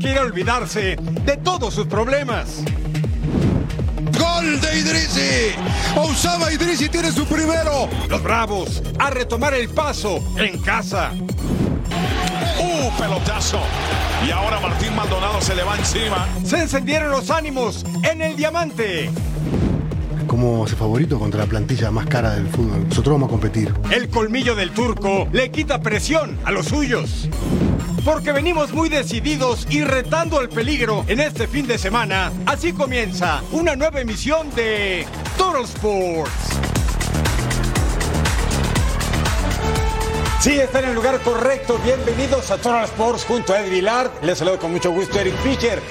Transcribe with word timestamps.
Quiere 0.00 0.20
olvidarse 0.20 0.96
de 0.96 1.36
todos 1.36 1.74
sus 1.74 1.86
problemas. 1.86 2.62
Gol 4.18 4.60
de 4.60 4.78
Idrisi. 4.78 5.54
Osama 5.96 6.50
Idrisi 6.52 6.88
tiene 6.88 7.12
su 7.12 7.26
primero. 7.26 7.88
Los 8.08 8.22
Bravos 8.22 8.82
a 8.98 9.10
retomar 9.10 9.54
el 9.54 9.68
paso 9.68 10.22
en 10.38 10.60
casa. 10.62 11.12
¡Uh, 12.58 12.90
pelotazo! 12.98 13.60
Y 14.26 14.30
ahora 14.30 14.58
Martín 14.60 14.94
Maldonado 14.96 15.40
se 15.40 15.54
le 15.54 15.62
va 15.62 15.76
encima. 15.76 16.26
Se 16.44 16.58
encendieron 16.58 17.10
los 17.10 17.30
ánimos 17.30 17.84
en 18.10 18.22
el 18.22 18.36
diamante. 18.36 19.10
como 20.26 20.64
ese 20.64 20.76
favorito 20.76 21.18
contra 21.18 21.40
la 21.40 21.46
plantilla 21.46 21.90
más 21.90 22.06
cara 22.06 22.30
del 22.34 22.46
fútbol. 22.48 22.88
Nosotros 22.88 23.14
vamos 23.14 23.26
a 23.28 23.30
competir. 23.30 23.74
El 23.90 24.08
colmillo 24.08 24.54
del 24.54 24.70
turco 24.70 25.28
le 25.32 25.50
quita 25.50 25.80
presión 25.82 26.38
a 26.44 26.50
los 26.52 26.66
suyos. 26.66 27.28
Porque 28.04 28.32
venimos 28.32 28.72
muy 28.72 28.88
decididos 28.88 29.66
y 29.68 29.82
retando 29.82 30.38
al 30.38 30.48
peligro 30.48 31.04
en 31.06 31.20
este 31.20 31.46
fin 31.46 31.66
de 31.66 31.76
semana. 31.76 32.32
Así 32.46 32.72
comienza 32.72 33.42
una 33.52 33.76
nueva 33.76 34.00
emisión 34.00 34.48
de 34.54 35.06
Total 35.36 35.64
Sports. 35.64 36.32
Sí, 40.40 40.52
está 40.58 40.78
en 40.78 40.86
el 40.86 40.94
lugar 40.94 41.20
correcto. 41.20 41.78
Bienvenidos 41.84 42.50
a 42.50 42.56
Total 42.56 42.84
Sports 42.84 43.24
junto 43.26 43.52
a 43.52 43.60
Ed 43.60 43.70
Vilar. 43.70 44.10
Les 44.22 44.38
saludo 44.38 44.58
con 44.58 44.72
mucho 44.72 44.90
gusto 44.92 45.20
Eric 45.20 45.36
Fischer. 45.42 45.82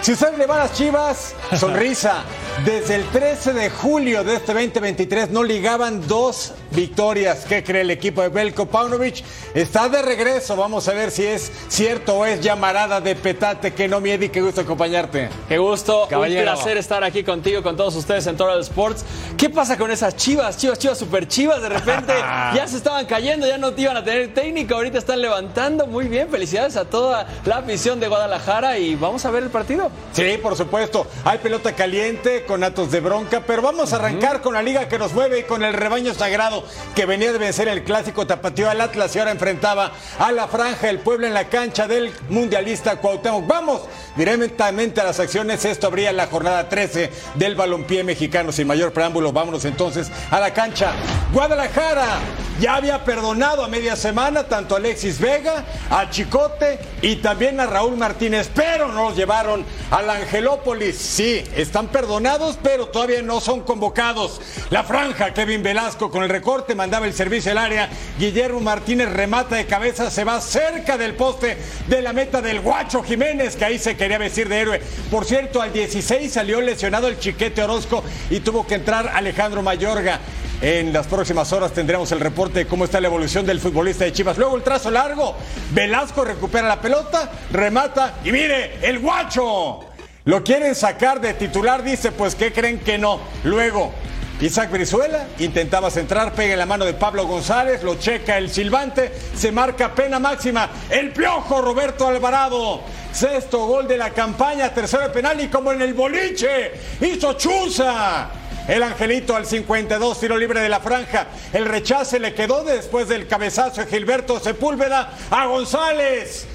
Si 0.00 0.12
usted 0.12 0.38
le 0.38 0.46
va 0.46 0.54
a 0.54 0.58
las 0.58 0.74
chivas, 0.74 1.34
sonrisa. 1.58 2.22
Desde 2.64 2.94
el 2.94 3.04
13 3.06 3.52
de 3.52 3.68
julio 3.68 4.22
de 4.22 4.36
este 4.36 4.54
2023 4.54 5.30
no 5.30 5.42
ligaban 5.42 6.06
dos 6.06 6.54
victorias. 6.70 7.44
¿Qué 7.48 7.62
cree 7.64 7.82
el 7.82 7.90
equipo 7.90 8.22
de 8.22 8.28
Belko 8.28 8.66
Paunovic? 8.66 9.24
Está 9.54 9.88
de 9.88 10.02
regreso. 10.02 10.56
Vamos 10.56 10.88
a 10.88 10.92
ver 10.92 11.10
si 11.10 11.24
es 11.24 11.50
cierto 11.68 12.18
o 12.18 12.26
es 12.26 12.40
llamarada 12.40 13.00
de 13.00 13.14
petate. 13.14 13.72
Que 13.72 13.88
no, 13.88 14.00
Miedi, 14.00 14.28
qué 14.28 14.40
gusto 14.40 14.60
acompañarte. 14.60 15.28
Qué 15.48 15.58
gusto, 15.58 16.06
Caballero. 16.08 16.50
un 16.50 16.56
placer 16.56 16.76
estar 16.76 17.02
aquí 17.04 17.24
contigo, 17.24 17.62
con 17.62 17.76
todos 17.76 17.94
ustedes 17.96 18.26
en 18.26 18.36
Total 18.36 18.60
Sports. 18.60 19.04
¿Qué 19.36 19.48
pasa 19.50 19.76
con 19.76 19.90
esas 19.90 20.16
chivas, 20.16 20.56
chivas, 20.56 20.78
chivas, 20.78 20.98
super 20.98 21.26
chivas? 21.26 21.62
De 21.62 21.68
repente 21.68 22.12
ya 22.54 22.66
se 22.66 22.76
estaban 22.76 23.06
cayendo, 23.06 23.46
ya 23.46 23.58
no 23.58 23.72
te 23.72 23.82
iban 23.82 23.96
a 23.96 24.04
tener 24.04 24.34
técnico, 24.34 24.74
ahorita 24.74 24.98
están 24.98 25.20
levantando. 25.20 25.86
Muy 25.86 26.08
bien, 26.08 26.28
felicidades 26.28 26.76
a 26.76 26.84
toda 26.84 27.26
la 27.44 27.58
afición 27.58 28.00
de 28.00 28.08
Guadalajara 28.08 28.78
y 28.78 28.94
vamos 28.94 29.24
a 29.24 29.30
ver 29.30 29.42
el 29.42 29.50
partido. 29.50 29.90
Sí, 30.12 30.38
por 30.42 30.56
supuesto. 30.56 31.06
Hay 31.24 31.38
pelota 31.38 31.72
caliente 31.74 32.44
con 32.44 32.64
atos 32.64 32.90
de 32.90 33.00
bronca, 33.00 33.42
pero 33.46 33.62
vamos 33.62 33.92
a 33.92 33.96
arrancar 33.96 34.40
con 34.40 34.54
la 34.54 34.62
liga 34.62 34.88
que 34.88 34.98
nos 34.98 35.12
mueve 35.12 35.40
y 35.40 35.42
con 35.44 35.62
el 35.62 35.72
rebaño 35.72 36.14
sagrado 36.14 36.57
que 36.94 37.06
venía 37.06 37.32
de 37.32 37.38
vencer 37.38 37.68
el 37.68 37.84
clásico 37.84 38.26
tapatío 38.26 38.70
al 38.70 38.80
Atlas 38.80 39.14
y 39.14 39.18
ahora 39.18 39.30
enfrentaba 39.30 39.92
a 40.18 40.32
la 40.32 40.48
franja 40.48 40.86
del 40.86 41.00
pueblo 41.00 41.26
en 41.26 41.34
la 41.34 41.48
cancha 41.48 41.86
del 41.86 42.12
mundialista 42.28 42.96
Cuauhtémoc. 42.96 43.46
Vamos 43.46 43.82
directamente 44.16 45.00
a 45.00 45.04
las 45.04 45.20
acciones. 45.20 45.64
Esto 45.64 45.86
habría 45.86 46.12
la 46.12 46.26
jornada 46.26 46.68
13 46.68 47.10
del 47.34 47.54
balompié 47.54 48.04
mexicano. 48.04 48.52
Sin 48.52 48.66
mayor 48.66 48.92
preámbulo, 48.92 49.32
vámonos 49.32 49.64
entonces 49.64 50.10
a 50.30 50.40
la 50.40 50.52
cancha. 50.52 50.92
Guadalajara 51.32 52.18
ya 52.60 52.74
había 52.74 53.04
perdonado 53.04 53.64
a 53.64 53.68
media 53.68 53.94
semana 53.94 54.44
tanto 54.44 54.74
a 54.74 54.78
Alexis 54.78 55.20
Vega, 55.20 55.64
a 55.90 56.10
Chicote 56.10 56.78
y 57.02 57.16
también 57.16 57.60
a 57.60 57.66
Raúl 57.66 57.96
Martínez, 57.96 58.50
pero 58.52 58.88
no 58.88 59.08
los 59.08 59.16
llevaron 59.16 59.64
al 59.90 60.10
Angelópolis. 60.10 60.96
Sí, 60.98 61.44
están 61.54 61.88
perdonados, 61.88 62.58
pero 62.62 62.86
todavía 62.88 63.22
no 63.22 63.40
son 63.40 63.60
convocados. 63.60 64.40
La 64.70 64.82
franja, 64.82 65.32
Kevin 65.32 65.62
Velasco 65.62 66.10
con 66.10 66.22
el 66.22 66.28
recorte 66.48 66.74
mandaba 66.74 67.04
el 67.04 67.12
servicio 67.12 67.52
al 67.52 67.58
área. 67.58 67.90
Guillermo 68.18 68.58
Martínez 68.60 69.10
remata 69.10 69.56
de 69.56 69.66
cabeza, 69.66 70.10
se 70.10 70.24
va 70.24 70.40
cerca 70.40 70.96
del 70.96 71.12
poste 71.12 71.58
de 71.86 72.00
la 72.00 72.14
meta 72.14 72.40
del 72.40 72.60
Guacho 72.60 73.02
Jiménez, 73.02 73.54
que 73.54 73.66
ahí 73.66 73.78
se 73.78 73.98
quería 73.98 74.16
vestir 74.16 74.48
de 74.48 74.58
héroe. 74.58 74.80
Por 75.10 75.26
cierto, 75.26 75.60
al 75.60 75.74
16 75.74 76.32
salió 76.32 76.62
lesionado 76.62 77.06
el 77.08 77.18
Chiquete 77.18 77.62
Orozco 77.62 78.02
y 78.30 78.40
tuvo 78.40 78.66
que 78.66 78.76
entrar 78.76 79.08
Alejandro 79.08 79.62
Mayorga. 79.62 80.20
En 80.62 80.90
las 80.90 81.06
próximas 81.06 81.52
horas 81.52 81.74
tendremos 81.74 82.10
el 82.12 82.20
reporte 82.20 82.60
de 82.60 82.66
cómo 82.66 82.86
está 82.86 82.98
la 82.98 83.08
evolución 83.08 83.44
del 83.44 83.60
futbolista 83.60 84.06
de 84.06 84.14
Chivas. 84.14 84.38
Luego 84.38 84.56
el 84.56 84.62
trazo 84.62 84.90
largo. 84.90 85.36
Velasco 85.72 86.24
recupera 86.24 86.66
la 86.66 86.80
pelota, 86.80 87.30
remata 87.52 88.20
y 88.24 88.32
mire, 88.32 88.78
el 88.80 89.00
guacho. 89.00 89.80
Lo 90.24 90.42
quieren 90.42 90.74
sacar 90.74 91.20
de 91.20 91.34
titular, 91.34 91.82
dice, 91.82 92.10
pues 92.10 92.34
¿qué 92.34 92.52
creen 92.52 92.78
que 92.78 92.96
no? 92.96 93.20
Luego, 93.44 93.92
Isaac 94.40 94.70
Brizuela 94.70 95.26
intentaba 95.40 95.90
centrar, 95.90 96.32
pega 96.32 96.52
en 96.52 96.60
la 96.60 96.66
mano 96.66 96.84
de 96.84 96.94
Pablo 96.94 97.26
González, 97.26 97.82
lo 97.82 97.96
checa 97.96 98.38
el 98.38 98.50
silbante, 98.50 99.12
se 99.34 99.50
marca 99.50 99.92
pena 99.92 100.20
máxima. 100.20 100.70
El 100.88 101.12
piojo 101.12 101.60
Roberto 101.60 102.06
Alvarado. 102.06 102.82
Sexto 103.12 103.66
gol 103.66 103.88
de 103.88 103.96
la 103.96 104.10
campaña, 104.10 104.72
tercero 104.72 105.10
penal 105.10 105.40
y 105.40 105.48
como 105.48 105.72
en 105.72 105.82
el 105.82 105.92
boliche, 105.92 106.72
hizo 107.00 107.32
Chuza. 107.32 108.30
El 108.68 108.82
Angelito 108.82 109.34
al 109.34 109.44
52, 109.44 110.20
tiro 110.20 110.36
libre 110.36 110.60
de 110.60 110.68
la 110.68 110.78
franja. 110.78 111.26
El 111.52 111.64
rechace 111.64 112.20
le 112.20 112.32
quedó 112.32 112.62
después 112.62 113.08
del 113.08 113.26
cabezazo 113.26 113.80
de 113.80 113.86
Gilberto 113.88 114.38
Sepúlveda 114.38 115.14
a 115.30 115.46
González. 115.46 116.46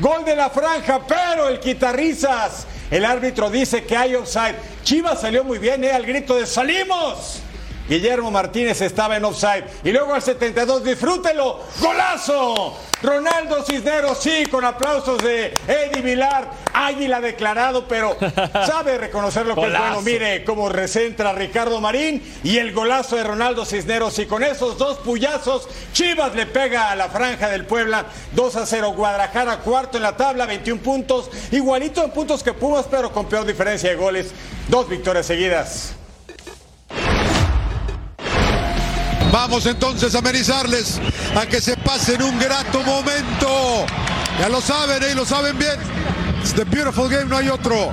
Gol 0.00 0.24
de 0.24 0.36
la 0.36 0.48
franja, 0.48 1.00
pero 1.06 1.48
el 1.48 1.60
quitarrizas. 1.60 2.66
El 2.90 3.04
árbitro 3.04 3.50
dice 3.50 3.84
que 3.84 3.96
hay 3.96 4.14
offside. 4.14 4.54
Chivas 4.84 5.20
salió 5.20 5.42
muy 5.42 5.58
bien, 5.58 5.82
¿eh? 5.84 5.92
Al 5.92 6.06
grito 6.06 6.36
de 6.36 6.46
¡salimos! 6.46 7.42
Guillermo 7.88 8.30
Martínez 8.30 8.80
estaba 8.80 9.16
en 9.16 9.24
offside. 9.24 9.64
Y 9.84 9.92
luego 9.92 10.14
al 10.14 10.22
72, 10.22 10.84
disfrútelo. 10.84 11.60
¡Golazo! 11.80 12.76
Ronaldo 13.02 13.62
Cisneros, 13.62 14.18
sí, 14.18 14.46
con 14.50 14.64
aplausos 14.64 15.22
de 15.22 15.54
Eddie 15.68 16.02
Vilar. 16.02 16.50
Águila 16.72 17.20
declarado, 17.20 17.86
pero 17.86 18.16
sabe 18.66 18.98
reconocer 18.98 19.46
lo 19.46 19.54
que 19.54 19.66
es 19.66 19.78
bueno. 19.78 20.00
Mire 20.02 20.44
cómo 20.44 20.68
recentra 20.68 21.32
Ricardo 21.32 21.80
Marín 21.80 22.22
y 22.42 22.58
el 22.58 22.72
golazo 22.72 23.16
de 23.16 23.24
Ronaldo 23.24 23.64
Cisneros. 23.64 24.18
Y 24.18 24.26
con 24.26 24.42
esos 24.42 24.78
dos 24.78 24.98
puyazos, 24.98 25.68
Chivas 25.92 26.34
le 26.34 26.46
pega 26.46 26.90
a 26.90 26.96
la 26.96 27.08
franja 27.08 27.48
del 27.48 27.66
Puebla. 27.66 28.06
2 28.32 28.56
a 28.56 28.66
0. 28.66 28.94
Guadalajara, 28.96 29.58
cuarto 29.58 29.98
en 29.98 30.02
la 30.02 30.16
tabla, 30.16 30.46
21 30.46 30.80
puntos. 30.82 31.30
Igualito 31.52 32.02
en 32.02 32.10
puntos 32.10 32.42
que 32.42 32.52
Pumas, 32.52 32.86
pero 32.90 33.12
con 33.12 33.26
peor 33.26 33.44
diferencia 33.44 33.90
de 33.90 33.96
goles. 33.96 34.32
Dos 34.68 34.88
victorias 34.88 35.26
seguidas. 35.26 35.94
Vamos 39.36 39.66
entonces 39.66 40.14
a 40.14 40.20
amenizarles 40.20 40.98
a 41.38 41.44
que 41.44 41.60
se 41.60 41.76
pasen 41.76 42.22
un 42.22 42.38
grato 42.38 42.82
momento. 42.82 43.84
Ya 44.40 44.48
lo 44.48 44.62
saben, 44.62 45.02
¿eh? 45.02 45.14
lo 45.14 45.26
saben 45.26 45.58
bien. 45.58 45.78
It's 46.40 46.54
the 46.54 46.64
beautiful 46.64 47.06
game, 47.06 47.26
no 47.26 47.36
hay 47.36 47.50
otro. 47.50 47.92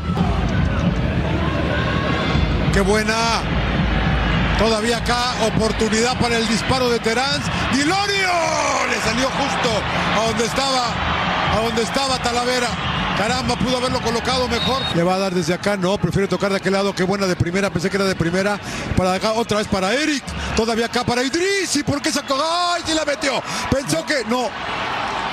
Qué 2.71 2.79
buena. 2.79 3.41
Todavía 4.57 4.99
acá 4.99 5.33
oportunidad 5.45 6.17
para 6.17 6.37
el 6.37 6.47
disparo 6.47 6.89
de 6.89 6.99
Terán. 6.99 7.41
Dilorio 7.73 8.31
le 8.89 9.01
salió 9.01 9.27
justo 9.27 9.69
a 10.15 10.25
donde 10.27 10.45
estaba, 10.45 10.93
a 11.57 11.61
donde 11.61 11.81
estaba 11.83 12.19
Talavera. 12.19 12.92
Caramba, 13.17 13.55
pudo 13.55 13.77
haberlo 13.77 14.01
colocado 14.01 14.47
mejor. 14.47 14.81
Le 14.95 15.03
va 15.03 15.15
a 15.15 15.19
dar 15.19 15.33
desde 15.33 15.53
acá, 15.53 15.77
no, 15.77 15.97
prefiere 15.97 16.27
tocar 16.27 16.49
de 16.51 16.57
aquel 16.57 16.73
lado. 16.73 16.93
Qué 16.93 17.03
buena 17.03 17.27
de 17.27 17.35
primera, 17.35 17.69
pensé 17.69 17.89
que 17.89 17.95
era 17.97 18.05
de 18.05 18.15
primera. 18.15 18.59
Para 18.97 19.13
acá, 19.13 19.33
otra 19.33 19.57
vez 19.59 19.67
para 19.67 19.93
Eric. 19.93 20.23
Todavía 20.55 20.87
acá 20.87 21.03
para 21.03 21.23
Idris. 21.23 21.75
¿Y 21.75 21.83
por 21.83 22.01
qué 22.01 22.11
sacó? 22.11 22.35
¡Ay, 22.35 22.81
sí 22.85 22.93
la 22.93 23.05
metió! 23.05 23.41
Pensó 23.71 24.05
que 24.05 24.23
no. 24.27 24.49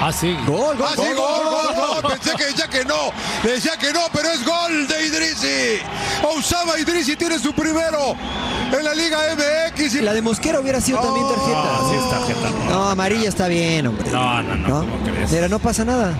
Ah, 0.03 0.13
sí. 0.13 0.35
Gol, 0.47 0.77
gol, 0.79 0.87
Ah, 0.89 0.93
sí, 0.95 1.03
gol, 1.15 1.17
gol, 1.17 2.01
gol. 2.03 2.13
Pensé 2.13 2.37
que 2.37 2.45
decía 2.47 2.69
que 2.69 2.85
no. 2.85 3.13
Decía 3.43 3.77
que 3.79 3.93
no, 3.93 4.01
pero 4.13 4.31
es 4.31 4.45
gol 4.47 4.87
de 4.87 5.07
Idrisi. 5.07 5.83
Osama 6.23 6.79
Idrisi 6.79 7.17
tiene 7.17 7.39
su 7.39 7.53
primero 7.53 8.15
en 8.73 8.85
la 8.85 8.95
Liga 8.95 9.19
MX. 9.35 9.95
y- 9.97 10.01
La 10.03 10.13
de 10.15 10.23
Mosquera 10.23 10.61
hubiera 10.61 10.81
sido 10.81 11.01
también 11.01 11.27
tarjeta. 11.29 11.63
Ah, 11.65 11.89
sí, 11.91 11.97
es 11.97 12.11
tarjeta. 12.11 12.71
No, 12.71 12.89
amarilla 12.91 13.29
está 13.29 13.49
bien, 13.49 13.87
hombre. 13.89 14.11
No, 14.11 14.43
no, 14.43 14.55
no, 14.57 14.81
¿cómo 14.81 15.05
crees? 15.05 15.31
Mira, 15.33 15.49
no 15.49 15.59
pasa 15.59 15.85
nada. 15.85 16.15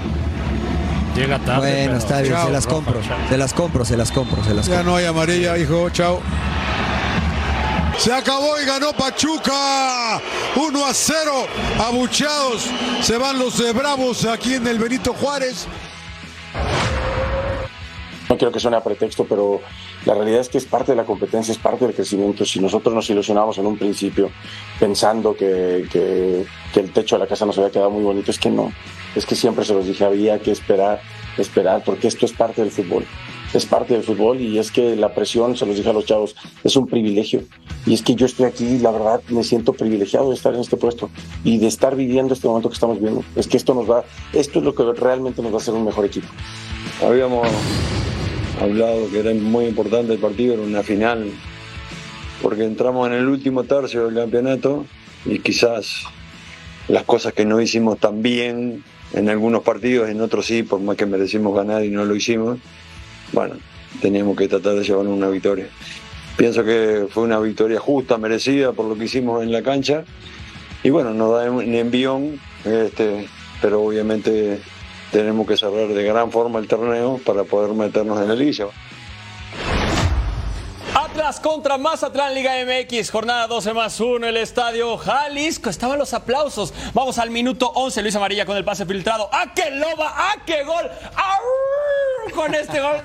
Llega 1.21 1.39
tarde. 1.39 1.61
Bueno, 1.61 1.85
pero- 1.87 1.97
está 1.99 2.21
bien, 2.23 2.33
Chao, 2.35 2.47
se 2.47 2.53
las 2.53 2.65
roja, 2.65 2.75
compro. 2.77 3.01
chao. 3.03 3.19
Se 3.29 3.37
las 3.37 3.53
compro, 3.53 3.85
se 3.85 3.97
las 3.97 4.11
compro, 4.13 4.43
se 4.45 4.55
las 4.55 4.67
Ya 4.67 4.77
compro. 4.77 4.91
no 4.93 4.97
hay 4.97 5.05
amarilla, 5.05 5.59
hijo. 5.59 5.91
Chao. 5.91 6.21
Se 7.99 8.13
acabó 8.13 8.59
y 8.59 8.65
ganó 8.65 8.93
Pachuca. 8.95 10.19
1 10.57 10.87
a 10.87 10.95
0. 10.95 11.47
Abucheados. 11.79 12.67
Se 13.03 13.19
van 13.19 13.39
los 13.39 13.63
bravos 13.75 14.25
aquí 14.25 14.55
en 14.55 14.67
el 14.67 14.79
Benito 14.79 15.13
Juárez. 15.13 15.67
No 18.31 18.39
quiero 18.39 18.53
que 18.53 18.61
suene 18.61 18.77
a 18.77 18.83
pretexto, 18.83 19.25
pero 19.25 19.61
la 20.07 20.15
realidad 20.15 20.41
es 20.41 20.49
que 20.49 20.57
es 20.59 20.65
parte 20.65 20.93
de 20.93 20.97
la 20.97 21.05
competencia, 21.05 21.53
es 21.53 21.59
parte 21.59 21.85
del 21.85 21.95
crecimiento. 21.95 22.45
Si 22.47 22.61
nosotros 22.61 22.95
nos 22.95 23.11
ilusionamos 23.11 23.59
en 23.59 23.67
un 23.67 23.77
principio 23.77 24.31
pensando 24.79 25.35
que, 25.37 25.87
que- 25.93 26.47
que 26.73 26.81
el 26.81 26.93
techo 26.93 27.17
de 27.17 27.25
la 27.25 27.27
casa 27.27 27.45
nos 27.45 27.59
había 27.59 27.71
quedado 27.73 27.91
muy 27.91 28.05
bonito, 28.05 28.31
es 28.31 28.39
que 28.39 28.49
no. 28.49 28.73
Es 29.15 29.27
que 29.27 29.35
siempre 29.35 29.65
se 29.65 29.75
los 29.75 29.87
dije, 29.87 30.05
había 30.05 30.39
que 30.39 30.53
esperar, 30.53 31.01
esperar, 31.37 31.83
porque 31.85 32.09
esto 32.09 32.27
es 32.27 32.33
parte 32.33 32.63
del 32.63 32.71
fútbol. 32.71 33.05
Es 33.53 33.67
parte 33.67 33.95
del 33.95 34.05
fútbol 34.05 34.41
y 34.41 34.59
es 34.59 34.71
que 34.71 34.95
la 34.95 35.13
presión, 35.13 35.57
se 35.57 35.67
los 35.67 35.77
dije 35.77 35.91
a 35.91 35.93
los 35.93 36.07
chavos, 36.07 36.37
es 36.63 36.77
un 36.77 36.87
privilegio. 36.87 37.43
Y 37.85 37.95
es 37.95 38.03
que 38.03 38.15
yo 38.15 38.27
estoy 38.27 38.47
aquí, 38.47 38.79
la 38.79 38.93
verdad, 38.93 39.21
me 39.29 39.43
siento 39.43 39.73
privilegiado 39.73 40.29
de 40.29 40.37
estar 40.37 40.55
en 40.55 40.61
este 40.61 40.77
puesto 40.77 41.11
y 41.43 41.59
de 41.59 41.67
estar 41.67 41.97
viviendo 41.97 42.35
este 42.35 42.47
momento 42.47 42.69
que 42.69 42.75
estamos 42.75 42.99
viviendo. 42.99 43.25
Es 43.35 43.49
que 43.49 43.57
esto 43.57 43.75
nos 43.75 43.91
va, 43.91 44.05
esto 44.33 44.61
es 44.61 44.65
lo 44.65 44.75
que 44.75 44.85
realmente 44.93 45.43
nos 45.43 45.51
va 45.51 45.57
a 45.57 45.61
hacer 45.61 45.75
un 45.75 45.85
mejor 45.85 46.05
equipo. 46.05 46.29
Habíamos 47.03 47.49
hablado 48.61 49.11
que 49.11 49.19
era 49.19 49.35
muy 49.35 49.65
importante 49.65 50.13
el 50.13 50.19
partido, 50.21 50.55
era 50.55 50.63
una 50.63 50.83
final, 50.83 51.33
porque 52.43 52.65
entramos 52.65 53.09
en 53.09 53.15
el 53.15 53.27
último 53.27 53.65
tercio 53.65 54.07
del 54.07 54.15
campeonato 54.15 54.87
y 55.25 55.39
quizás 55.41 56.05
las 56.89 57.05
cosas 57.05 57.33
que 57.33 57.45
no 57.45 57.61
hicimos 57.61 57.99
tan 57.99 58.23
bien 58.23 58.85
en 59.13 59.29
algunos 59.29 59.63
partidos, 59.63 60.09
en 60.09 60.21
otros 60.21 60.47
sí, 60.47 60.63
por 60.63 60.81
más 60.81 60.97
que 60.97 61.07
merecimos 61.07 61.55
ganar 61.55 61.85
y 61.85 61.91
no 61.91 62.05
lo 62.05 62.15
hicimos, 62.15 62.59
bueno, 63.33 63.57
teníamos 64.01 64.37
que 64.37 64.49
tratar 64.49 64.75
de 64.75 64.85
llevar 64.85 65.07
una 65.07 65.29
victoria. 65.29 65.69
Pienso 66.37 66.65
que 66.65 67.07
fue 67.11 67.25
una 67.25 67.39
victoria 67.39 67.81
justa, 67.81 68.17
merecida 68.19 68.73
por 68.73 68.87
lo 68.87 68.97
que 68.97 69.05
hicimos 69.05 69.43
en 69.43 69.53
la 69.53 69.63
cancha 69.63 70.05
y 70.83 70.91
bueno, 70.91 71.13
nos 71.13 71.33
da 71.33 71.51
un 71.51 71.75
envión, 71.75 72.41
este, 72.65 73.27
pero 73.61 73.83
obviamente 73.83 74.61
tenemos 75.13 75.47
que 75.47 75.57
cerrar 75.57 75.89
de 75.89 76.03
gran 76.05 76.31
forma 76.31 76.59
el 76.59 76.69
torneo 76.69 77.21
para 77.25 77.45
poder 77.45 77.75
meternos 77.75 78.21
en 78.23 78.29
la 78.29 78.35
liga. 78.35 78.67
Atlas 81.21 81.39
contra 81.39 81.77
Mazatlán 81.77 82.33
Liga 82.33 82.53
MX, 82.65 83.11
jornada 83.11 83.47
12 83.47 83.75
más 83.75 84.01
1, 84.01 84.27
el 84.27 84.39
estadio 84.39 84.97
Jalisco. 84.97 85.69
Estaban 85.69 85.99
los 85.99 86.15
aplausos. 86.15 86.73
Vamos 86.95 87.19
al 87.19 87.29
minuto 87.29 87.71
11, 87.75 88.01
Luis 88.01 88.17
Amarilla 88.17 88.47
con 88.47 88.57
el 88.57 88.65
pase 88.65 88.87
filtrado. 88.87 89.29
¡A 89.31 89.53
qué 89.53 89.71
loba! 89.71 90.31
¡A 90.31 90.43
qué 90.47 90.63
gol! 90.63 90.91
¡Arr! 91.15 91.41
Con 92.35 92.55
este 92.55 92.81
gol. 92.81 93.01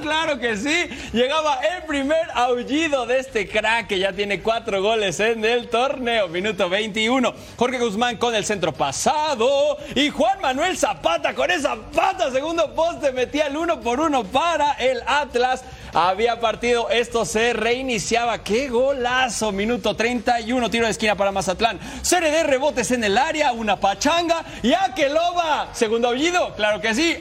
Claro 0.00 0.38
que 0.38 0.56
sí. 0.56 0.88
Llegaba 1.12 1.60
el 1.60 1.84
primer 1.84 2.28
aullido 2.34 3.06
de 3.06 3.20
este 3.20 3.48
crack 3.48 3.86
que 3.86 3.98
ya 3.98 4.12
tiene 4.12 4.40
cuatro 4.40 4.82
goles 4.82 5.20
en 5.20 5.44
el 5.44 5.68
torneo. 5.68 6.28
Minuto 6.28 6.68
21. 6.68 7.32
Jorge 7.56 7.78
Guzmán 7.78 8.16
con 8.16 8.34
el 8.34 8.44
centro 8.44 8.72
pasado. 8.72 9.78
Y 9.94 10.10
Juan 10.10 10.40
Manuel 10.40 10.76
Zapata 10.76 11.34
con 11.34 11.50
esa 11.50 11.76
pata. 11.76 12.30
Segundo 12.30 12.74
poste 12.74 13.12
metía 13.12 13.46
el 13.46 13.56
uno 13.56 13.80
por 13.80 14.00
uno 14.00 14.24
para 14.24 14.72
el 14.72 15.02
Atlas. 15.06 15.64
Había 15.94 16.40
partido, 16.40 16.88
esto 16.88 17.26
se 17.26 17.52
reiniciaba. 17.52 18.42
¡Qué 18.42 18.68
golazo! 18.68 19.52
Minuto 19.52 19.94
31, 19.94 20.70
tiro 20.70 20.86
de 20.86 20.90
esquina 20.90 21.16
para 21.16 21.32
Mazatlán. 21.32 21.78
Serie 22.00 22.30
de 22.30 22.44
rebotes 22.44 22.90
en 22.92 23.04
el 23.04 23.18
área, 23.18 23.52
una 23.52 23.76
pachanga. 23.76 24.42
¡Y 24.62 24.72
a 24.72 24.94
que 24.96 25.10
loba! 25.10 25.68
Segundo 25.74 26.08
aullido, 26.08 26.54
claro 26.54 26.80
que 26.80 26.94
sí. 26.94 27.18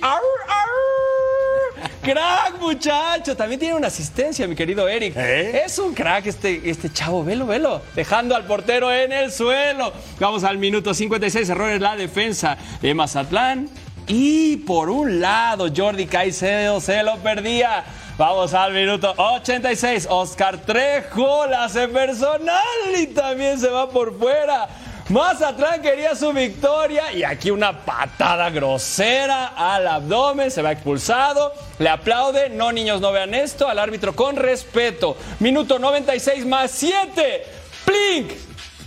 Crack, 2.02 2.60
muchacho. 2.60 3.36
También 3.36 3.60
tiene 3.60 3.76
una 3.76 3.88
asistencia, 3.88 4.48
mi 4.48 4.56
querido 4.56 4.88
Eric. 4.88 5.16
Es 5.16 5.78
un 5.78 5.94
crack 5.94 6.26
este, 6.26 6.70
este 6.70 6.92
chavo. 6.92 7.24
Velo, 7.24 7.46
velo. 7.46 7.82
Dejando 7.96 8.36
al 8.36 8.46
portero 8.46 8.92
en 8.92 9.12
el 9.12 9.32
suelo. 9.32 9.94
Vamos 10.20 10.44
al 10.44 10.58
minuto 10.58 10.94
56. 10.94 11.48
Errores 11.50 11.76
en 11.76 11.84
la 11.84 11.96
defensa 11.96 12.58
de 12.82 12.94
Mazatlán. 12.96 13.70
Y 14.08 14.58
por 14.58 14.90
un 14.90 15.22
lado, 15.22 15.68
Jordi 15.76 16.08
Caicedo 16.08 16.82
se 16.82 17.04
lo 17.04 17.18
perdía. 17.18 17.84
Vamos 18.18 18.54
al 18.54 18.74
minuto 18.74 19.14
86. 19.16 20.08
Oscar 20.10 20.58
Trejo 20.58 21.46
la 21.48 21.66
hace 21.66 21.88
personal 21.88 22.62
y 23.00 23.08
también 23.08 23.60
se 23.60 23.70
va 23.70 23.90
por 23.90 24.18
fuera. 24.18 24.68
Mazatlán 25.12 25.82
quería 25.82 26.16
su 26.16 26.32
victoria 26.32 27.12
y 27.12 27.26
aquí 27.26 27.52
una 27.52 27.84
patada 27.84 28.50
grosera 28.50 29.48
al 29.58 29.86
abdomen, 29.86 30.50
se 30.50 30.62
va 30.62 30.72
expulsado, 30.72 31.52
le 31.80 31.90
aplaude, 31.90 32.50
no 32.50 32.72
niños 32.72 33.02
no 33.02 33.12
vean 33.12 33.34
esto, 33.34 33.68
al 33.68 33.78
árbitro 33.78 34.16
con 34.16 34.38
respeto. 34.38 35.18
Minuto 35.40 35.80
96 35.80 36.46
más 36.46 36.72
7, 36.72 37.46
plink, 37.84 38.32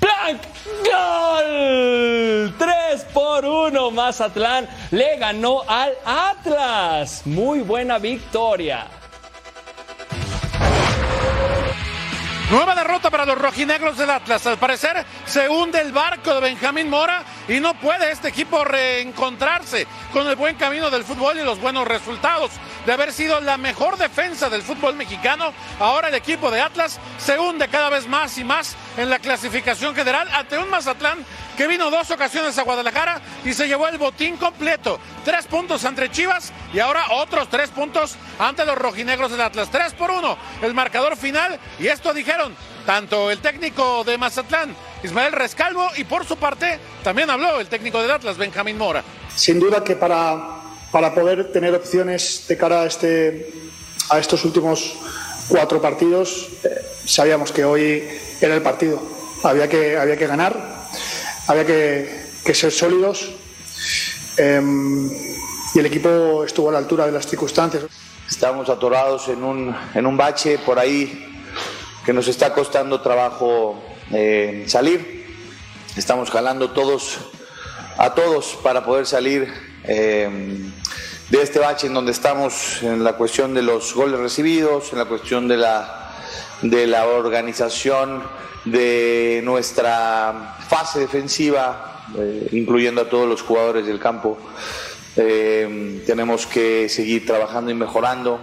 plank, 0.01 0.41
gol. 0.91 2.55
3 2.59 3.07
por 3.13 3.45
1, 3.45 3.91
Mazatlán 3.91 4.67
le 4.93 5.19
ganó 5.19 5.63
al 5.69 5.93
Atlas. 6.07 7.27
Muy 7.27 7.61
buena 7.61 7.99
victoria. 7.99 8.87
Nueva 12.51 12.75
derrota 12.75 13.11
para 13.11 13.25
los 13.25 13.39
rojinegros 13.39 13.97
del 13.97 14.11
Atlas. 14.11 14.47
Al 14.47 14.59
parecer 14.59 15.05
se 15.25 15.49
hunde 15.49 15.81
el 15.81 15.93
barco 15.93 16.35
de 16.35 16.43
Benjamín 16.43 16.91
Mora 16.91 17.25
y 17.49 17.59
no 17.59 17.73
puede 17.75 18.13
este 18.13 18.29
equipo 18.29 18.63
reencontrarse 18.65 19.87
con 20.13 20.27
el 20.29 20.37
buen 20.37 20.55
camino 20.57 20.91
del 20.91 21.05
fútbol 21.05 21.39
y 21.39 21.43
los 21.43 21.59
buenos 21.59 21.89
resultados. 21.89 22.51
De 22.85 22.93
haber 22.93 23.15
sido 23.15 23.41
la 23.41 23.57
mejor 23.57 23.97
defensa 23.97 24.51
del 24.51 24.61
fútbol 24.61 24.95
mexicano, 24.95 25.55
ahora 25.81 26.09
el 26.09 26.15
equipo 26.15 26.51
de 26.51 26.61
Atlas 26.61 27.01
se 27.17 27.39
hunde 27.39 27.69
cada 27.69 27.89
vez 27.89 28.07
más 28.07 28.37
y 28.37 28.45
más 28.45 28.77
en 28.99 29.09
la 29.09 29.19
clasificación 29.19 29.95
general 29.95 30.29
ante 30.31 30.59
un 30.59 30.69
Mazatlán 30.69 31.25
que 31.57 31.67
vino 31.67 31.91
dos 31.91 32.11
ocasiones 32.11 32.59
a 32.59 32.63
Guadalajara 32.63 33.21
y 33.45 33.55
se 33.55 33.67
llevó 33.67 33.89
el 33.89 33.97
botín 33.97 34.37
completo. 34.37 35.01
Tres 35.25 35.47
puntos 35.47 35.85
ante 35.85 36.11
Chivas 36.11 36.53
y 36.73 36.81
ahora 36.81 37.05
otros 37.13 37.49
tres 37.49 37.71
puntos 37.71 38.17
ante 38.39 38.65
los 38.67 38.77
rojinegros 38.77 39.31
del 39.31 39.41
Atlas. 39.41 39.71
Tres 39.71 39.95
por 39.95 40.11
uno, 40.11 40.37
el 40.63 40.75
marcador 40.75 41.17
final. 41.17 41.59
Y 41.79 41.87
esto 41.87 42.13
dijeron 42.35 42.57
tanto 42.85 43.31
el 43.31 43.39
técnico 43.39 44.03
de 44.05 44.19
Mazatlán, 44.19 44.75
Ismael 45.03 45.33
Rescalvo, 45.33 45.89
y 45.97 46.05
por 46.05 46.27
su 46.27 46.37
parte 46.37 46.79
también 47.03 47.31
habló 47.31 47.61
el 47.61 47.69
técnico 47.69 48.03
del 48.03 48.11
Atlas, 48.11 48.37
Benjamín 48.37 48.77
Mora. 48.77 49.05
Sin 49.35 49.61
duda 49.61 49.85
que 49.85 49.95
para, 49.95 50.61
para 50.91 51.15
poder 51.15 51.53
tener 51.53 51.75
opciones 51.75 52.47
de 52.49 52.57
cara 52.57 52.83
a, 52.83 52.87
este, 52.87 53.53
a 54.11 54.19
estos 54.19 54.45
últimos 54.45 54.97
cuatro 55.49 55.81
partidos, 55.81 56.49
eh, 56.65 56.69
sabíamos 57.05 57.53
que 57.53 57.65
hoy 57.65 58.03
era 58.41 58.55
el 58.55 58.63
partido. 58.63 59.01
Había 59.45 59.69
que, 59.69 59.97
había 59.97 60.17
que 60.17 60.27
ganar, 60.27 60.87
había 61.47 61.65
que, 61.65 62.27
que 62.45 62.55
ser 62.55 62.73
sólidos 62.73 63.31
eh, 64.39 64.61
y 65.75 65.79
el 65.79 65.87
equipo 65.87 66.45
estuvo 66.45 66.69
a 66.69 66.73
la 66.73 66.79
altura 66.79 67.07
de 67.07 67.13
las 67.13 67.27
circunstancias. 67.27 67.85
Estamos 68.29 68.69
atorados 68.69 69.29
en 69.29 69.45
un, 69.45 69.75
en 69.95 70.07
un 70.07 70.17
bache 70.17 70.59
por 70.59 70.79
ahí 70.79 71.31
que 72.05 72.13
nos 72.13 72.29
está 72.29 72.53
costando 72.53 73.01
trabajo 73.01 73.83
eh, 74.13 74.65
salir. 74.67 75.25
Estamos 75.97 76.31
jalando 76.31 76.71
todos 76.71 77.19
a 77.97 78.15
todos 78.15 78.59
para 78.63 78.85
poder 78.85 79.07
salir 79.07 79.53
eh, 79.85 80.29
de 81.31 81.43
este 81.43 81.61
bache 81.61 81.87
en 81.87 81.95
donde 81.95 82.13
estamos 82.13 82.83
en 82.83 83.05
la 83.05 83.15
cuestión 83.15 83.55
de 83.55 83.63
los 83.63 83.95
goles 83.95 84.21
recibidos, 84.21 84.93
en 84.93 84.99
la 84.99 85.07
cuestión 85.07 85.49
de 85.49 85.57
la, 85.57 86.13
de 86.63 86.87
la 86.87 87.07
organización 87.07 88.23
de 88.65 89.41
nuestra 89.45 90.57
fase 90.69 91.01
defensiva, 91.01 92.05
eh, 92.19 92.49
incluyendo 92.53 93.03
a 93.03 93.09
todos 93.09 93.29
los 93.29 93.43
jugadores 93.43 93.87
del 93.87 93.99
campo. 93.99 94.39
Tenemos 95.15 96.45
que 96.45 96.89
seguir 96.89 97.25
trabajando 97.25 97.71
y 97.71 97.75
mejorando. 97.75 98.41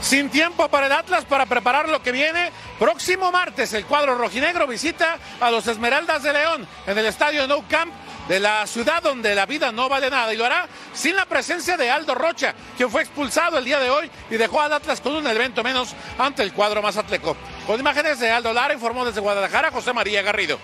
Sin 0.00 0.30
tiempo 0.30 0.68
para 0.68 0.86
el 0.86 0.92
Atlas 0.92 1.24
para 1.24 1.44
preparar 1.44 1.88
lo 1.88 2.00
que 2.02 2.12
viene. 2.12 2.52
Próximo 2.78 3.32
martes 3.32 3.72
el 3.72 3.86
cuadro 3.86 4.14
rojinegro 4.16 4.66
visita 4.68 5.18
a 5.40 5.50
los 5.50 5.66
Esmeraldas 5.66 6.22
de 6.22 6.32
León 6.32 6.66
en 6.86 6.96
el 6.96 7.06
estadio 7.06 7.48
Nou 7.48 7.64
Camp 7.66 7.92
de 8.28 8.38
la 8.38 8.64
ciudad 8.68 9.02
donde 9.02 9.34
la 9.34 9.46
vida 9.46 9.72
no 9.72 9.88
vale 9.88 10.08
nada 10.08 10.32
y 10.32 10.36
lo 10.36 10.44
hará 10.44 10.68
sin 10.92 11.16
la 11.16 11.26
presencia 11.26 11.76
de 11.76 11.90
Aldo 11.90 12.14
Rocha, 12.14 12.54
quien 12.76 12.88
fue 12.88 13.02
expulsado 13.02 13.58
el 13.58 13.64
día 13.64 13.80
de 13.80 13.90
hoy 13.90 14.08
y 14.30 14.36
dejó 14.36 14.60
al 14.60 14.72
Atlas 14.72 15.00
con 15.00 15.16
un 15.16 15.26
evento 15.26 15.64
menos 15.64 15.92
ante 16.18 16.44
el 16.44 16.52
cuadro 16.52 16.80
mazatleco. 16.80 17.36
Con 17.66 17.80
imágenes 17.80 18.20
de 18.20 18.30
Aldo 18.30 18.52
Lara 18.52 18.74
informó 18.74 19.04
desde 19.04 19.20
Guadalajara 19.20 19.72
José 19.72 19.92
María 19.92 20.22
Garrido. 20.22 20.60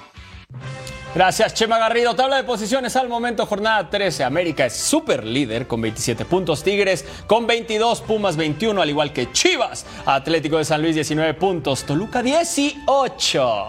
Gracias, 1.15 1.55
Chema 1.55 1.79
Garrido. 1.79 2.17
Tabla 2.17 2.39
de 2.39 2.43
posiciones 2.43 2.97
al 2.97 3.09
momento, 3.09 3.47
jornada 3.47 3.89
13. 3.89 4.25
América 4.25 4.67
es 4.67 4.75
super 4.75 5.25
líder 5.25 5.69
con 5.69 5.81
27 5.81 6.25
puntos. 6.25 6.65
Tigres 6.65 7.05
con 7.29 7.47
22, 7.47 8.01
Pumas 8.01 8.37
21, 8.37 8.83
al 8.83 8.91
igual 8.91 9.13
que 9.13 9.31
Chivas. 9.31 9.87
Atlético 10.07 10.59
de 10.59 10.65
San 10.65 10.83
Luis 10.83 10.97
19 10.97 11.35
puntos, 11.35 11.85
Toluca 11.85 12.21
18. 12.21 13.69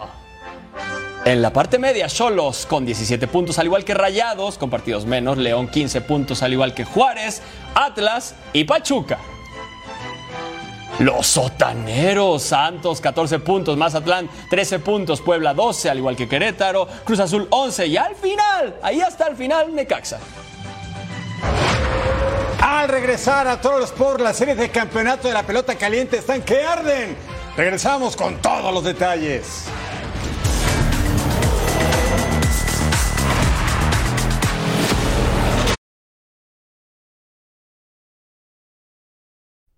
En 1.26 1.42
la 1.44 1.54
parte 1.54 1.78
media, 1.78 2.08
Cholos 2.08 2.66
con 2.66 2.84
17 2.84 3.28
puntos, 3.28 3.60
al 3.60 3.68
igual 3.68 3.86
que 3.86 3.94
Rayados, 3.94 4.58
con 4.58 4.72
partidos 4.72 5.06
menos. 5.06 5.38
León 5.38 5.68
15 5.68 6.02
puntos, 6.02 6.42
al 6.42 6.52
igual 6.52 6.74
que 6.74 6.84
Juárez, 6.84 7.44
Atlas 7.76 8.34
y 8.54 8.64
Pachuca. 8.64 9.20
Los 11.00 11.28
sotaneros, 11.28 12.44
Santos 12.44 13.02
14 13.02 13.40
puntos, 13.40 13.76
Mazatlán 13.76 14.30
13 14.50 14.80
puntos, 14.80 15.20
Puebla 15.20 15.54
12, 15.54 15.90
al 15.90 15.98
igual 15.98 16.16
que 16.16 16.28
Querétaro, 16.28 16.88
Cruz 17.04 17.20
Azul 17.20 17.48
11 17.50 17.88
y 17.88 17.98
al 17.98 18.16
final, 18.16 18.80
ahí 18.82 19.02
hasta 19.02 19.28
el 19.28 19.36
final, 19.36 19.76
Necaxa. 19.76 20.20
Al 22.62 22.88
regresar 22.88 23.48
a 23.48 23.60
todos 23.60 23.82
los 23.82 23.92
por 23.92 24.22
la 24.22 24.34
serie 24.34 24.56
de 24.56 24.70
campeonato 24.70 25.28
de 25.28 25.34
la 25.34 25.44
pelota 25.44 25.76
caliente 25.76 26.18
están 26.18 26.42
que 26.42 26.64
arden. 26.64 27.18
Regresamos 27.58 28.16
con 28.16 28.42
todos 28.42 28.74
los 28.74 28.84
detalles. 28.84 29.66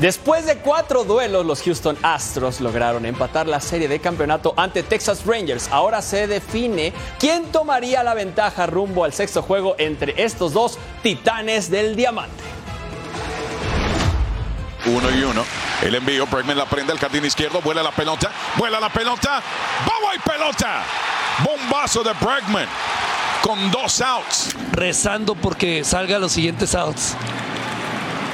Después 0.00 0.44
de 0.44 0.58
cuatro 0.58 1.04
duelos, 1.04 1.46
los 1.46 1.62
Houston 1.62 1.96
Astros 2.02 2.60
lograron 2.60 3.06
empatar 3.06 3.46
la 3.46 3.60
serie 3.60 3.88
de 3.88 3.98
campeonato 3.98 4.52
ante 4.58 4.82
Texas 4.82 5.24
Rangers. 5.24 5.68
Ahora 5.70 6.02
se 6.02 6.26
define 6.26 6.92
quién 7.18 7.50
tomaría 7.50 8.02
la 8.02 8.12
ventaja 8.12 8.66
rumbo 8.66 9.04
al 9.04 9.14
sexto 9.14 9.40
juego 9.40 9.74
entre 9.78 10.22
estos 10.22 10.52
dos 10.52 10.78
titanes 11.02 11.70
del 11.70 11.96
diamante. 11.96 12.44
Uno 14.84 15.10
y 15.10 15.22
uno. 15.22 15.44
El 15.82 15.94
envío, 15.94 16.26
Bregman 16.26 16.58
la 16.58 16.66
prende 16.66 16.92
al 16.92 16.98
jardín 16.98 17.24
izquierdo, 17.24 17.62
vuela 17.62 17.82
la 17.82 17.90
pelota, 17.90 18.30
vuela 18.58 18.78
la 18.78 18.90
pelota, 18.90 19.42
¡vamos 19.86 20.14
y 20.14 20.28
pelota! 20.28 20.82
Bombazo 21.42 22.02
de 22.02 22.12
Bregman 22.12 22.68
con 23.42 23.70
dos 23.70 24.02
outs. 24.02 24.54
Rezando 24.72 25.34
porque 25.34 25.84
salga 25.84 26.18
los 26.18 26.32
siguientes 26.32 26.74
outs. 26.74 27.16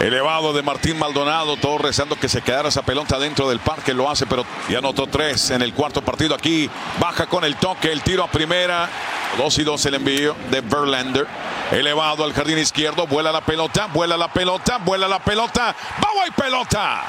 Elevado 0.02 0.52
de 0.52 0.64
Martín 0.64 0.98
Maldonado, 0.98 1.56
todo 1.56 1.78
rezando 1.78 2.16
que 2.16 2.28
se 2.28 2.42
quedara 2.42 2.70
esa 2.70 2.82
pelota 2.82 3.20
dentro 3.20 3.48
del 3.48 3.60
parque, 3.60 3.94
lo 3.94 4.10
hace, 4.10 4.26
pero 4.26 4.44
ya 4.68 4.78
anotó 4.78 5.06
tres 5.06 5.50
en 5.50 5.62
el 5.62 5.72
cuarto 5.72 6.02
partido 6.02 6.34
aquí. 6.34 6.68
Baja 6.98 7.26
con 7.26 7.44
el 7.44 7.54
toque, 7.54 7.92
el 7.92 8.02
tiro 8.02 8.24
a 8.24 8.26
primera. 8.26 8.90
Dos 9.38 9.56
y 9.58 9.62
dos 9.62 9.86
el 9.86 9.94
envío 9.94 10.34
de 10.50 10.60
Verlander. 10.60 11.28
Elevado 11.70 12.24
al 12.24 12.32
jardín 12.32 12.58
izquierdo, 12.58 13.06
vuela 13.06 13.30
la 13.30 13.42
pelota, 13.42 13.86
vuela 13.94 14.16
la 14.16 14.26
pelota, 14.26 14.78
vuela 14.78 15.06
la 15.06 15.20
pelota. 15.20 15.72
¡Vamos 16.00 16.26
y 16.26 16.30
pelota! 16.32 17.04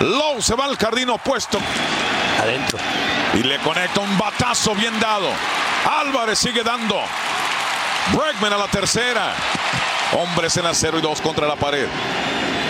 Lowe 0.00 0.42
se 0.42 0.54
va 0.54 0.66
al 0.66 0.76
jardín 0.76 1.08
opuesto. 1.08 1.58
Adentro. 2.42 2.78
Y 3.32 3.42
le 3.42 3.58
conecta 3.60 4.00
un 4.00 4.18
batazo 4.18 4.74
bien 4.74 5.00
dado. 5.00 5.30
Álvarez 5.90 6.38
sigue 6.38 6.62
dando. 6.62 7.00
Bregman 8.12 8.52
a 8.52 8.58
la 8.58 8.68
tercera. 8.68 9.32
Hombres 10.18 10.56
en 10.56 10.64
0 10.72 10.98
y 10.98 11.00
2 11.00 11.20
contra 11.20 11.46
la 11.46 11.56
pared. 11.56 11.86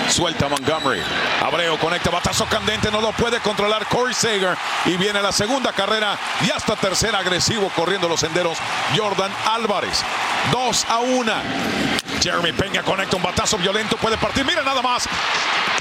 Suelta 0.08 0.48
Montgomery. 0.48 1.02
Abreu 1.42 1.78
conecta 1.78 2.10
batazo 2.10 2.44
candente. 2.46 2.90
No 2.90 3.00
lo 3.00 3.12
puede 3.12 3.40
controlar 3.40 3.86
Corey 3.86 4.14
Sager. 4.14 4.56
Y 4.84 4.96
viene 4.96 5.22
la 5.22 5.32
segunda 5.32 5.72
carrera. 5.72 6.18
Y 6.46 6.50
hasta 6.50 6.76
tercera 6.76 7.18
agresivo 7.18 7.70
corriendo 7.74 8.08
los 8.08 8.20
senderos. 8.20 8.58
Jordan 8.96 9.32
Álvarez. 9.50 10.04
2 10.50 10.86
a 10.88 10.98
1. 10.98 11.32
Jeremy 12.22 12.52
Peña 12.52 12.82
conecta 12.82 13.16
un 13.16 13.22
batazo 13.22 13.56
violento. 13.58 13.96
Puede 13.96 14.18
partir. 14.18 14.44
Mira 14.44 14.62
nada 14.62 14.82
más. 14.82 15.08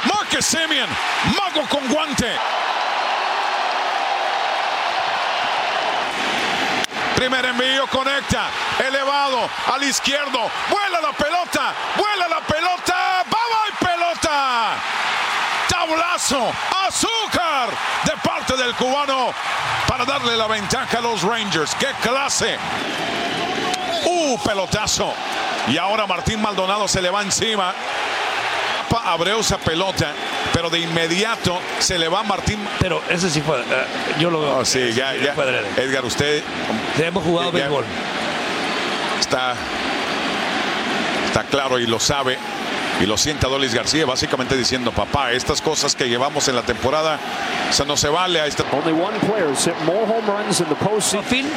Marcus 0.06 0.46
Simeon. 0.46 0.90
Mago 1.36 1.68
con 1.68 1.88
guante. 1.90 2.32
Primer 7.22 7.46
envío, 7.46 7.86
conecta, 7.86 8.50
elevado 8.80 9.48
al 9.72 9.84
izquierdo, 9.84 10.40
vuela 10.72 11.00
la 11.02 11.12
pelota, 11.14 11.72
vuela 11.96 12.28
la 12.28 12.40
pelota, 12.40 13.24
¡vamos 13.26 13.62
y 13.70 13.86
pelota! 13.86 14.70
Tablazo, 15.70 16.52
azúcar 16.88 17.70
de 18.06 18.18
parte 18.28 18.58
del 18.58 18.74
cubano 18.74 19.32
para 19.88 20.04
darle 20.04 20.36
la 20.36 20.48
ventaja 20.48 20.98
a 20.98 21.02
los 21.02 21.22
Rangers. 21.22 21.76
¡Qué 21.76 21.90
clase! 22.02 22.58
¡Uh, 24.06 24.40
pelotazo! 24.40 25.14
Y 25.68 25.78
ahora 25.78 26.08
Martín 26.08 26.42
Maldonado 26.42 26.88
se 26.88 27.04
le 27.04 27.12
va 27.12 27.22
encima. 27.22 27.72
Abreu 29.00 29.40
esa 29.40 29.58
pelota, 29.58 30.14
pero 30.54 30.70
de 30.70 30.80
inmediato 30.80 31.60
se 31.80 31.98
le 31.98 32.08
va 32.08 32.24
Martín. 32.24 32.60
Pero 32.80 33.02
ese 33.10 33.30
sí 33.30 33.42
fue, 33.42 33.60
uh, 33.60 34.20
yo 34.20 34.30
lo 34.30 34.42
veo. 34.42 34.58
Oh, 34.58 34.66
sí, 34.66 34.92
ya, 34.94 35.14
ya. 35.16 35.34
Edgar, 35.78 36.06
usted. 36.06 36.44
Ya 36.98 37.08
hemos 37.08 37.24
jugado 37.24 37.52
ya, 37.52 37.60
béisbol. 37.60 37.86
Está, 39.20 39.56
está 41.26 41.44
claro 41.44 41.80
y 41.80 41.88
lo 41.88 42.00
sabe. 42.00 42.38
Y 43.00 43.08
lo 43.08 43.18
sienta 43.18 43.48
Dolis 43.48 43.74
García, 43.74 44.06
básicamente 44.06 44.56
diciendo, 44.56 44.92
papá, 44.92 45.32
estas 45.32 45.60
cosas 45.60 45.96
que 45.96 46.08
llevamos 46.08 46.48
en 46.50 46.56
la 46.56 46.62
temporada, 46.62 47.18
eso 47.68 47.84
no 47.84 47.98
se 47.98 48.10
vale 48.10 48.40
a 48.40 48.46
esta. 48.46 48.64
Only 48.72 48.92
one 48.92 49.18
player 49.22 49.56
hit 49.56 49.74
more 49.86 50.06
home 50.06 50.28
runs 50.28 50.60
in 50.60 50.68
the 50.68 50.76
postseason. 50.76 51.50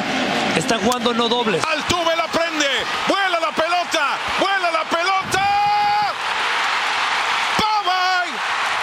Están 0.55 0.79
jugando 0.79 1.13
no 1.13 1.29
dobles. 1.29 1.63
Altuve 1.63 2.15
la 2.15 2.25
prende, 2.29 2.65
vuela 3.07 3.39
la 3.39 3.51
pelota, 3.51 4.17
vuela 4.39 4.71
la 4.71 4.83
pelota. 4.85 5.05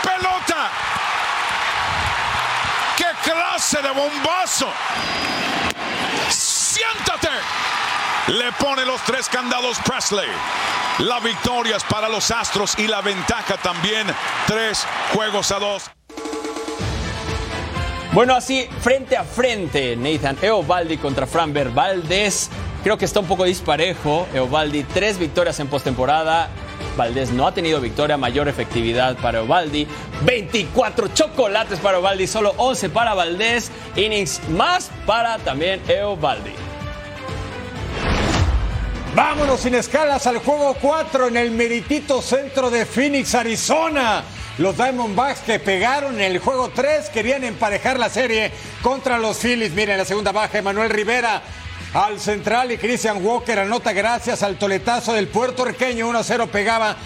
pelota. 0.02 0.70
¡Qué 2.96 3.04
clase 3.62 3.82
de 3.82 3.92
bombazo! 3.94 4.66
¡Siéntate! 6.28 7.28
Le 8.28 8.50
pone 8.52 8.84
los 8.84 9.00
tres 9.02 9.28
candados 9.28 9.78
Presley. 9.84 10.28
La 10.98 11.20
victoria 11.20 11.76
es 11.76 11.84
para 11.84 12.08
los 12.08 12.30
Astros 12.30 12.78
y 12.78 12.86
la 12.88 13.00
ventaja 13.00 13.56
también. 13.58 14.06
Tres 14.46 14.84
juegos 15.14 15.52
a 15.52 15.58
dos. 15.58 15.90
Bueno, 18.12 18.34
así 18.34 18.68
frente 18.80 19.16
a 19.16 19.24
frente, 19.24 19.96
Nathan 19.96 20.36
Eovaldi 20.42 20.98
contra 20.98 21.26
Framber 21.26 21.70
Valdez. 21.70 22.50
Creo 22.82 22.98
que 22.98 23.04
está 23.04 23.20
un 23.20 23.26
poco 23.26 23.44
disparejo. 23.44 24.26
Eovaldi, 24.34 24.82
tres 24.84 25.18
victorias 25.18 25.60
en 25.60 25.68
postemporada. 25.68 26.50
Valdés 26.96 27.30
no 27.30 27.46
ha 27.46 27.54
tenido 27.54 27.80
victoria, 27.80 28.16
mayor 28.16 28.48
efectividad 28.48 29.16
para 29.16 29.42
Ovaldi. 29.42 29.86
24 30.24 31.08
chocolates 31.08 31.78
para 31.78 31.98
Ovaldi, 31.98 32.26
solo 32.26 32.54
11 32.56 32.90
para 32.90 33.14
Valdés. 33.14 33.70
Innings 33.96 34.40
más 34.50 34.90
para 35.06 35.38
también 35.38 35.80
Eovaldi. 35.88 36.52
Vámonos 39.14 39.60
sin 39.60 39.74
escalas 39.74 40.26
al 40.26 40.38
juego 40.38 40.74
4 40.80 41.28
en 41.28 41.36
el 41.36 41.50
meritito 41.50 42.22
centro 42.22 42.70
de 42.70 42.86
Phoenix, 42.86 43.34
Arizona. 43.34 44.24
Los 44.58 44.76
Diamondbacks 44.76 45.40
que 45.40 45.58
pegaron 45.58 46.14
en 46.14 46.32
el 46.32 46.38
juego 46.38 46.70
3 46.74 47.10
querían 47.10 47.44
emparejar 47.44 47.98
la 47.98 48.08
serie 48.08 48.52
contra 48.82 49.18
los 49.18 49.38
Phillies. 49.38 49.72
Miren 49.72 49.98
la 49.98 50.04
segunda 50.04 50.32
baja, 50.32 50.58
Emanuel 50.58 50.90
Rivera 50.90 51.42
al 51.94 52.18
central 52.18 52.72
y 52.72 52.78
Christian 52.78 53.24
Walker 53.24 53.58
anota 53.58 53.92
gracias 53.92 54.42
al 54.42 54.56
toletazo 54.56 55.12
del 55.12 55.28
puertorriqueño 55.28 56.10
1-0 56.10 56.48
pegaba 56.48 56.96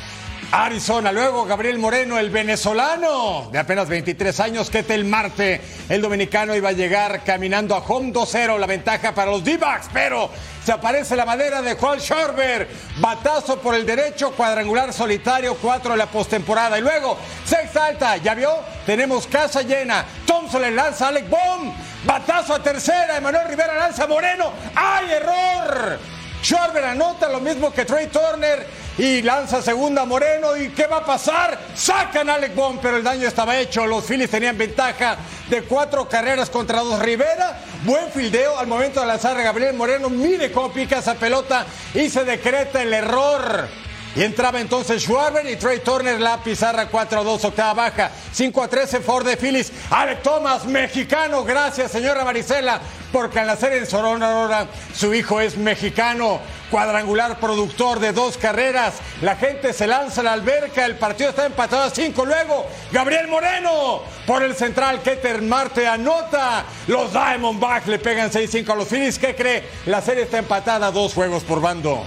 Arizona, 0.52 1.12
luego 1.12 1.44
Gabriel 1.44 1.78
Moreno, 1.78 2.18
el 2.18 2.30
venezolano 2.30 3.48
de 3.50 3.58
apenas 3.58 3.88
23 3.88 4.40
años, 4.40 4.70
que 4.70 4.84
el 4.88 5.04
Marte, 5.04 5.60
el 5.88 6.00
dominicano 6.00 6.54
iba 6.54 6.68
a 6.68 6.72
llegar 6.72 7.24
caminando 7.24 7.74
a 7.74 7.78
home 7.78 8.12
2-0, 8.12 8.58
la 8.58 8.66
ventaja 8.66 9.14
para 9.14 9.30
los 9.32 9.44
D-backs, 9.44 9.88
pero 9.92 10.30
se 10.64 10.72
aparece 10.72 11.16
la 11.16 11.26
madera 11.26 11.62
de 11.62 11.74
Juan 11.74 11.98
Schorber, 11.98 12.68
batazo 12.98 13.58
por 13.60 13.74
el 13.74 13.84
derecho, 13.84 14.32
cuadrangular 14.32 14.92
solitario, 14.92 15.56
4 15.56 15.92
en 15.92 15.98
la 15.98 16.06
postemporada, 16.06 16.78
y 16.78 16.82
luego 16.82 17.18
se 17.44 17.56
exalta, 17.62 18.16
ya 18.18 18.34
vio, 18.34 18.50
tenemos 18.86 19.26
casa 19.26 19.62
llena, 19.62 20.04
Thompson 20.26 20.62
le 20.62 20.70
lanza 20.70 21.06
a 21.06 21.08
Alec 21.08 21.28
Baum, 21.28 21.72
batazo 22.04 22.54
a 22.54 22.62
tercera, 22.62 23.16
Emanuel 23.16 23.48
Rivera 23.48 23.74
lanza 23.74 24.04
a 24.04 24.06
Moreno, 24.06 24.52
¡ay, 24.74 25.10
error! 25.10 25.98
Schwarber 26.42 26.84
anota 26.84 27.28
lo 27.28 27.40
mismo 27.40 27.72
que 27.72 27.84
Trey 27.84 28.06
Turner 28.06 28.85
y 28.98 29.22
lanza 29.22 29.62
segunda 29.62 30.04
Moreno. 30.04 30.56
¿Y 30.56 30.70
qué 30.70 30.86
va 30.86 30.98
a 30.98 31.04
pasar? 31.04 31.58
Sacan 31.74 32.30
a 32.30 32.34
Alec 32.34 32.54
Baum, 32.54 32.78
pero 32.80 32.96
el 32.96 33.04
daño 33.04 33.28
estaba 33.28 33.58
hecho. 33.58 33.86
Los 33.86 34.04
Phillies 34.04 34.30
tenían 34.30 34.56
ventaja 34.56 35.16
de 35.48 35.62
cuatro 35.62 36.08
carreras 36.08 36.50
contra 36.50 36.80
dos. 36.80 36.98
Rivera, 37.00 37.58
buen 37.84 38.10
fildeo 38.10 38.58
al 38.58 38.66
momento 38.66 39.00
de 39.00 39.06
lanzar 39.06 39.36
a 39.36 39.42
Gabriel 39.42 39.74
Moreno. 39.74 40.08
Mire 40.08 40.50
cómo 40.50 40.72
pica 40.72 40.98
esa 40.98 41.14
pelota 41.14 41.66
y 41.94 42.08
se 42.08 42.24
decreta 42.24 42.82
el 42.82 42.92
error. 42.92 43.68
Y 44.16 44.22
entraba 44.22 44.58
entonces 44.60 45.02
Schwarber 45.02 45.46
y 45.46 45.56
Trey 45.56 45.80
Turner 45.80 46.18
la 46.18 46.42
pizarra 46.42 46.90
4-2, 46.90 47.44
octava 47.44 47.74
baja. 47.74 48.10
5-13 48.34 49.02
Ford 49.02 49.26
de 49.26 49.36
Phillies. 49.36 49.70
Alec 49.90 50.22
Thomas, 50.22 50.64
mexicano. 50.64 51.44
Gracias, 51.44 51.92
señora 51.92 52.24
Maricela, 52.24 52.80
porque 53.12 53.40
al 53.40 53.48
nacer 53.48 53.74
en 53.74 53.84
Sonora 53.84 54.68
su 54.94 55.12
hijo 55.12 55.38
es 55.38 55.58
mexicano. 55.58 56.40
Cuadrangular 56.70 57.38
productor 57.38 58.00
de 58.00 58.12
dos 58.12 58.36
carreras. 58.36 58.94
La 59.22 59.36
gente 59.36 59.72
se 59.72 59.86
lanza 59.86 60.20
a 60.20 60.24
la 60.24 60.32
alberca. 60.32 60.84
El 60.84 60.96
partido 60.96 61.30
está 61.30 61.46
empatado 61.46 61.84
a 61.84 61.90
5. 61.90 62.24
Luego, 62.24 62.66
Gabriel 62.92 63.28
Moreno 63.28 64.02
por 64.26 64.42
el 64.42 64.54
central. 64.54 65.00
Keter 65.02 65.42
Marte 65.42 65.86
anota. 65.86 66.64
Los 66.88 67.12
Diamondbacks 67.12 67.86
le 67.86 67.98
pegan 67.98 68.30
6-5 68.30 68.70
a 68.70 68.74
los 68.74 68.88
Phillies. 68.88 69.18
¿Qué 69.18 69.34
cree? 69.34 69.64
La 69.86 70.00
serie 70.00 70.24
está 70.24 70.38
empatada. 70.38 70.90
Dos 70.90 71.14
juegos 71.14 71.44
por 71.44 71.60
bando. 71.60 72.02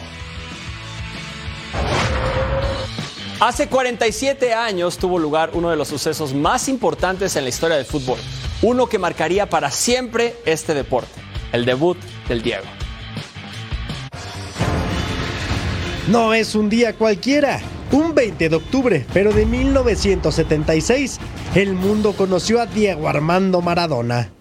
Hace 3.39 3.69
47 3.69 4.53
años 4.53 4.97
tuvo 4.97 5.17
lugar 5.17 5.51
uno 5.53 5.69
de 5.69 5.77
los 5.77 5.87
sucesos 5.87 6.33
más 6.33 6.67
importantes 6.67 7.37
en 7.37 7.43
la 7.43 7.49
historia 7.49 7.77
del 7.77 7.85
fútbol, 7.85 8.19
uno 8.61 8.87
que 8.87 8.99
marcaría 8.99 9.49
para 9.49 9.71
siempre 9.71 10.35
este 10.45 10.73
deporte, 10.73 11.21
el 11.53 11.63
debut 11.63 11.97
del 12.27 12.41
Diego. 12.41 12.65
No 16.09 16.33
es 16.33 16.55
un 16.55 16.69
día 16.69 16.93
cualquiera, 16.93 17.59
un 17.91 18.15
20 18.15 18.49
de 18.49 18.55
octubre, 18.55 19.05
pero 19.13 19.31
de 19.31 19.45
1976, 19.45 21.19
el 21.53 21.75
mundo 21.75 22.13
conoció 22.13 22.59
a 22.59 22.65
Diego 22.65 23.07
Armando 23.07 23.61
Maradona. 23.61 24.31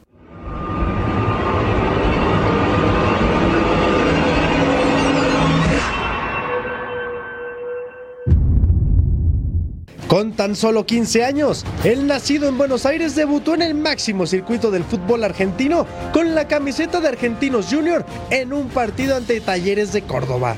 Con 10.06 10.32
tan 10.32 10.56
solo 10.56 10.86
15 10.86 11.22
años, 11.22 11.66
el 11.84 12.06
nacido 12.06 12.48
en 12.48 12.56
Buenos 12.56 12.86
Aires 12.86 13.14
debutó 13.14 13.54
en 13.54 13.60
el 13.60 13.74
máximo 13.74 14.26
circuito 14.26 14.70
del 14.70 14.84
fútbol 14.84 15.22
argentino 15.22 15.86
con 16.14 16.34
la 16.34 16.48
camiseta 16.48 16.98
de 17.00 17.08
Argentinos 17.08 17.66
Junior 17.70 18.06
en 18.30 18.54
un 18.54 18.68
partido 18.68 19.16
ante 19.16 19.42
Talleres 19.42 19.92
de 19.92 20.00
Córdoba. 20.00 20.56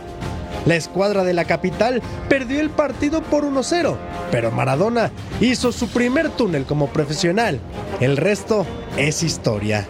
La 0.66 0.76
escuadra 0.76 1.24
de 1.24 1.34
la 1.34 1.44
capital 1.44 2.02
perdió 2.28 2.60
el 2.60 2.70
partido 2.70 3.22
por 3.22 3.44
1-0, 3.44 3.96
pero 4.30 4.50
Maradona 4.50 5.10
hizo 5.40 5.72
su 5.72 5.88
primer 5.88 6.30
túnel 6.30 6.64
como 6.64 6.88
profesional. 6.88 7.60
El 8.00 8.16
resto 8.16 8.66
es 8.96 9.22
historia. 9.22 9.88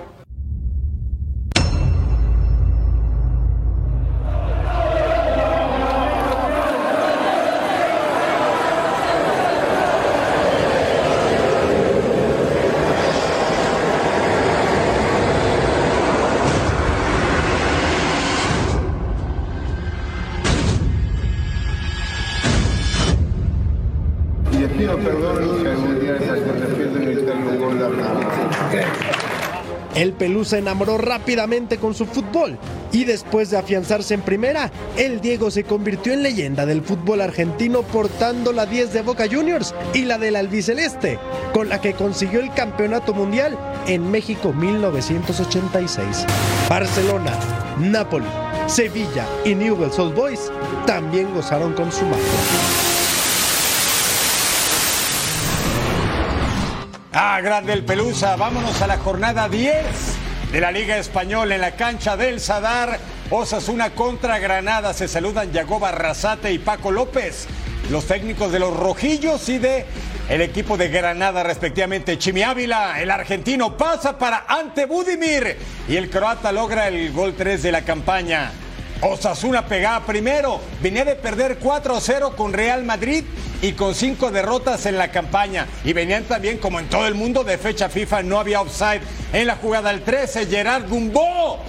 El 30.01 30.15
Pelú 30.15 30.47
se 30.47 30.57
enamoró 30.57 30.97
rápidamente 30.97 31.77
con 31.77 31.93
su 31.95 32.07
fútbol 32.07 32.57
y 32.91 33.05
después 33.05 33.51
de 33.51 33.59
afianzarse 33.59 34.15
en 34.15 34.23
primera, 34.23 34.73
el 34.97 35.21
Diego 35.21 35.51
se 35.51 35.65
convirtió 35.65 36.15
en 36.15 36.23
leyenda 36.23 36.65
del 36.65 36.81
fútbol 36.81 37.21
argentino 37.21 37.83
portando 37.83 38.51
la 38.51 38.65
10 38.65 38.95
de 38.95 39.03
Boca 39.03 39.27
Juniors 39.31 39.75
y 39.93 40.07
la 40.07 40.17
del 40.17 40.37
albiceleste, 40.37 41.19
con 41.53 41.69
la 41.69 41.83
que 41.83 41.93
consiguió 41.93 42.41
el 42.41 42.51
campeonato 42.55 43.13
mundial 43.13 43.59
en 43.89 44.11
México 44.11 44.55
1986. 44.55 46.25
Barcelona, 46.67 47.39
Napoli, 47.79 48.25
Sevilla 48.69 49.27
y 49.45 49.55
Newell's 49.55 49.99
Old 49.99 50.15
Boys 50.15 50.51
también 50.87 51.31
gozaron 51.35 51.75
con 51.75 51.93
su 51.93 52.07
marca. 52.07 52.90
Ah, 57.13 57.41
grande 57.41 57.73
el 57.73 57.85
Pelusa. 57.85 58.37
Vámonos 58.37 58.81
a 58.83 58.87
la 58.87 58.97
jornada 58.97 59.49
10 59.49 59.75
de 60.53 60.61
la 60.61 60.71
Liga 60.71 60.97
Española 60.97 61.57
en 61.57 61.61
la 61.61 61.73
cancha 61.73 62.17
del 62.17 62.39
Sadar. 62.39 63.01
Osasuna 63.31 63.91
contra 63.91 64.39
Granada. 64.39 64.95
Se 64.95 65.09
saludan 65.09 65.51
Yagoba 65.51 65.89
Arrasate 65.89 66.53
y 66.53 66.61
Paco 66.61 66.93
López. 66.93 67.49
Los 67.91 68.07
técnicos 68.07 68.53
de 68.53 68.61
los 68.61 68.77
rojillos 68.77 69.49
y 69.49 69.59
de 69.59 69.87
el 70.29 70.41
equipo 70.41 70.77
de 70.77 70.89
Granada, 70.89 71.43
respectivamente. 71.43 72.17
Chimi 72.17 72.45
Ávila, 72.45 73.01
el 73.01 73.11
argentino, 73.11 73.77
pasa 73.77 74.17
para 74.17 74.45
Ante 74.47 74.87
Budimir. 74.87 75.57
Y 75.89 75.97
el 75.97 76.11
croata 76.11 76.53
logra 76.53 76.87
el 76.87 77.13
gol 77.13 77.35
3 77.37 77.61
de 77.61 77.73
la 77.73 77.83
campaña. 77.83 78.53
Osasuna 79.03 79.67
pegaba 79.67 80.05
primero, 80.05 80.61
venía 80.83 81.05
de 81.05 81.17
perder 81.17 81.59
4-0 81.59 82.35
con 82.35 82.53
Real 82.53 82.85
Madrid 82.85 83.25
y 83.63 83.73
con 83.73 83.95
cinco 83.95 84.31
derrotas 84.31 84.85
en 84.87 84.99
la 84.99 85.11
campaña. 85.11 85.67
Y 85.85 85.93
venían 85.95 86.25
también, 86.25 86.59
como 86.59 86.81
en 86.81 86.89
todo 86.89 87.07
el 87.07 87.15
mundo, 87.15 87.43
de 87.43 87.57
fecha 87.57 87.89
FIFA, 87.89 88.23
no 88.23 88.39
había 88.39 88.61
offside. 88.61 89.01
En 89.33 89.47
la 89.47 89.57
jugada 89.57 89.91
al 89.91 90.03
13, 90.03 90.47
Gerard 90.47 90.89
Gumbó, 90.89 91.61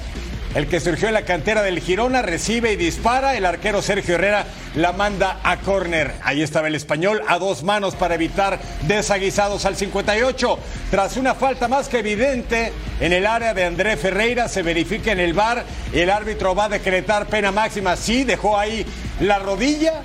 el 0.55 0.67
que 0.67 0.79
surgió 0.79 1.07
en 1.07 1.13
la 1.13 1.25
cantera 1.25 1.61
del 1.61 1.79
Girona, 1.79 2.21
recibe 2.21 2.73
y 2.73 2.75
dispara. 2.75 3.35
El 3.35 3.45
arquero 3.45 3.81
Sergio 3.81 4.15
Herrera 4.15 4.45
la 4.75 4.91
manda 4.91 5.39
a 5.43 5.57
córner. 5.57 6.13
Ahí 6.23 6.41
estaba 6.41 6.67
el 6.67 6.75
español 6.75 7.21
a 7.27 7.39
dos 7.39 7.63
manos 7.63 7.95
para 7.95 8.15
evitar 8.15 8.59
desaguisados 8.87 9.65
al 9.65 9.75
58. 9.75 10.59
Tras 10.89 11.17
una 11.17 11.35
falta 11.35 11.67
más 11.67 11.87
que 11.87 11.99
evidente 11.99 12.73
en 12.99 13.13
el 13.13 13.25
área 13.25 13.53
de 13.53 13.65
André 13.65 13.97
Ferreira, 13.97 14.47
se 14.47 14.61
verifica 14.61 15.11
en 15.11 15.19
el 15.19 15.33
bar 15.33 15.63
el 15.93 16.09
árbitro 16.09 16.55
va 16.55 16.65
a 16.65 16.69
decretar 16.69 17.27
pena 17.27 17.51
máxima. 17.51 17.95
Sí, 17.95 18.23
dejó 18.23 18.57
ahí 18.57 18.85
la 19.19 19.39
rodilla. 19.39 20.01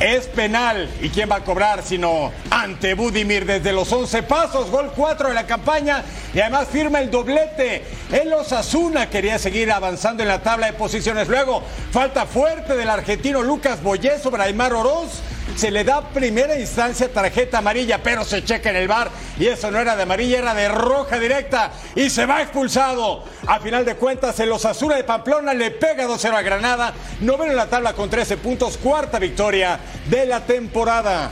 Es 0.00 0.26
penal. 0.26 0.90
¿Y 1.00 1.08
quién 1.08 1.30
va 1.30 1.36
a 1.36 1.44
cobrar 1.44 1.82
sino 1.82 2.30
ante 2.50 2.92
Budimir 2.92 3.46
desde 3.46 3.72
los 3.72 3.90
11 3.90 4.22
pasos? 4.24 4.70
Gol 4.70 4.92
4 4.94 5.28
de 5.28 5.34
la 5.34 5.46
campaña 5.46 6.04
y 6.34 6.40
además 6.40 6.68
firma 6.70 7.00
el 7.00 7.10
doblete. 7.10 7.82
El 8.12 8.32
Osasuna 8.34 9.08
quería 9.08 9.38
seguir 9.38 9.72
avanzando 9.72 10.22
en 10.22 10.28
la 10.28 10.42
tabla 10.42 10.66
de 10.66 10.74
posiciones. 10.74 11.28
Luego, 11.28 11.62
falta 11.92 12.26
fuerte 12.26 12.76
del 12.76 12.90
argentino 12.90 13.42
Lucas 13.42 13.82
Boyé 13.82 14.18
sobre 14.18 14.42
Aymar 14.42 14.74
Oroz. 14.74 15.22
Se 15.56 15.70
le 15.70 15.84
da 15.84 16.02
primera 16.02 16.58
instancia 16.58 17.10
tarjeta 17.10 17.58
amarilla, 17.58 18.02
pero 18.02 18.24
se 18.24 18.44
checa 18.44 18.68
en 18.68 18.76
el 18.76 18.88
bar 18.88 19.10
y 19.38 19.46
eso 19.46 19.70
no 19.70 19.78
era 19.78 19.96
de 19.96 20.02
amarilla, 20.02 20.38
era 20.38 20.52
de 20.52 20.68
roja 20.68 21.18
directa 21.18 21.72
y 21.94 22.10
se 22.10 22.26
va 22.26 22.42
expulsado. 22.42 23.24
A 23.46 23.58
final 23.58 23.82
de 23.86 23.96
cuentas, 23.96 24.38
el 24.40 24.52
Osasuna 24.52 24.96
de 24.96 25.04
Pamplona 25.04 25.54
le 25.54 25.70
pega 25.70 26.06
2-0 26.06 26.34
a 26.34 26.42
Granada, 26.42 26.92
noveno 27.22 27.52
en 27.52 27.56
la 27.56 27.68
tabla 27.68 27.94
con 27.94 28.10
13 28.10 28.36
puntos, 28.36 28.76
cuarta 28.76 29.18
victoria 29.18 29.80
de 30.10 30.26
la 30.26 30.44
temporada. 30.44 31.30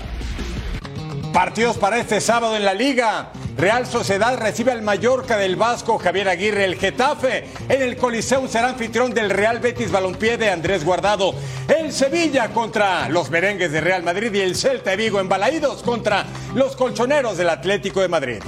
Partidos 1.35 1.77
para 1.77 1.99
este 1.99 2.19
sábado 2.23 2.57
en 2.57 2.65
la 2.65 2.73
liga. 2.73 3.31
Real 3.57 3.87
Sociedad 3.87 4.37
recibe 4.37 4.73
al 4.73 4.83
Mallorca 4.83 5.37
del 5.37 5.55
Vasco 5.55 5.97
Javier 5.99 6.29
Aguirre, 6.29 6.65
el 6.65 6.75
Getafe. 6.75 7.47
En 7.69 7.83
el 7.83 7.97
Coliseum 7.97 8.49
será 8.49 8.71
anfitrión 8.71 9.15
del 9.15 9.31
Real 9.31 9.61
Betis 9.61 9.93
Balompié 9.93 10.37
de 10.37 10.51
Andrés 10.51 10.85
Guardado. 10.85 11.35
El 11.69 11.93
Sevilla 11.93 12.49
contra 12.49 13.09
los 13.09 13.31
merengues 13.31 13.71
de 13.71 13.81
Real 13.81 14.03
Madrid 14.03 14.35
y 14.35 14.41
el 14.41 14.57
Celta 14.57 14.91
de 14.91 14.97
Vigo 14.97 15.21
embalaídos 15.21 15.85
contra 15.85 16.27
los 16.55 16.75
colchoneros 16.75 17.37
del 17.39 17.49
Atlético 17.49 18.01
de 18.01 18.09
Madrid. 18.09 18.43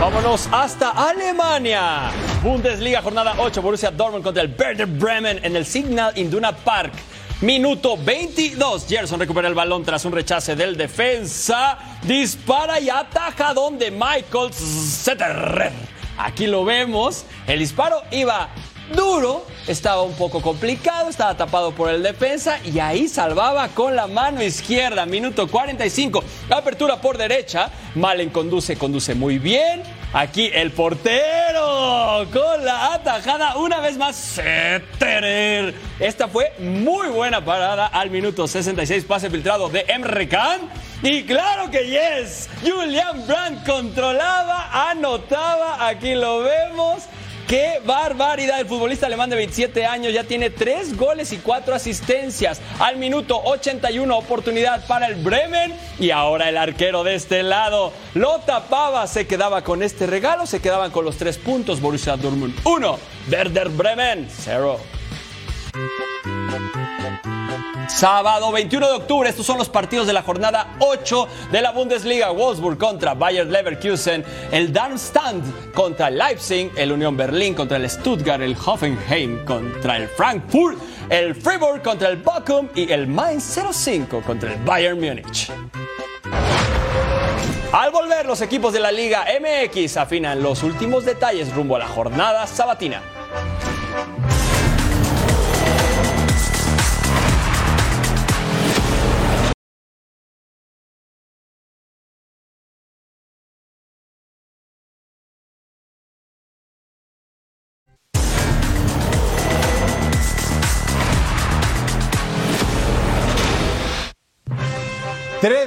Vámonos 0.00 0.48
hasta 0.52 0.90
Alemania. 0.90 2.12
Bundesliga 2.42 3.02
jornada 3.02 3.34
8, 3.38 3.62
Borussia 3.62 3.90
Dortmund 3.90 4.22
contra 4.22 4.42
el 4.42 4.54
Werder 4.56 4.86
Bremen 4.86 5.40
en 5.42 5.56
el 5.56 5.66
Signal 5.66 6.16
Iduna 6.16 6.52
Park. 6.52 6.92
Minuto 7.44 7.98
22. 7.98 8.86
Gerson 8.88 9.20
recupera 9.20 9.48
el 9.48 9.54
balón 9.54 9.84
tras 9.84 10.06
un 10.06 10.12
rechace 10.12 10.56
del 10.56 10.78
defensa. 10.78 11.78
Dispara 12.02 12.80
y 12.80 12.88
ataja 12.88 13.52
donde 13.52 13.90
Michael 13.90 14.50
Setterer. 14.50 15.70
Aquí 16.16 16.46
lo 16.46 16.64
vemos. 16.64 17.26
El 17.46 17.58
disparo 17.58 18.00
iba 18.12 18.48
duro, 18.96 19.44
estaba 19.66 20.00
un 20.00 20.14
poco 20.14 20.40
complicado, 20.40 21.10
estaba 21.10 21.36
tapado 21.36 21.72
por 21.72 21.90
el 21.90 22.02
defensa 22.02 22.60
y 22.64 22.78
ahí 22.78 23.08
salvaba 23.08 23.68
con 23.68 23.94
la 23.94 24.06
mano 24.06 24.42
izquierda. 24.42 25.04
Minuto 25.04 25.46
45, 25.46 26.24
apertura 26.48 26.98
por 27.02 27.18
derecha. 27.18 27.68
Malen 27.94 28.30
conduce, 28.30 28.76
conduce 28.76 29.14
muy 29.14 29.38
bien. 29.38 29.82
Aquí 30.14 30.50
el 30.54 30.70
portero 30.70 31.33
con 32.22 32.64
la 32.64 32.94
atajada 32.94 33.56
una 33.56 33.80
vez 33.80 33.96
más. 33.96 34.14
Setterer. 34.14 35.74
Esta 35.98 36.28
fue 36.28 36.52
muy 36.60 37.08
buena 37.08 37.44
parada 37.44 37.86
al 37.88 38.10
minuto 38.10 38.46
66, 38.46 39.04
pase 39.04 39.30
filtrado 39.30 39.68
de 39.68 39.84
Emre 39.88 40.28
Can. 40.28 40.60
Y 41.02 41.24
claro 41.24 41.70
que 41.70 41.88
yes, 41.88 42.48
Julian 42.62 43.26
Brandt 43.26 43.66
controlaba, 43.66 44.90
anotaba, 44.90 45.88
aquí 45.88 46.14
lo 46.14 46.40
vemos. 46.40 47.02
¡Qué 47.48 47.80
barbaridad! 47.84 48.60
El 48.60 48.66
futbolista 48.66 49.06
alemán 49.06 49.28
de 49.28 49.36
27 49.36 49.84
años 49.84 50.14
ya 50.14 50.24
tiene 50.24 50.48
3 50.48 50.96
goles 50.96 51.30
y 51.32 51.36
4 51.36 51.74
asistencias. 51.74 52.60
Al 52.78 52.96
minuto 52.96 53.38
81, 53.44 54.16
oportunidad 54.16 54.86
para 54.86 55.08
el 55.08 55.16
Bremen. 55.16 55.74
Y 55.98 56.10
ahora 56.10 56.48
el 56.48 56.56
arquero 56.56 57.04
de 57.04 57.16
este 57.16 57.42
lado 57.42 57.92
lo 58.14 58.38
tapaba. 58.40 59.06
Se 59.06 59.26
quedaba 59.26 59.62
con 59.62 59.82
este 59.82 60.06
regalo. 60.06 60.46
Se 60.46 60.60
quedaban 60.60 60.90
con 60.90 61.04
los 61.04 61.18
3 61.18 61.36
puntos. 61.36 61.82
Borussia 61.82 62.16
Dortmund 62.16 62.54
1. 62.64 62.98
Werder 63.30 63.68
Bremen 63.68 64.26
0. 64.30 64.80
Sábado 67.88 68.50
21 68.50 68.86
de 68.86 68.92
octubre, 68.94 69.28
estos 69.28 69.44
son 69.46 69.58
los 69.58 69.68
partidos 69.68 70.06
de 70.06 70.12
la 70.12 70.22
jornada 70.22 70.76
8 70.78 71.28
de 71.52 71.60
la 71.60 71.72
Bundesliga. 71.72 72.30
Wolfsburg 72.30 72.78
contra 72.78 73.14
Bayer 73.14 73.46
Leverkusen, 73.46 74.24
el 74.50 74.72
Darmstadt 74.72 75.72
contra 75.74 76.10
Leipzig, 76.10 76.70
el 76.76 76.92
Unión 76.92 77.16
Berlín 77.16 77.54
contra 77.54 77.76
el 77.76 77.88
Stuttgart, 77.88 78.42
el 78.42 78.56
Hoffenheim 78.56 79.44
contra 79.44 79.96
el 79.98 80.08
Frankfurt, 80.08 80.78
el 81.10 81.34
Fribourg 81.34 81.82
contra 81.82 82.08
el 82.08 82.16
Bochum 82.16 82.68
y 82.74 82.90
el 82.90 83.06
Mainz 83.06 83.58
05 83.72 84.22
contra 84.22 84.52
el 84.52 84.58
Bayern 84.64 84.98
Múnich. 84.98 85.50
Al 87.72 87.90
volver, 87.90 88.24
los 88.24 88.40
equipos 88.40 88.72
de 88.72 88.80
la 88.80 88.92
Liga 88.92 89.26
MX 89.40 89.96
afinan 89.96 90.42
los 90.42 90.62
últimos 90.62 91.04
detalles 91.04 91.52
rumbo 91.54 91.76
a 91.76 91.80
la 91.80 91.88
jornada 91.88 92.46
sabatina. 92.46 93.02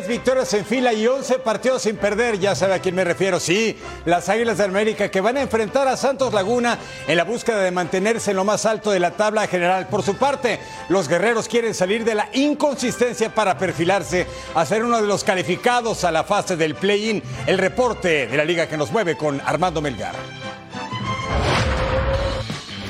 Victorias 0.08 0.54
en 0.54 0.66
fila 0.66 0.94
y 0.94 1.06
11 1.06 1.40
partidos 1.40 1.82
sin 1.82 1.98
perder, 1.98 2.40
ya 2.40 2.56
sabe 2.56 2.74
a 2.76 2.80
quién 2.80 2.96
me 2.96 3.04
refiero. 3.04 3.40
Sí, 3.40 3.78
las 4.06 4.30
Águilas 4.30 4.58
de 4.58 4.64
América 4.64 5.10
que 5.12 5.22
van 5.22 5.38
a 5.38 5.42
enfrentar 5.42 5.88
a 5.88 5.98
Santos 5.98 6.34
Laguna 6.34 6.78
en 7.08 7.18
la 7.18 7.24
búsqueda 7.24 7.62
de 7.62 7.72
mantenerse 7.72 8.32
en 8.32 8.38
lo 8.38 8.46
más 8.46 8.66
alto 8.66 8.92
de 8.92 9.00
la 9.00 9.12
tabla 9.12 9.48
general. 9.48 9.88
Por 9.88 10.04
su 10.04 10.16
parte, 10.16 10.60
los 10.90 11.08
guerreros 11.08 11.48
quieren 11.48 11.74
salir 11.74 12.06
de 12.06 12.16
la 12.16 12.30
inconsistencia 12.34 13.34
para 13.34 13.58
perfilarse 13.58 14.26
a 14.56 14.66
ser 14.66 14.84
uno 14.84 15.02
de 15.02 15.08
los 15.08 15.24
calificados 15.24 16.04
a 16.04 16.12
la 16.12 16.24
fase 16.24 16.56
del 16.56 16.76
play-in. 16.76 17.22
El 17.46 17.58
reporte 17.58 18.28
de 18.28 18.38
la 18.38 18.46
liga 18.46 18.68
que 18.68 18.78
nos 18.78 18.92
mueve 18.92 19.18
con 19.18 19.42
Armando 19.42 19.82
Melgar. 19.82 20.47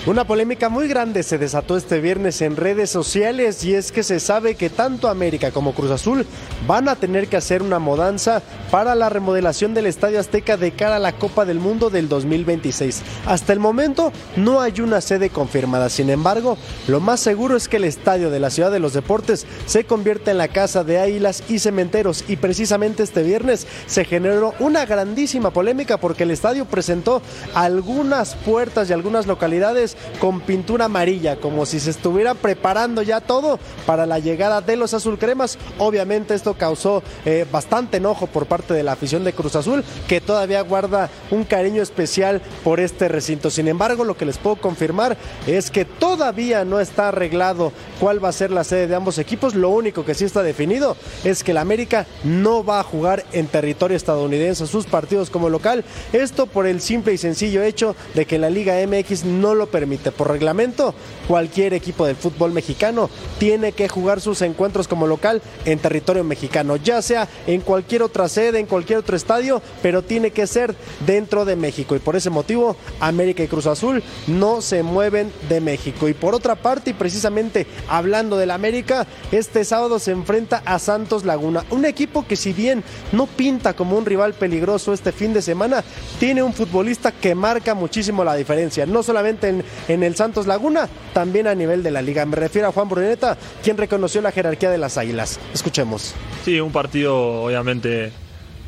Una 0.07 0.23
polémica 0.23 0.69
muy 0.69 0.87
grande 0.87 1.21
se 1.21 1.37
desató 1.37 1.75
este 1.75 1.99
viernes 1.99 2.41
en 2.41 2.55
redes 2.55 2.89
sociales 2.89 3.65
y 3.65 3.73
es 3.73 3.91
que 3.91 4.03
se 4.03 4.21
sabe 4.21 4.55
que 4.55 4.69
tanto 4.69 5.09
América 5.09 5.51
como 5.51 5.73
Cruz 5.75 5.91
Azul 5.91 6.25
van 6.65 6.87
a 6.87 6.95
tener 6.95 7.27
que 7.27 7.35
hacer 7.35 7.61
una 7.61 7.77
mudanza 7.77 8.41
para 8.71 8.95
la 8.95 9.09
remodelación 9.09 9.73
del 9.73 9.85
Estadio 9.85 10.21
Azteca 10.21 10.55
de 10.55 10.71
cara 10.71 10.95
a 10.95 10.99
la 10.99 11.11
Copa 11.11 11.43
del 11.43 11.59
Mundo 11.59 11.89
del 11.89 12.07
2026. 12.07 13.01
Hasta 13.25 13.51
el 13.51 13.59
momento 13.59 14.13
no 14.37 14.61
hay 14.61 14.79
una 14.79 15.01
sede 15.01 15.29
confirmada, 15.29 15.89
sin 15.89 16.09
embargo, 16.09 16.57
lo 16.87 17.01
más 17.01 17.19
seguro 17.19 17.57
es 17.57 17.67
que 17.67 17.75
el 17.75 17.83
estadio 17.83 18.29
de 18.29 18.39
la 18.39 18.49
Ciudad 18.49 18.71
de 18.71 18.79
los 18.79 18.93
Deportes 18.93 19.45
se 19.65 19.83
convierta 19.83 20.31
en 20.31 20.37
la 20.37 20.47
casa 20.47 20.85
de 20.85 20.99
águilas 20.99 21.43
y 21.49 21.59
cementeros 21.59 22.23
y 22.29 22.37
precisamente 22.37 23.03
este 23.03 23.23
viernes 23.23 23.67
se 23.87 24.05
generó 24.05 24.53
una 24.59 24.85
grandísima 24.85 25.51
polémica 25.51 25.97
porque 25.97 26.23
el 26.23 26.31
estadio 26.31 26.63
presentó 26.63 27.21
algunas 27.53 28.35
puertas 28.35 28.89
y 28.89 28.93
algunas 28.93 29.27
localidades 29.27 29.96
con 30.19 30.41
pintura 30.41 30.85
amarilla, 30.85 31.37
como 31.37 31.65
si 31.65 31.79
se 31.79 31.91
estuviera 31.91 32.33
preparando 32.33 33.01
ya 33.01 33.21
todo 33.21 33.59
para 33.85 34.05
la 34.05 34.19
llegada 34.19 34.61
de 34.61 34.75
los 34.75 34.93
azulcremas. 34.93 35.57
Obviamente 35.77 36.33
esto 36.33 36.55
causó 36.55 37.03
eh, 37.25 37.45
bastante 37.51 37.97
enojo 37.97 38.27
por 38.27 38.45
parte 38.45 38.73
de 38.73 38.83
la 38.83 38.93
afición 38.93 39.23
de 39.23 39.33
Cruz 39.33 39.55
Azul, 39.55 39.83
que 40.07 40.21
todavía 40.21 40.61
guarda 40.61 41.09
un 41.31 41.43
cariño 41.43 41.81
especial 41.81 42.41
por 42.63 42.79
este 42.79 43.07
recinto. 43.07 43.49
Sin 43.49 43.67
embargo, 43.67 44.03
lo 44.03 44.17
que 44.17 44.25
les 44.25 44.37
puedo 44.37 44.55
confirmar 44.57 45.17
es 45.45 45.71
que 45.71 45.85
todavía 45.85 46.65
no 46.65 46.79
está 46.79 47.09
arreglado 47.09 47.71
cuál 47.99 48.23
va 48.23 48.29
a 48.29 48.33
ser 48.33 48.51
la 48.51 48.63
sede 48.63 48.87
de 48.87 48.95
ambos 48.95 49.17
equipos. 49.17 49.55
Lo 49.55 49.69
único 49.69 50.05
que 50.05 50.13
sí 50.13 50.25
está 50.25 50.43
definido 50.43 50.97
es 51.23 51.43
que 51.43 51.51
el 51.51 51.57
América 51.57 52.05
no 52.23 52.63
va 52.63 52.79
a 52.79 52.83
jugar 52.83 53.25
en 53.31 53.47
territorio 53.47 53.97
estadounidense 53.97 54.67
sus 54.67 54.85
partidos 54.85 55.29
como 55.29 55.49
local. 55.49 55.83
Esto 56.13 56.45
por 56.45 56.67
el 56.67 56.81
simple 56.81 57.13
y 57.13 57.17
sencillo 57.17 57.63
hecho 57.63 57.95
de 58.13 58.25
que 58.25 58.37
la 58.37 58.49
Liga 58.49 58.75
MX 58.85 59.25
no 59.25 59.55
lo 59.55 59.67
permite. 59.67 59.86
Por 60.11 60.31
reglamento, 60.31 60.93
cualquier 61.27 61.73
equipo 61.73 62.05
del 62.05 62.15
fútbol 62.15 62.51
mexicano 62.51 63.09
tiene 63.37 63.73
que 63.73 63.89
jugar 63.89 64.21
sus 64.21 64.41
encuentros 64.41 64.87
como 64.87 65.07
local 65.07 65.41
en 65.65 65.79
territorio 65.79 66.23
mexicano, 66.23 66.77
ya 66.77 67.01
sea 67.01 67.27
en 67.45 67.61
cualquier 67.61 68.03
otra 68.03 68.29
sede, 68.29 68.59
en 68.59 68.65
cualquier 68.65 68.99
otro 68.99 69.15
estadio, 69.15 69.61
pero 69.81 70.01
tiene 70.01 70.31
que 70.31 70.47
ser 70.47 70.75
dentro 71.05 71.45
de 71.45 71.55
México. 71.55 71.95
Y 71.95 71.99
por 71.99 72.15
ese 72.15 72.29
motivo, 72.29 72.75
América 72.99 73.43
y 73.43 73.47
Cruz 73.47 73.67
Azul 73.67 74.03
no 74.27 74.61
se 74.61 74.83
mueven 74.83 75.31
de 75.49 75.61
México. 75.61 76.07
Y 76.07 76.13
por 76.13 76.33
otra 76.33 76.55
parte, 76.55 76.91
y 76.91 76.93
precisamente 76.93 77.67
hablando 77.89 78.37
del 78.37 78.51
América, 78.51 79.05
este 79.31 79.65
sábado 79.65 79.99
se 79.99 80.11
enfrenta 80.11 80.61
a 80.65 80.79
Santos 80.79 81.25
Laguna, 81.25 81.65
un 81.69 81.85
equipo 81.85 82.25
que 82.25 82.35
si 82.35 82.53
bien 82.53 82.83
no 83.11 83.27
pinta 83.27 83.75
como 83.75 83.97
un 83.97 84.05
rival 84.05 84.33
peligroso 84.33 84.93
este 84.93 85.11
fin 85.11 85.33
de 85.33 85.41
semana, 85.41 85.83
tiene 86.19 86.43
un 86.43 86.53
futbolista 86.53 87.11
que 87.11 87.35
marca 87.35 87.73
muchísimo 87.73 88.23
la 88.23 88.35
diferencia, 88.35 88.85
no 88.85 89.03
solamente 89.03 89.49
en, 89.49 89.63
en 89.87 90.03
el 90.03 90.15
Santos 90.15 90.47
Laguna, 90.47 90.87
también 91.17 91.47
a 91.47 91.55
nivel 91.55 91.81
de 91.81 91.89
la 91.89 92.03
liga. 92.03 92.23
Me 92.27 92.35
refiero 92.35 92.67
a 92.67 92.71
Juan 92.71 92.87
Bruneta, 92.89 93.35
quien 93.63 93.75
reconoció 93.75 94.21
la 94.21 94.31
jerarquía 94.31 94.69
de 94.69 94.77
las 94.77 94.99
Águilas. 94.99 95.39
Escuchemos. 95.51 96.13
Sí, 96.45 96.59
un 96.59 96.71
partido 96.71 97.41
obviamente 97.41 98.11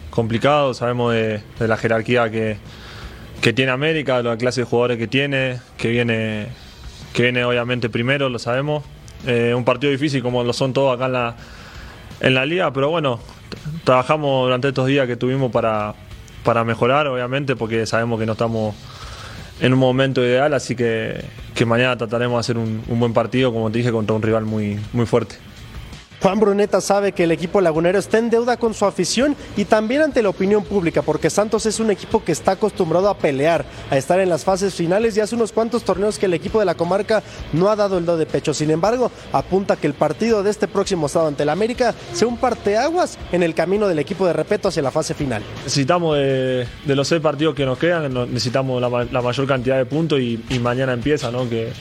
complicado, 0.09 0.73
sabemos 0.73 1.13
de, 1.13 1.43
de 1.59 1.67
la 1.67 1.77
jerarquía 1.77 2.31
que, 2.31 2.57
que 3.39 3.53
tiene 3.53 3.71
América, 3.71 4.23
la 4.23 4.35
clase 4.35 4.61
de 4.61 4.65
jugadores 4.65 4.97
que 4.97 5.07
tiene, 5.07 5.59
que 5.77 5.89
viene, 5.89 6.47
que 7.13 7.21
viene 7.21 7.45
obviamente 7.45 7.87
primero, 7.87 8.29
lo 8.29 8.39
sabemos. 8.39 8.83
Eh, 9.27 9.53
un 9.55 9.63
partido 9.63 9.91
difícil 9.91 10.23
como 10.23 10.43
lo 10.43 10.51
son 10.51 10.73
todos 10.73 10.95
acá 10.95 11.05
en 11.05 11.13
la, 11.13 11.35
en 12.19 12.33
la 12.33 12.47
liga, 12.47 12.73
pero 12.73 12.89
bueno, 12.89 13.19
trabajamos 13.83 14.45
durante 14.45 14.69
estos 14.69 14.87
días 14.87 15.05
que 15.05 15.17
tuvimos 15.17 15.51
para, 15.51 15.93
para 16.43 16.63
mejorar, 16.63 17.05
obviamente, 17.05 17.55
porque 17.55 17.85
sabemos 17.85 18.19
que 18.19 18.25
no 18.25 18.31
estamos 18.31 18.73
en 19.59 19.73
un 19.73 19.79
momento 19.79 20.23
ideal, 20.23 20.53
así 20.53 20.75
que, 20.75 21.21
que 21.55 21.65
mañana 21.65 21.97
trataremos 21.97 22.37
de 22.37 22.39
hacer 22.39 22.57
un, 22.57 22.81
un, 22.87 22.99
buen 22.99 23.13
partido, 23.13 23.51
como 23.53 23.71
te 23.71 23.79
dije, 23.79 23.91
contra 23.91 24.15
un 24.15 24.21
rival 24.21 24.45
muy, 24.45 24.79
muy 24.93 25.05
fuerte. 25.05 25.35
Juan 26.21 26.39
Bruneta 26.39 26.81
sabe 26.81 27.13
que 27.13 27.23
el 27.23 27.31
equipo 27.31 27.61
lagunero 27.61 27.97
está 27.97 28.17
en 28.17 28.29
deuda 28.29 28.57
con 28.57 28.73
su 28.73 28.85
afición 28.85 29.35
y 29.55 29.65
también 29.65 30.01
ante 30.01 30.21
la 30.21 30.29
opinión 30.29 30.63
pública, 30.63 31.01
porque 31.01 31.29
Santos 31.29 31.65
es 31.65 31.79
un 31.79 31.91
equipo 31.91 32.23
que 32.23 32.33
está 32.33 32.51
acostumbrado 32.51 33.09
a 33.09 33.17
pelear, 33.17 33.65
a 33.89 33.97
estar 33.97 34.19
en 34.19 34.29
las 34.29 34.43
fases 34.43 34.73
finales 34.73 35.15
y 35.15 35.21
hace 35.21 35.35
unos 35.35 35.53
cuantos 35.53 35.83
torneos 35.83 36.19
que 36.19 36.25
el 36.25 36.33
equipo 36.33 36.59
de 36.59 36.65
la 36.65 36.75
comarca 36.75 37.23
no 37.53 37.69
ha 37.69 37.75
dado 37.75 37.97
el 37.97 38.05
do 38.05 38.17
de 38.17 38.25
pecho. 38.25 38.53
Sin 38.53 38.69
embargo, 38.69 39.11
apunta 39.31 39.77
que 39.77 39.87
el 39.87 39.93
partido 39.93 40.43
de 40.43 40.51
este 40.51 40.67
próximo 40.67 41.07
sábado 41.07 41.29
ante 41.29 41.43
el 41.43 41.49
América 41.49 41.95
sea 42.13 42.27
un 42.27 42.37
parteaguas 42.37 43.17
en 43.31 43.43
el 43.43 43.53
camino 43.53 43.87
del 43.87 43.99
equipo 43.99 44.27
de 44.27 44.33
repeto 44.33 44.67
hacia 44.67 44.81
la 44.81 44.91
fase 44.91 45.13
final. 45.13 45.41
Necesitamos 45.63 46.17
de, 46.17 46.67
de 46.85 46.95
los 46.95 47.07
seis 47.07 47.21
partidos 47.21 47.55
que 47.55 47.65
nos 47.65 47.77
quedan, 47.77 48.13
necesitamos 48.31 48.81
la, 48.81 49.21
mayor 49.21 49.47
cantidad 49.47 49.77
de 49.77 49.85
puntos 49.85 50.19
y, 50.19 50.43
y 50.49 50.59
mañana 50.59 50.91
empieza, 50.91 51.31
¿no? 51.31 51.49
Que, 51.49 51.71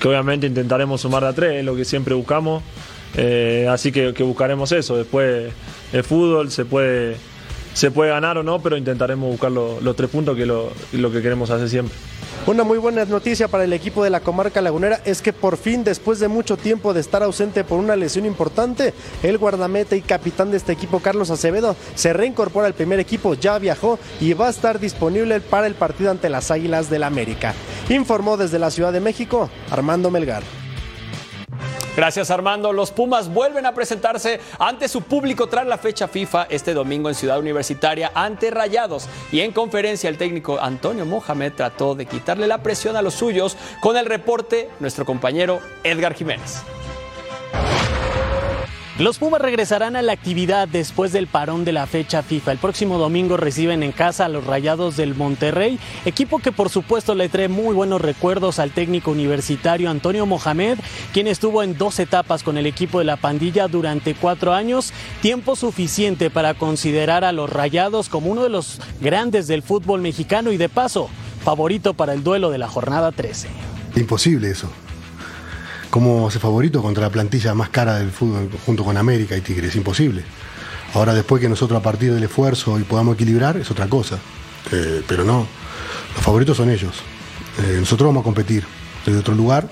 que 0.00 0.08
obviamente 0.08 0.46
intentaremos 0.46 1.00
sumar 1.00 1.22
de 1.22 1.28
a 1.28 1.32
tres, 1.32 1.52
es 1.60 1.64
lo 1.64 1.76
que 1.76 1.84
siempre 1.84 2.14
buscamos. 2.14 2.62
Eh, 3.16 3.66
así 3.70 3.92
que, 3.92 4.10
buscaremos 4.22 4.72
eso. 4.72 4.96
Después 4.96 5.52
el 5.92 6.04
fútbol 6.04 6.50
se 6.50 6.64
puede, 6.64 7.16
se 7.72 7.90
puede 7.90 8.10
ganar 8.10 8.38
o 8.38 8.42
no, 8.42 8.60
pero 8.60 8.76
intentaremos 8.76 9.30
buscar 9.30 9.52
lo, 9.52 9.80
los 9.80 9.96
tres 9.96 10.10
puntos 10.10 10.36
que 10.36 10.46
lo, 10.46 10.70
lo, 10.92 11.12
que 11.12 11.22
queremos 11.22 11.50
hacer 11.50 11.68
siempre. 11.68 11.96
Una 12.46 12.62
muy 12.62 12.76
buena 12.76 13.06
noticia 13.06 13.48
para 13.48 13.64
el 13.64 13.72
equipo 13.72 14.04
de 14.04 14.10
la 14.10 14.20
comarca 14.20 14.60
lagunera 14.60 15.00
es 15.06 15.22
que 15.22 15.32
por 15.32 15.56
fin, 15.56 15.82
después 15.82 16.20
de 16.20 16.28
mucho 16.28 16.58
tiempo 16.58 16.92
de 16.92 17.00
estar 17.00 17.22
ausente 17.22 17.64
por 17.64 17.78
una 17.78 17.96
lesión 17.96 18.26
importante, 18.26 18.92
el 19.22 19.38
guardameta 19.38 19.96
y 19.96 20.02
capitán 20.02 20.50
de 20.50 20.58
este 20.58 20.72
equipo, 20.72 21.00
Carlos 21.00 21.30
Acevedo, 21.30 21.74
se 21.94 22.12
reincorpora 22.12 22.66
al 22.66 22.74
primer 22.74 23.00
equipo, 23.00 23.32
ya 23.32 23.58
viajó 23.58 23.98
y 24.20 24.34
va 24.34 24.48
a 24.48 24.50
estar 24.50 24.78
disponible 24.78 25.40
para 25.40 25.66
el 25.66 25.74
partido 25.74 26.10
ante 26.10 26.28
las 26.28 26.50
Águilas 26.50 26.90
del 26.90 27.04
América. 27.04 27.54
Informó 27.88 28.36
desde 28.36 28.58
la 28.58 28.70
Ciudad 28.70 28.92
de 28.92 29.00
México, 29.00 29.48
Armando 29.70 30.10
Melgar. 30.10 30.42
Gracias 31.96 32.32
Armando. 32.32 32.72
Los 32.72 32.90
Pumas 32.90 33.32
vuelven 33.32 33.66
a 33.66 33.72
presentarse 33.72 34.40
ante 34.58 34.88
su 34.88 35.02
público 35.02 35.46
tras 35.46 35.64
la 35.64 35.78
fecha 35.78 36.08
FIFA 36.08 36.48
este 36.50 36.74
domingo 36.74 37.08
en 37.08 37.14
Ciudad 37.14 37.38
Universitaria 37.38 38.10
ante 38.14 38.50
Rayados. 38.50 39.08
Y 39.30 39.40
en 39.40 39.52
conferencia 39.52 40.10
el 40.10 40.18
técnico 40.18 40.58
Antonio 40.60 41.06
Mohamed 41.06 41.52
trató 41.52 41.94
de 41.94 42.06
quitarle 42.06 42.48
la 42.48 42.62
presión 42.62 42.96
a 42.96 43.02
los 43.02 43.14
suyos 43.14 43.56
con 43.80 43.96
el 43.96 44.06
reporte 44.06 44.70
nuestro 44.80 45.04
compañero 45.04 45.60
Edgar 45.84 46.14
Jiménez. 46.14 46.64
Los 48.96 49.18
Pumas 49.18 49.40
regresarán 49.40 49.96
a 49.96 50.02
la 50.02 50.12
actividad 50.12 50.68
después 50.68 51.10
del 51.12 51.26
parón 51.26 51.64
de 51.64 51.72
la 51.72 51.88
fecha 51.88 52.22
FIFA. 52.22 52.52
El 52.52 52.58
próximo 52.58 52.96
domingo 52.96 53.36
reciben 53.36 53.82
en 53.82 53.90
casa 53.90 54.26
a 54.26 54.28
los 54.28 54.46
Rayados 54.46 54.96
del 54.96 55.16
Monterrey, 55.16 55.80
equipo 56.04 56.38
que 56.38 56.52
por 56.52 56.70
supuesto 56.70 57.16
le 57.16 57.28
trae 57.28 57.48
muy 57.48 57.74
buenos 57.74 58.00
recuerdos 58.00 58.60
al 58.60 58.70
técnico 58.70 59.10
universitario 59.10 59.90
Antonio 59.90 60.26
Mohamed, 60.26 60.78
quien 61.12 61.26
estuvo 61.26 61.64
en 61.64 61.76
dos 61.76 61.98
etapas 61.98 62.44
con 62.44 62.56
el 62.56 62.66
equipo 62.66 63.00
de 63.00 63.04
la 63.04 63.16
pandilla 63.16 63.66
durante 63.66 64.14
cuatro 64.14 64.54
años, 64.54 64.92
tiempo 65.20 65.56
suficiente 65.56 66.30
para 66.30 66.54
considerar 66.54 67.24
a 67.24 67.32
los 67.32 67.50
Rayados 67.50 68.08
como 68.08 68.30
uno 68.30 68.44
de 68.44 68.50
los 68.50 68.80
grandes 69.00 69.48
del 69.48 69.64
fútbol 69.64 70.02
mexicano 70.02 70.52
y 70.52 70.56
de 70.56 70.68
paso, 70.68 71.10
favorito 71.42 71.94
para 71.94 72.12
el 72.12 72.22
duelo 72.22 72.48
de 72.50 72.58
la 72.58 72.68
jornada 72.68 73.10
13. 73.10 73.48
Imposible 73.96 74.50
eso 74.50 74.70
cómo 75.94 76.28
ser 76.28 76.40
favorito 76.40 76.82
contra 76.82 77.04
la 77.04 77.10
plantilla 77.10 77.54
más 77.54 77.68
cara 77.68 78.00
del 78.00 78.10
fútbol 78.10 78.50
junto 78.66 78.82
con 78.82 78.96
América 78.96 79.36
y 79.36 79.40
Tigres, 79.42 79.76
imposible. 79.76 80.24
Ahora 80.92 81.14
después 81.14 81.40
que 81.40 81.48
nosotros 81.48 81.78
a 81.78 81.82
partir 81.84 82.12
del 82.12 82.24
esfuerzo 82.24 82.80
y 82.80 82.82
podamos 82.82 83.14
equilibrar 83.14 83.56
es 83.58 83.70
otra 83.70 83.86
cosa, 83.86 84.18
eh, 84.72 85.04
pero 85.06 85.22
no, 85.22 85.46
los 86.16 86.24
favoritos 86.24 86.56
son 86.56 86.70
ellos. 86.70 86.94
Eh, 87.62 87.76
nosotros 87.78 88.08
vamos 88.08 88.22
a 88.22 88.24
competir 88.24 88.64
desde 89.06 89.20
otro 89.20 89.36
lugar, 89.36 89.70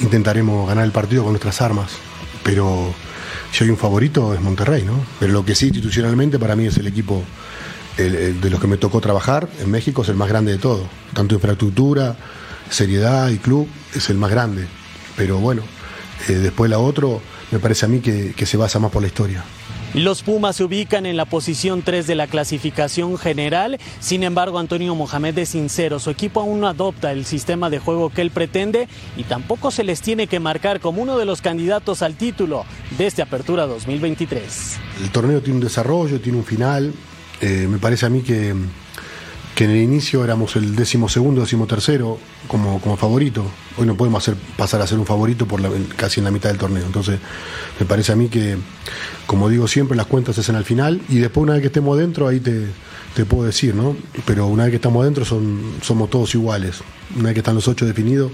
intentaremos 0.00 0.66
ganar 0.66 0.86
el 0.86 0.92
partido 0.92 1.24
con 1.24 1.32
nuestras 1.32 1.60
armas, 1.60 1.90
pero 2.42 2.94
si 3.52 3.64
hay 3.64 3.68
un 3.68 3.76
favorito 3.76 4.32
es 4.32 4.40
Monterrey, 4.40 4.82
¿no? 4.82 4.94
Pero 5.18 5.34
lo 5.34 5.44
que 5.44 5.54
sí 5.54 5.66
institucionalmente 5.66 6.38
para 6.38 6.56
mí 6.56 6.68
es 6.68 6.78
el 6.78 6.86
equipo 6.86 7.22
de 7.98 8.48
los 8.48 8.58
que 8.60 8.66
me 8.66 8.78
tocó 8.78 9.02
trabajar 9.02 9.46
en 9.60 9.70
México 9.70 10.00
es 10.00 10.08
el 10.08 10.16
más 10.16 10.30
grande 10.30 10.52
de 10.52 10.58
todo, 10.58 10.88
tanto 11.12 11.34
infraestructura, 11.34 12.16
seriedad 12.70 13.28
y 13.28 13.36
club 13.36 13.68
es 13.94 14.08
el 14.08 14.16
más 14.16 14.30
grande 14.30 14.79
pero 15.20 15.36
bueno, 15.36 15.60
eh, 16.30 16.32
después 16.32 16.70
la 16.70 16.78
otro 16.78 17.20
me 17.50 17.58
parece 17.58 17.84
a 17.84 17.88
mí 17.90 18.00
que, 18.00 18.32
que 18.34 18.46
se 18.46 18.56
basa 18.56 18.78
más 18.78 18.90
por 18.90 19.02
la 19.02 19.08
historia. 19.08 19.44
Los 19.92 20.22
Pumas 20.22 20.56
se 20.56 20.64
ubican 20.64 21.04
en 21.04 21.18
la 21.18 21.26
posición 21.26 21.82
3 21.82 22.06
de 22.06 22.14
la 22.14 22.26
clasificación 22.26 23.18
general, 23.18 23.78
sin 23.98 24.22
embargo 24.22 24.58
Antonio 24.58 24.94
Mohamed 24.94 25.36
es 25.36 25.50
sincero, 25.50 25.98
su 25.98 26.08
equipo 26.08 26.40
aún 26.40 26.60
no 26.60 26.68
adopta 26.68 27.12
el 27.12 27.26
sistema 27.26 27.68
de 27.68 27.80
juego 27.80 28.08
que 28.08 28.22
él 28.22 28.30
pretende 28.30 28.88
y 29.18 29.24
tampoco 29.24 29.70
se 29.70 29.84
les 29.84 30.00
tiene 30.00 30.26
que 30.26 30.40
marcar 30.40 30.80
como 30.80 31.02
uno 31.02 31.18
de 31.18 31.26
los 31.26 31.42
candidatos 31.42 32.00
al 32.00 32.14
título 32.14 32.64
desde 32.96 33.22
Apertura 33.22 33.66
2023. 33.66 34.78
El 35.02 35.10
torneo 35.10 35.42
tiene 35.42 35.58
un 35.58 35.64
desarrollo, 35.64 36.18
tiene 36.22 36.38
un 36.38 36.46
final, 36.46 36.94
eh, 37.42 37.66
me 37.68 37.76
parece 37.76 38.06
a 38.06 38.08
mí 38.08 38.22
que 38.22 38.54
que 39.60 39.64
en 39.64 39.72
el 39.72 39.82
inicio 39.82 40.24
éramos 40.24 40.56
el 40.56 40.74
décimo 40.74 41.06
segundo, 41.06 41.42
décimo 41.42 41.66
tercero 41.66 42.18
como, 42.48 42.80
como 42.80 42.96
favorito. 42.96 43.44
Hoy 43.76 43.84
no 43.84 43.94
podemos 43.94 44.22
hacer, 44.22 44.34
pasar 44.56 44.80
a 44.80 44.86
ser 44.86 44.98
un 44.98 45.04
favorito 45.04 45.44
por 45.44 45.60
casi 45.96 46.20
en 46.20 46.24
la 46.24 46.30
mitad 46.30 46.48
del 46.48 46.56
torneo. 46.56 46.86
Entonces, 46.86 47.20
me 47.78 47.84
parece 47.84 48.10
a 48.12 48.16
mí 48.16 48.30
que, 48.30 48.56
como 49.26 49.50
digo 49.50 49.68
siempre, 49.68 49.98
las 49.98 50.06
cuentas 50.06 50.36
se 50.36 50.40
hacen 50.40 50.56
al 50.56 50.64
final 50.64 51.02
y 51.10 51.18
después 51.18 51.42
una 51.42 51.52
vez 51.52 51.60
que 51.60 51.66
estemos 51.66 51.98
dentro, 51.98 52.26
ahí 52.26 52.40
te, 52.40 52.68
te 53.14 53.24
puedo 53.24 53.44
decir, 53.44 53.74
¿no? 53.74 53.96
Pero 54.24 54.46
una 54.46 54.64
vez 54.64 54.70
que 54.70 54.76
estamos 54.76 55.04
dentro 55.04 55.24
son, 55.24 55.78
somos 55.82 56.10
todos 56.10 56.34
iguales. 56.34 56.82
Una 57.14 57.24
vez 57.24 57.34
que 57.34 57.40
están 57.40 57.54
los 57.54 57.66
ocho 57.66 57.86
definidos, 57.86 58.30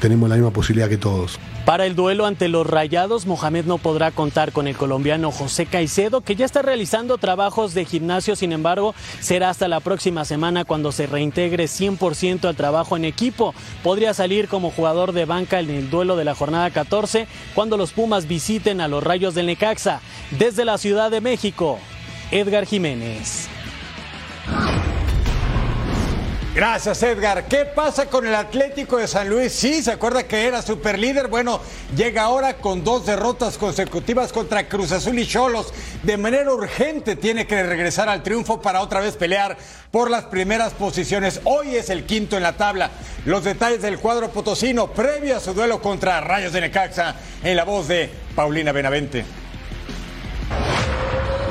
tenemos 0.00 0.28
la 0.28 0.36
misma 0.36 0.50
posibilidad 0.50 0.88
que 0.88 0.96
todos. 0.96 1.38
Para 1.64 1.84
el 1.84 1.96
duelo 1.96 2.26
ante 2.26 2.48
los 2.48 2.66
Rayados, 2.66 3.26
Mohamed 3.26 3.64
no 3.64 3.78
podrá 3.78 4.12
contar 4.12 4.52
con 4.52 4.68
el 4.68 4.76
colombiano 4.76 5.32
José 5.32 5.66
Caicedo, 5.66 6.20
que 6.20 6.36
ya 6.36 6.46
está 6.46 6.62
realizando 6.62 7.18
trabajos 7.18 7.74
de 7.74 7.84
gimnasio, 7.84 8.36
sin 8.36 8.52
embargo, 8.52 8.94
será 9.20 9.50
hasta 9.50 9.66
la 9.66 9.80
próxima 9.80 10.24
semana 10.24 10.64
cuando 10.64 10.92
se 10.92 11.06
reintegre 11.06 11.64
100% 11.64 12.44
al 12.44 12.56
trabajo 12.56 12.96
en 12.96 13.04
equipo. 13.04 13.54
Podría 13.82 14.14
salir 14.14 14.48
como 14.48 14.70
jugador 14.70 15.12
de 15.12 15.24
banca 15.24 15.60
en 15.60 15.70
el 15.70 15.90
duelo 15.90 16.16
de 16.16 16.24
la 16.24 16.34
jornada 16.34 16.70
14 16.70 17.26
cuando 17.54 17.76
los 17.76 17.92
Pumas 17.92 18.28
visiten 18.28 18.80
a 18.80 18.88
los 18.88 19.02
Rayos 19.02 19.34
del 19.34 19.46
Necaxa. 19.46 20.00
Desde 20.38 20.64
la 20.64 20.78
Ciudad 20.78 21.10
de 21.10 21.20
México, 21.20 21.78
Edgar 22.30 22.64
Jiménez. 22.66 23.48
Gracias, 26.56 27.02
Edgar. 27.02 27.44
¿Qué 27.48 27.66
pasa 27.66 28.06
con 28.06 28.26
el 28.26 28.34
Atlético 28.34 28.96
de 28.96 29.06
San 29.06 29.28
Luis? 29.28 29.52
Sí, 29.52 29.82
¿se 29.82 29.92
acuerda 29.92 30.22
que 30.22 30.46
era 30.46 30.62
superlíder? 30.62 31.28
Bueno, 31.28 31.60
llega 31.94 32.22
ahora 32.22 32.56
con 32.56 32.82
dos 32.82 33.04
derrotas 33.04 33.58
consecutivas 33.58 34.32
contra 34.32 34.66
Cruz 34.66 34.90
Azul 34.90 35.18
y 35.18 35.26
Cholos. 35.26 35.74
De 36.02 36.16
manera 36.16 36.50
urgente 36.50 37.14
tiene 37.14 37.46
que 37.46 37.62
regresar 37.62 38.08
al 38.08 38.22
triunfo 38.22 38.62
para 38.62 38.80
otra 38.80 39.00
vez 39.00 39.16
pelear 39.16 39.58
por 39.90 40.10
las 40.10 40.24
primeras 40.24 40.72
posiciones. 40.72 41.42
Hoy 41.44 41.76
es 41.76 41.90
el 41.90 42.06
quinto 42.06 42.38
en 42.38 42.42
la 42.42 42.56
tabla. 42.56 42.90
Los 43.26 43.44
detalles 43.44 43.82
del 43.82 43.98
cuadro 43.98 44.30
potosino 44.30 44.86
previo 44.86 45.36
a 45.36 45.40
su 45.40 45.52
duelo 45.52 45.82
contra 45.82 46.22
Rayos 46.22 46.54
de 46.54 46.62
Necaxa 46.62 47.16
en 47.44 47.54
la 47.54 47.64
voz 47.64 47.86
de 47.86 48.08
Paulina 48.34 48.72
Benavente. 48.72 49.26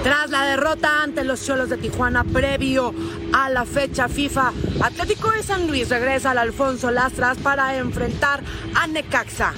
Tras 0.05 0.29
la 0.29 0.45
derrota 0.45 1.01
ante 1.01 1.23
los 1.23 1.43
Cholos 1.43 1.67
de 1.67 1.77
Tijuana 1.77 2.23
previo 2.23 2.93
a 3.33 3.49
la 3.49 3.65
fecha 3.65 4.07
FIFA, 4.07 4.53
Atlético 4.83 5.31
de 5.31 5.41
San 5.41 5.65
Luis 5.65 5.89
regresa 5.89 6.29
al 6.29 6.37
Alfonso 6.37 6.91
Lastras 6.91 7.39
para 7.39 7.75
enfrentar 7.75 8.43
a 8.75 8.85
Necaxa. 8.85 9.53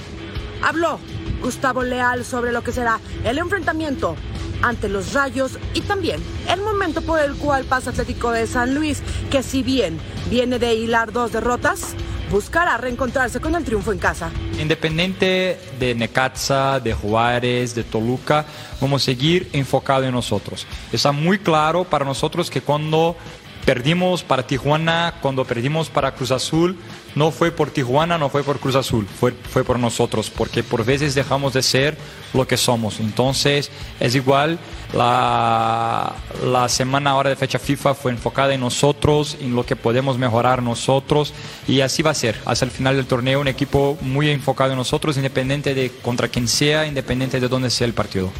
Habló 0.62 1.00
Gustavo 1.42 1.82
Leal 1.82 2.24
sobre 2.24 2.50
lo 2.50 2.62
que 2.62 2.72
será 2.72 2.98
el 3.24 3.36
enfrentamiento 3.36 4.16
ante 4.62 4.88
los 4.88 5.12
Rayos 5.12 5.58
y 5.74 5.82
también 5.82 6.22
el 6.48 6.62
momento 6.62 7.02
por 7.02 7.20
el 7.20 7.34
cual 7.34 7.66
pasa 7.66 7.90
Atlético 7.90 8.30
de 8.30 8.46
San 8.46 8.74
Luis, 8.74 9.02
que 9.30 9.42
si 9.42 9.62
bien 9.62 9.98
viene 10.30 10.58
de 10.58 10.72
hilar 10.72 11.12
dos 11.12 11.30
derrotas, 11.30 11.94
buscará 12.30 12.76
reencontrarse 12.76 13.40
con 13.40 13.54
el 13.54 13.64
triunfo 13.64 13.92
en 13.92 13.98
casa. 13.98 14.30
Independiente 14.60 15.58
de 15.78 15.94
Necaxa, 15.94 16.80
de 16.80 16.94
Juárez, 16.94 17.74
de 17.74 17.84
Toluca, 17.84 18.44
vamos 18.80 19.02
a 19.02 19.04
seguir 19.04 19.48
enfocado 19.52 20.04
en 20.04 20.12
nosotros. 20.12 20.66
Está 20.92 21.12
muy 21.12 21.38
claro 21.38 21.84
para 21.84 22.04
nosotros 22.04 22.50
que 22.50 22.60
cuando 22.60 23.16
perdimos 23.64 24.22
para 24.22 24.46
Tijuana, 24.46 25.14
cuando 25.20 25.44
perdimos 25.44 25.90
para 25.90 26.14
Cruz 26.14 26.30
Azul, 26.30 26.78
no 27.14 27.30
fue 27.30 27.50
por 27.50 27.70
Tijuana, 27.70 28.18
no 28.18 28.28
fue 28.28 28.42
por 28.42 28.58
Cruz 28.58 28.74
Azul, 28.74 29.06
fue, 29.06 29.32
fue 29.32 29.64
por 29.64 29.78
nosotros, 29.78 30.30
porque 30.30 30.62
por 30.62 30.84
veces 30.84 31.14
dejamos 31.14 31.52
de 31.52 31.62
ser 31.62 31.96
lo 32.34 32.46
que 32.46 32.56
somos. 32.56 33.00
Entonces, 33.00 33.70
es 34.00 34.14
igual, 34.14 34.58
la, 34.92 36.14
la 36.44 36.68
semana 36.68 37.10
ahora 37.10 37.30
de 37.30 37.36
fecha 37.36 37.58
FIFA 37.58 37.94
fue 37.94 38.12
enfocada 38.12 38.54
en 38.54 38.60
nosotros, 38.60 39.36
en 39.40 39.54
lo 39.54 39.64
que 39.64 39.76
podemos 39.76 40.18
mejorar 40.18 40.62
nosotros, 40.62 41.32
y 41.66 41.80
así 41.80 42.02
va 42.02 42.12
a 42.12 42.14
ser. 42.14 42.40
Hasta 42.44 42.64
el 42.64 42.70
final 42.70 42.96
del 42.96 43.06
torneo, 43.06 43.40
un 43.40 43.48
equipo 43.48 43.98
muy 44.00 44.30
enfocado 44.30 44.72
en 44.72 44.78
nosotros, 44.78 45.16
independiente 45.16 45.74
de 45.74 45.90
contra 46.02 46.28
quien 46.28 46.48
sea, 46.48 46.86
independiente 46.86 47.40
de 47.40 47.48
dónde 47.48 47.70
sea 47.70 47.86
el 47.86 47.94
partido. 47.94 48.30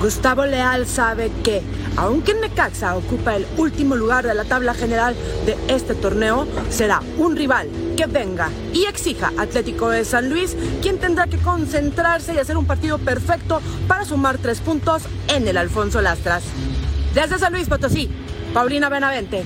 Gustavo 0.00 0.46
Leal 0.46 0.86
sabe 0.86 1.30
que, 1.44 1.60
aunque 1.96 2.32
Necaxa 2.32 2.96
ocupa 2.96 3.36
el 3.36 3.46
último 3.58 3.96
lugar 3.96 4.26
de 4.26 4.34
la 4.34 4.44
tabla 4.44 4.72
general 4.72 5.14
de 5.44 5.58
este 5.68 5.94
torneo, 5.94 6.46
será 6.70 7.02
un 7.18 7.36
rival 7.36 7.68
que 7.98 8.06
venga 8.06 8.48
y 8.72 8.86
exija 8.86 9.30
Atlético 9.36 9.90
de 9.90 10.06
San 10.06 10.30
Luis, 10.30 10.56
quien 10.80 10.98
tendrá 10.98 11.26
que 11.26 11.36
concentrarse 11.36 12.32
y 12.32 12.38
hacer 12.38 12.56
un 12.56 12.64
partido 12.64 12.96
perfecto 12.96 13.60
para 13.86 14.06
sumar 14.06 14.38
tres 14.38 14.60
puntos 14.60 15.02
en 15.28 15.46
el 15.46 15.58
Alfonso 15.58 16.00
Lastras. 16.00 16.44
Desde 17.12 17.38
San 17.38 17.52
Luis 17.52 17.68
Potosí, 17.68 18.10
Paulina 18.54 18.88
Benavente. 18.88 19.44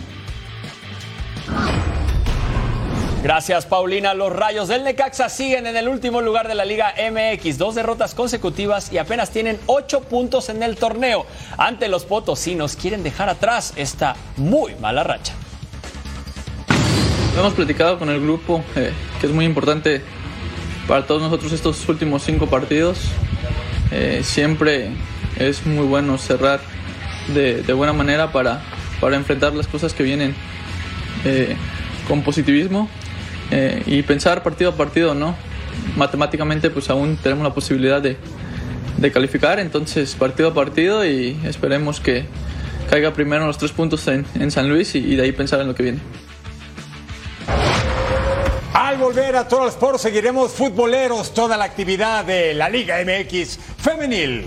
Gracias, 3.24 3.64
Paulina. 3.64 4.12
Los 4.12 4.30
rayos 4.36 4.68
del 4.68 4.84
Necaxa 4.84 5.30
siguen 5.30 5.66
en 5.66 5.78
el 5.78 5.88
último 5.88 6.20
lugar 6.20 6.46
de 6.46 6.54
la 6.54 6.66
Liga 6.66 6.92
MX. 7.10 7.56
Dos 7.56 7.74
derrotas 7.74 8.14
consecutivas 8.14 8.92
y 8.92 8.98
apenas 8.98 9.30
tienen 9.30 9.58
ocho 9.64 10.02
puntos 10.02 10.50
en 10.50 10.62
el 10.62 10.76
torneo. 10.76 11.24
Ante 11.56 11.88
los 11.88 12.04
potosinos 12.04 12.76
quieren 12.76 13.02
dejar 13.02 13.30
atrás 13.30 13.72
esta 13.76 14.14
muy 14.36 14.74
mala 14.74 15.04
racha. 15.04 15.32
Hemos 17.34 17.54
platicado 17.54 17.98
con 17.98 18.10
el 18.10 18.20
grupo, 18.20 18.62
eh, 18.76 18.92
que 19.18 19.26
es 19.26 19.32
muy 19.32 19.46
importante 19.46 20.02
para 20.86 21.06
todos 21.06 21.22
nosotros 21.22 21.50
estos 21.52 21.88
últimos 21.88 22.24
cinco 22.24 22.48
partidos. 22.48 22.98
Eh, 23.90 24.20
siempre 24.22 24.90
es 25.38 25.64
muy 25.64 25.86
bueno 25.86 26.18
cerrar 26.18 26.60
de, 27.28 27.62
buena 27.72 27.94
manera 27.94 28.32
para, 28.32 28.62
para 29.00 29.16
enfrentar 29.16 29.54
las 29.54 29.66
cosas 29.66 29.94
que 29.94 30.02
vienen 30.02 30.34
eh, 31.24 31.56
con 32.06 32.20
positivismo 32.20 32.90
eh, 33.50 33.82
y 33.86 34.02
pensar 34.02 34.42
partido 34.42 34.70
a 34.70 34.74
partido, 34.74 35.14
¿no? 35.14 35.36
Matemáticamente 35.96 36.70
pues 36.70 36.90
aún 36.90 37.16
tenemos 37.16 37.44
la 37.44 37.54
posibilidad 37.54 38.00
de, 38.00 38.16
de 38.98 39.12
calificar, 39.12 39.58
entonces 39.58 40.14
partido 40.14 40.50
a 40.50 40.54
partido 40.54 41.04
y 41.04 41.38
esperemos 41.44 42.00
que 42.00 42.26
caiga 42.88 43.12
primero 43.12 43.46
los 43.46 43.58
tres 43.58 43.72
puntos 43.72 44.06
en, 44.08 44.26
en 44.34 44.50
San 44.50 44.68
Luis 44.68 44.94
y, 44.94 45.16
de 45.16 45.22
ahí 45.22 45.32
pensar 45.32 45.60
en 45.60 45.68
lo 45.68 45.74
que 45.74 45.82
viene. 45.82 45.98
Al 48.72 48.96
volver 48.98 49.36
a 49.36 49.46
Total 49.48 49.68
Sport 49.68 49.98
seguiremos 49.98 50.52
futboleros 50.52 51.32
toda 51.32 51.56
la 51.56 51.64
actividad 51.64 52.24
de 52.24 52.54
la 52.54 52.68
Liga 52.68 52.96
MX 53.04 53.58
femenil. 53.78 54.46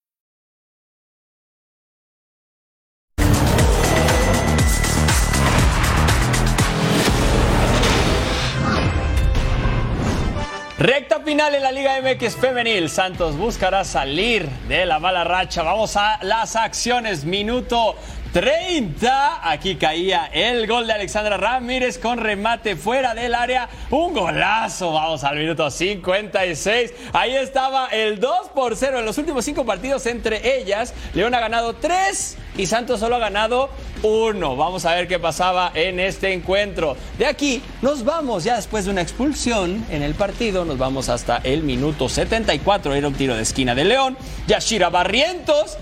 Recta 10.81 11.19
final 11.19 11.53
en 11.53 11.61
la 11.61 11.71
Liga 11.71 12.01
MX 12.01 12.37
femenil. 12.37 12.89
Santos 12.89 13.37
buscará 13.37 13.83
salir 13.83 14.49
de 14.67 14.87
la 14.87 14.97
mala 14.97 15.23
racha. 15.23 15.61
Vamos 15.61 15.95
a 15.95 16.17
las 16.23 16.55
acciones. 16.55 17.23
Minuto 17.23 17.95
30. 18.33 19.49
Aquí 19.49 19.75
caía 19.75 20.27
el 20.27 20.65
gol 20.65 20.87
de 20.87 20.93
Alexandra 20.93 21.35
Ramírez 21.35 21.97
con 21.97 22.17
remate 22.17 22.75
fuera 22.75 23.13
del 23.13 23.35
área. 23.35 23.67
Un 23.89 24.13
golazo. 24.13 24.93
Vamos 24.93 25.23
al 25.23 25.37
minuto 25.37 25.69
56. 25.69 26.93
Ahí 27.11 27.35
estaba 27.35 27.87
el 27.87 28.19
2 28.19 28.49
por 28.55 28.77
0 28.77 28.99
en 28.99 29.05
los 29.05 29.17
últimos 29.17 29.43
cinco 29.43 29.65
partidos 29.65 30.05
entre 30.05 30.57
ellas. 30.57 30.93
León 31.13 31.35
ha 31.35 31.39
ganado 31.41 31.73
3 31.73 32.37
y 32.57 32.65
Santos 32.67 33.01
solo 33.01 33.17
ha 33.17 33.19
ganado 33.19 33.69
1. 34.03 34.55
Vamos 34.55 34.85
a 34.85 34.95
ver 34.95 35.09
qué 35.09 35.19
pasaba 35.19 35.71
en 35.73 35.99
este 35.99 36.31
encuentro. 36.31 36.95
De 37.17 37.25
aquí 37.25 37.61
nos 37.81 38.05
vamos 38.05 38.45
ya 38.45 38.55
después 38.55 38.85
de 38.85 38.91
una 38.91 39.01
expulsión 39.01 39.85
en 39.89 40.03
el 40.03 40.15
partido. 40.15 40.63
Nos 40.63 40.77
vamos 40.77 41.09
hasta 41.09 41.37
el 41.43 41.63
minuto 41.63 42.07
74. 42.07 42.93
Era 42.95 43.07
un 43.09 43.13
tiro 43.13 43.35
de 43.35 43.41
esquina 43.41 43.75
de 43.75 43.83
León. 43.83 44.17
Yashira 44.47 44.89
Barrientos. 44.89 45.77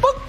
¡puc! 0.00 0.27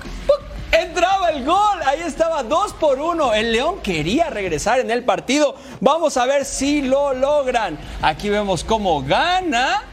Entraba 0.71 1.31
el 1.31 1.45
gol, 1.45 1.79
ahí 1.85 2.01
estaba 2.01 2.43
2 2.43 2.73
por 2.73 2.99
1. 2.99 3.33
El 3.33 3.51
León 3.51 3.79
quería 3.81 4.29
regresar 4.29 4.79
en 4.79 4.91
el 4.91 5.03
partido. 5.03 5.55
Vamos 5.79 6.15
a 6.17 6.25
ver 6.25 6.45
si 6.45 6.83
lo 6.83 7.13
logran. 7.13 7.77
Aquí 8.01 8.29
vemos 8.29 8.63
cómo 8.63 9.01
gana. 9.01 9.83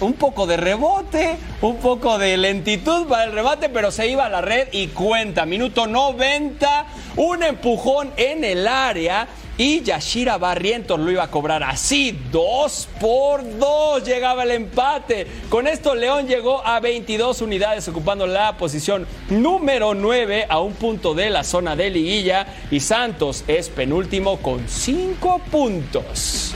Un 0.00 0.14
poco 0.14 0.46
de 0.46 0.56
rebote, 0.56 1.36
un 1.60 1.76
poco 1.76 2.18
de 2.18 2.36
lentitud 2.38 3.06
para 3.06 3.24
el 3.24 3.32
rebate, 3.32 3.68
pero 3.68 3.90
se 3.90 4.08
iba 4.08 4.26
a 4.26 4.30
la 4.30 4.40
red 4.40 4.68
y 4.72 4.88
cuenta. 4.88 5.44
Minuto 5.44 5.86
90, 5.86 6.86
un 7.16 7.42
empujón 7.42 8.10
en 8.16 8.42
el 8.44 8.66
área 8.66 9.28
y 9.58 9.82
Yashira 9.82 10.38
Barrientos 10.38 10.98
lo 10.98 11.10
iba 11.10 11.24
a 11.24 11.30
cobrar 11.30 11.62
así, 11.62 12.18
dos 12.32 12.88
por 12.98 13.58
dos 13.58 14.02
llegaba 14.02 14.44
el 14.44 14.52
empate. 14.52 15.26
Con 15.50 15.66
esto 15.66 15.94
León 15.94 16.26
llegó 16.26 16.66
a 16.66 16.80
22 16.80 17.42
unidades 17.42 17.86
ocupando 17.86 18.26
la 18.26 18.56
posición 18.56 19.06
número 19.28 19.92
9 19.92 20.46
a 20.48 20.60
un 20.60 20.72
punto 20.72 21.12
de 21.12 21.28
la 21.28 21.44
zona 21.44 21.76
de 21.76 21.90
liguilla 21.90 22.46
y 22.70 22.80
Santos 22.80 23.44
es 23.48 23.68
penúltimo 23.68 24.38
con 24.38 24.66
5 24.66 25.42
puntos. 25.50 26.54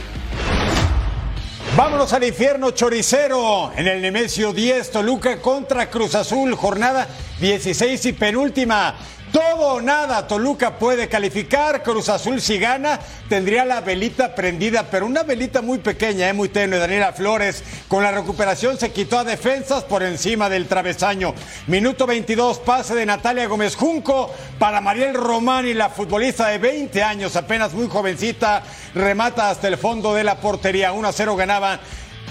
Vámonos 1.75 2.13
al 2.13 2.23
infierno 2.23 2.71
choricero 2.71 3.69
en 3.75 3.85
el 3.85 4.01
Nemesio 4.01 4.53
10, 4.53 4.91
Toluca 4.91 5.41
contra 5.41 5.89
Cruz 5.89 6.15
Azul, 6.15 6.55
jornada 6.55 7.05
16 7.41 8.05
y 8.05 8.13
penúltima. 8.13 8.95
Todo 9.35 9.73
o 9.73 9.81
nada, 9.81 10.29
Toluca 10.29 10.79
puede 10.79 11.09
calificar, 11.09 11.83
Cruz 11.83 12.07
Azul 12.07 12.39
si 12.39 12.57
gana 12.57 13.01
tendría 13.27 13.65
la 13.65 13.81
velita 13.81 14.33
prendida, 14.33 14.85
pero 14.89 15.05
una 15.05 15.23
velita 15.23 15.61
muy 15.61 15.79
pequeña, 15.79 16.29
¿eh? 16.29 16.33
muy 16.33 16.47
tenue. 16.47 16.79
Daniela 16.79 17.11
Flores 17.11 17.61
con 17.89 18.01
la 18.01 18.13
recuperación 18.13 18.77
se 18.77 18.93
quitó 18.93 19.19
a 19.19 19.25
defensas 19.25 19.83
por 19.83 20.03
encima 20.03 20.47
del 20.47 20.67
travesaño. 20.67 21.33
Minuto 21.67 22.07
22, 22.07 22.59
pase 22.59 22.95
de 22.95 23.05
Natalia 23.05 23.47
Gómez 23.47 23.75
Junco 23.75 24.33
para 24.57 24.79
Mariel 24.79 25.13
Román 25.13 25.67
y 25.67 25.73
la 25.73 25.89
futbolista 25.89 26.47
de 26.47 26.57
20 26.57 27.03
años, 27.03 27.35
apenas 27.35 27.73
muy 27.73 27.89
jovencita, 27.89 28.63
remata 28.93 29.49
hasta 29.49 29.67
el 29.67 29.77
fondo 29.77 30.13
de 30.13 30.23
la 30.23 30.39
portería. 30.39 30.93
1 30.93 31.05
a 31.05 31.11
0 31.11 31.35
ganaba 31.35 31.81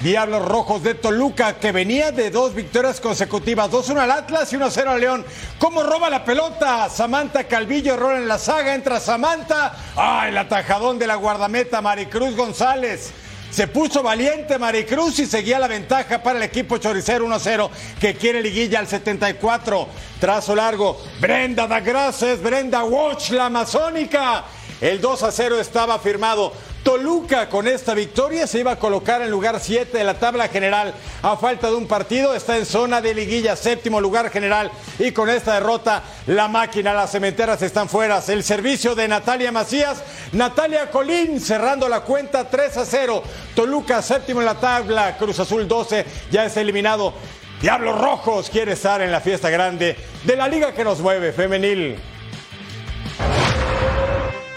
Diablos 0.04 0.44
Rojos 0.44 0.82
de 0.82 0.92
Toluca, 0.92 1.54
que 1.54 1.72
venía 1.72 2.12
de 2.12 2.30
dos 2.30 2.54
victorias 2.54 3.00
consecutivas, 3.00 3.70
2-1 3.70 4.00
al 4.00 4.10
Atlas 4.10 4.52
y 4.52 4.56
1-0 4.56 4.86
al 4.86 5.00
León. 5.00 5.24
¿Cómo 5.58 5.82
roba 5.82 6.10
la 6.10 6.26
pelota? 6.26 6.90
Samantha 6.90 7.44
Calvillo, 7.44 7.94
error 7.94 8.14
en 8.14 8.28
la 8.28 8.36
saga, 8.36 8.74
entra 8.74 9.00
Samantha. 9.00 9.74
¡Ah, 9.96 10.26
el 10.28 10.36
atajadón 10.36 10.98
de 10.98 11.06
la 11.06 11.14
guardameta 11.14 11.80
Maricruz 11.80 12.36
González! 12.36 13.12
Se 13.50 13.66
puso 13.66 14.02
valiente 14.02 14.58
Maricruz 14.58 15.20
y 15.20 15.26
seguía 15.26 15.58
la 15.58 15.68
ventaja 15.68 16.22
para 16.22 16.36
el 16.36 16.44
equipo 16.44 16.76
choricero 16.76 17.26
1-0 17.26 17.70
que 17.98 18.14
quiere 18.14 18.42
liguilla 18.42 18.80
al 18.80 18.86
74. 18.86 19.88
Trazo 20.20 20.54
largo. 20.54 21.00
Brenda 21.18 21.66
da 21.66 21.80
Gracias, 21.80 22.42
Brenda 22.42 22.84
Watch, 22.84 23.30
la 23.30 23.46
amazónica. 23.46 24.44
El 24.82 25.00
2 25.00 25.24
0 25.30 25.60
estaba 25.60 25.98
firmado. 25.98 26.52
Toluca 26.84 27.48
con 27.48 27.66
esta 27.66 27.94
victoria 27.94 28.46
se 28.46 28.58
iba 28.58 28.72
a 28.72 28.78
colocar 28.78 29.22
en 29.22 29.30
lugar 29.30 29.58
7 29.58 29.96
de 29.96 30.04
la 30.04 30.18
tabla 30.18 30.48
general. 30.48 30.92
A 31.22 31.34
falta 31.34 31.68
de 31.68 31.76
un 31.76 31.88
partido 31.88 32.34
está 32.34 32.58
en 32.58 32.66
zona 32.66 33.00
de 33.00 33.14
liguilla, 33.14 33.56
séptimo 33.56 34.02
lugar 34.02 34.30
general. 34.30 34.70
Y 34.98 35.12
con 35.12 35.30
esta 35.30 35.54
derrota 35.54 36.02
la 36.26 36.46
máquina, 36.46 36.92
las 36.92 37.10
cementeras 37.10 37.62
están 37.62 37.88
fuera. 37.88 38.22
El 38.28 38.44
servicio 38.44 38.94
de 38.94 39.08
Natalia 39.08 39.50
Macías, 39.50 40.02
Natalia 40.32 40.90
Colín 40.90 41.40
cerrando 41.40 41.88
la 41.88 42.02
cuenta 42.02 42.50
3 42.50 42.76
a 42.76 42.84
0. 42.84 43.22
Toluca 43.54 44.02
séptimo 44.02 44.40
en 44.40 44.46
la 44.46 44.60
tabla, 44.60 45.16
Cruz 45.16 45.40
Azul 45.40 45.66
12 45.66 46.04
ya 46.30 46.44
está 46.44 46.60
eliminado. 46.60 47.14
Diablos 47.62 47.98
Rojos 47.98 48.50
quiere 48.50 48.72
estar 48.72 49.00
en 49.00 49.10
la 49.10 49.22
fiesta 49.22 49.48
grande 49.48 49.96
de 50.22 50.36
la 50.36 50.48
liga 50.48 50.74
que 50.74 50.84
nos 50.84 51.00
mueve, 51.00 51.32
femenil. 51.32 51.96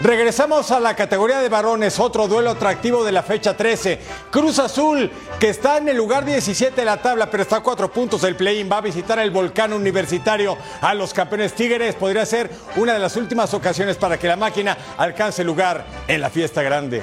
Regresamos 0.00 0.70
a 0.70 0.78
la 0.78 0.94
categoría 0.94 1.40
de 1.40 1.48
varones, 1.48 1.98
otro 1.98 2.28
duelo 2.28 2.50
atractivo 2.50 3.02
de 3.02 3.10
la 3.10 3.24
fecha 3.24 3.56
13. 3.56 3.98
Cruz 4.30 4.60
Azul, 4.60 5.10
que 5.40 5.48
está 5.48 5.78
en 5.78 5.88
el 5.88 5.96
lugar 5.96 6.24
17 6.24 6.76
de 6.76 6.84
la 6.84 7.02
tabla, 7.02 7.28
pero 7.28 7.42
está 7.42 7.56
a 7.56 7.62
cuatro 7.62 7.90
puntos 7.90 8.22
del 8.22 8.36
play-in, 8.36 8.70
va 8.70 8.76
a 8.76 8.80
visitar 8.80 9.18
el 9.18 9.32
volcán 9.32 9.72
universitario 9.72 10.56
a 10.80 10.94
los 10.94 11.12
campeones 11.12 11.52
Tigres. 11.54 11.96
Podría 11.96 12.24
ser 12.26 12.48
una 12.76 12.92
de 12.92 13.00
las 13.00 13.16
últimas 13.16 13.52
ocasiones 13.54 13.96
para 13.96 14.18
que 14.18 14.28
la 14.28 14.36
máquina 14.36 14.78
alcance 14.98 15.42
lugar 15.42 15.84
en 16.06 16.20
la 16.20 16.30
fiesta 16.30 16.62
grande. 16.62 17.02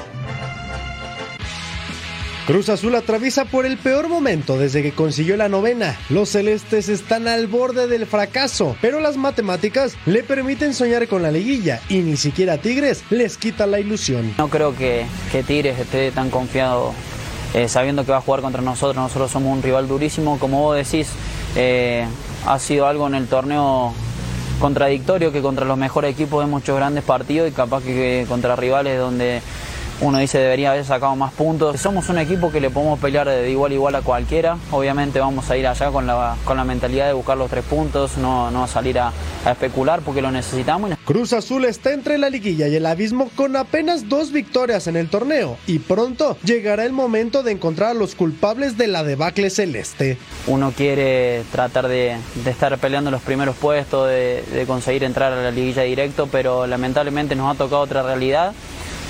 Cruz 2.46 2.70
Azul 2.70 2.94
atraviesa 2.94 3.46
por 3.46 3.66
el 3.66 3.78
peor 3.78 4.08
momento 4.08 4.60
desde 4.60 4.84
que 4.84 4.92
consiguió 4.92 5.36
la 5.36 5.50
novena. 5.50 5.98
Los 6.10 6.30
celestes 6.30 6.90
están 6.90 7.28
al 7.28 7.48
borde 7.48 7.88
del 7.88 8.06
fracaso, 8.06 8.78
pero 8.82 9.00
las 9.00 9.18
matemáticas 9.18 9.98
le 10.06 10.22
permiten 10.22 10.76
soñar 10.76 11.08
con 11.08 11.24
la 11.24 11.32
liguilla 11.32 11.82
y 11.90 12.02
ni 12.02 12.18
siquiera 12.18 12.60
Tigres 12.60 13.04
les 13.10 13.40
quita 13.40 13.66
la 13.66 13.80
ilusión. 13.80 14.32
No 14.38 14.48
creo 14.48 14.76
que, 14.76 15.08
que 15.32 15.42
Tigres 15.42 15.80
esté 15.80 16.12
tan 16.12 16.30
confiado 16.30 16.94
eh, 17.56 17.68
sabiendo 17.68 18.06
que 18.06 18.12
va 18.12 18.20
a 18.20 18.22
jugar 18.22 18.42
contra 18.42 18.62
nosotros. 18.62 18.96
Nosotros 18.96 19.32
somos 19.32 19.52
un 19.52 19.64
rival 19.64 19.88
durísimo, 19.88 20.38
como 20.38 20.62
vos 20.62 20.78
decís, 20.78 21.08
eh, 21.56 22.06
ha 22.46 22.60
sido 22.60 22.86
algo 22.86 23.08
en 23.08 23.16
el 23.16 23.26
torneo 23.26 23.92
contradictorio 24.60 25.32
que 25.32 25.42
contra 25.42 25.66
los 25.66 25.80
mejores 25.80 26.14
equipos 26.14 26.46
de 26.46 26.52
muchos 26.52 26.76
grandes 26.76 27.04
partidos 27.04 27.50
y 27.50 27.54
capaz 27.54 27.82
que 27.82 28.26
contra 28.30 28.56
rivales 28.56 29.00
donde 29.00 29.42
uno 30.02 30.18
dice 30.18 30.40
debería 30.40 30.72
haber 30.72 30.86
sacado 30.86 31.16
más 31.16 31.34
puntos. 31.34 31.80
Somos 31.80 32.10
un 32.10 32.18
equipo 32.18 32.52
que 32.52 32.60
le 32.60 32.70
podemos 32.70 33.00
pelear 33.00 33.28
de 33.28 33.50
igual 33.50 33.72
a 33.72 33.76
igual 33.76 33.96
a 33.96 34.02
cualquiera. 34.02 34.58
Obviamente 34.72 35.20
vamos 35.20 35.50
a 35.50 35.58
ir 35.58 35.68
allá 35.68 35.92
con 35.92 36.06
la, 36.06 36.36
con 36.44 36.58
la 36.58 36.64
mentalidad 36.64 37.08
de 37.08 37.14
buscar 37.14 37.38
los 37.38 37.50
tres 37.50 37.64
puntos, 37.64 38.18
no, 38.18 38.52
no 38.52 38.68
salir 38.68 39.00
a, 39.00 39.12
a 39.46 39.52
especular 39.52 40.02
porque 40.02 40.22
lo 40.22 40.32
necesitamos. 40.32 40.92
Cruz 41.06 41.34
Azul 41.34 41.66
está 41.66 41.94
entre 41.94 42.18
la 42.18 42.30
liguilla 42.30 42.68
y 42.68 42.76
el 42.76 42.86
abismo 42.86 43.30
con 43.36 43.56
apenas 43.56 44.10
dos 44.10 44.32
victorias 44.32 44.88
en 44.88 44.96
el 44.96 45.10
torneo 45.10 45.58
y 45.68 45.80
pronto 45.80 46.38
llegará 46.44 46.86
el 46.86 46.94
momento 46.94 47.44
de 47.44 47.52
encontrar 47.52 47.92
a 47.92 47.94
los 47.94 48.16
culpables 48.16 48.78
de 48.78 48.88
la 48.88 49.04
debacle 49.04 49.50
celeste. 49.50 50.18
Uno 50.48 50.74
quiere 50.76 51.44
tratar 51.52 51.88
de, 51.88 52.18
de 52.44 52.52
estar 52.52 52.78
peleando 52.80 53.12
los 53.12 53.22
primeros 53.22 53.56
puestos, 53.56 54.10
de, 54.10 54.44
de 54.52 54.66
conseguir 54.66 55.04
entrar 55.04 55.32
a 55.32 55.42
la 55.42 55.52
liguilla 55.52 55.84
directo, 55.84 56.28
pero 56.32 56.68
lamentablemente 56.68 57.36
nos 57.36 57.54
ha 57.54 57.58
tocado 57.58 57.82
otra 57.82 58.04
realidad 58.04 58.54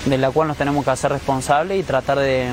de 0.06 0.18
la 0.18 0.32
cual 0.32 0.47
nos 0.47 0.58
tenemos 0.58 0.84
que 0.86 0.91
hacer 0.91 1.12
responsables 1.12 1.80
y 1.80 1.84
tratar 1.84 2.20
de, 2.20 2.49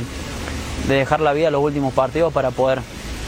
de 0.88 0.94
dejar 0.94 1.20
la 1.20 1.32
vida 1.32 1.48
a 1.48 1.50
los 1.50 1.62
últimos 1.62 1.92
partidos 1.92 2.32
para 2.32 2.50
poder 2.50 2.80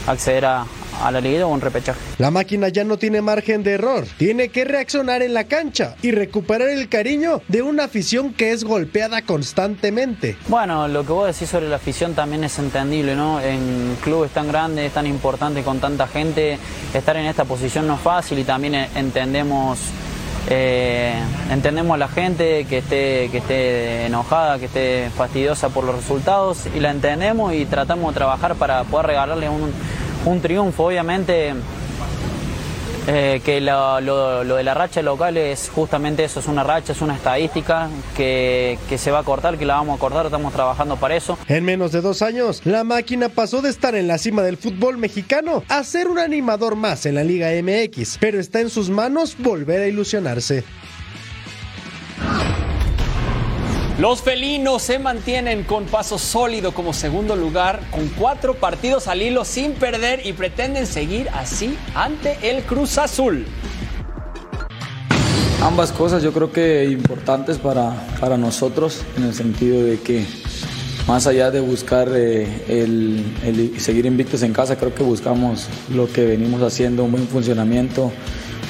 acceder 0.07 0.45
a, 0.45 0.65
a 1.03 1.11
la 1.11 1.19
liguilla 1.19 1.47
o 1.47 1.49
un 1.49 1.61
repechaje. 1.61 1.99
La 2.19 2.31
máquina 2.31 2.69
ya 2.69 2.83
no 2.83 2.97
tiene 2.97 3.21
margen 3.21 3.63
de 3.63 3.73
error, 3.73 4.05
tiene 4.17 4.49
que 4.49 4.65
reaccionar 4.65 5.21
en 5.23 5.33
la 5.33 5.45
cancha 5.45 5.95
y 6.01 6.11
recuperar 6.11 6.69
el 6.69 6.89
cariño 6.89 7.41
de 7.47 7.61
una 7.61 7.85
afición 7.85 8.33
que 8.33 8.51
es 8.51 8.63
golpeada 8.63 9.21
constantemente. 9.23 10.37
Bueno, 10.47 10.87
lo 10.87 11.05
que 11.05 11.11
vos 11.11 11.27
decís 11.27 11.49
sobre 11.49 11.69
la 11.69 11.77
afición 11.77 12.13
también 12.13 12.43
es 12.43 12.57
entendible, 12.59 13.15
¿no? 13.15 13.41
En 13.41 13.97
clubes 14.03 14.31
tan 14.31 14.47
grandes, 14.47 14.91
tan 14.93 15.07
importantes, 15.07 15.63
con 15.65 15.79
tanta 15.79 16.07
gente, 16.07 16.57
estar 16.93 17.17
en 17.17 17.25
esta 17.25 17.45
posición 17.45 17.87
no 17.87 17.95
es 17.95 18.01
fácil 18.01 18.39
y 18.39 18.43
también 18.43 18.75
entendemos 18.95 19.79
eh, 20.47 21.13
entendemos 21.51 21.95
a 21.95 21.97
la 21.97 22.07
gente 22.07 22.65
que 22.65 22.79
esté, 22.79 23.29
que 23.31 23.37
esté 23.39 24.05
enojada, 24.05 24.59
que 24.59 24.65
esté 24.65 25.09
fastidiosa 25.15 25.69
por 25.69 25.83
los 25.83 25.95
resultados 25.95 26.67
y 26.75 26.79
la 26.79 26.91
entendemos 26.91 27.53
y 27.53 27.65
tratamos 27.65 28.13
de 28.13 28.19
trabajar 28.19 28.55
para 28.55 28.83
poder 28.83 29.07
regalarle 29.07 29.49
un, 29.49 29.71
un 30.25 30.41
triunfo. 30.41 30.85
Obviamente 30.85 31.53
eh, 33.07 33.41
que 33.43 33.61
lo, 33.61 34.01
lo, 34.01 34.43
lo, 34.43 34.55
de 34.55 34.63
la 34.63 34.73
racha 34.73 35.01
local 35.01 35.37
es 35.37 35.69
justamente 35.69 36.23
eso, 36.23 36.39
es 36.39 36.47
una 36.47 36.63
racha, 36.63 36.93
es 36.93 37.01
una 37.01 37.15
estadística 37.15 37.89
que, 38.15 38.79
que, 38.89 38.97
se 38.97 39.11
va 39.11 39.19
a 39.19 39.23
cortar, 39.23 39.57
que 39.57 39.65
la 39.65 39.75
vamos 39.75 39.97
a 39.97 39.99
cortar, 39.99 40.25
estamos 40.25 40.53
trabajando 40.53 40.95
para 40.97 41.15
eso. 41.15 41.37
En 41.47 41.63
menos 41.63 41.91
de 41.91 42.01
dos 42.01 42.21
años, 42.21 42.61
la 42.65 42.83
máquina 42.83 43.29
pasó 43.29 43.61
de 43.61 43.69
estar 43.69 43.95
en 43.95 44.07
la 44.07 44.17
cima 44.17 44.41
del 44.41 44.57
fútbol 44.57 44.97
mexicano 44.97 45.63
a 45.69 45.83
ser 45.83 46.07
un 46.07 46.19
animador 46.19 46.75
más 46.75 47.05
en 47.05 47.15
la 47.15 47.23
Liga 47.23 47.49
MX, 47.61 48.17
pero 48.19 48.39
está 48.39 48.59
en 48.59 48.69
sus 48.69 48.89
manos 48.89 49.35
volver 49.37 49.81
a 49.81 49.87
ilusionarse. 49.87 50.63
Los 53.97 54.21
felinos 54.21 54.81
se 54.81 54.99
mantienen 54.99 55.63
con 55.63 55.85
paso 55.85 56.17
sólido 56.17 56.73
como 56.73 56.91
segundo 56.91 57.37
lugar, 57.37 57.79
con 57.91 58.09
cuatro 58.09 58.55
partidos 58.55 59.07
al 59.07 59.21
hilo 59.21 59.45
sin 59.45 59.71
perder 59.71 60.25
y 60.25 60.33
pretenden 60.33 60.85
seguir 60.85 61.29
así 61.29 61.77
ante 61.93 62.37
el 62.41 62.63
Cruz 62.63 62.97
Azul. 62.97 63.45
Ambas 65.63 65.93
cosas 65.93 66.21
yo 66.21 66.33
creo 66.33 66.51
que 66.51 66.83
importantes 66.91 67.57
para, 67.57 67.95
para 68.19 68.37
nosotros, 68.37 69.01
en 69.15 69.23
el 69.23 69.33
sentido 69.33 69.81
de 69.81 69.97
que 70.01 70.25
más 71.07 71.25
allá 71.25 71.49
de 71.49 71.61
buscar 71.61 72.09
eh, 72.13 72.65
el, 72.67 73.23
el 73.45 73.79
seguir 73.79 74.05
invictos 74.05 74.43
en 74.43 74.51
casa, 74.51 74.75
creo 74.75 74.93
que 74.93 75.03
buscamos 75.03 75.67
lo 75.89 76.11
que 76.11 76.25
venimos 76.25 76.61
haciendo, 76.61 77.05
un 77.05 77.13
buen 77.13 77.29
funcionamiento, 77.29 78.11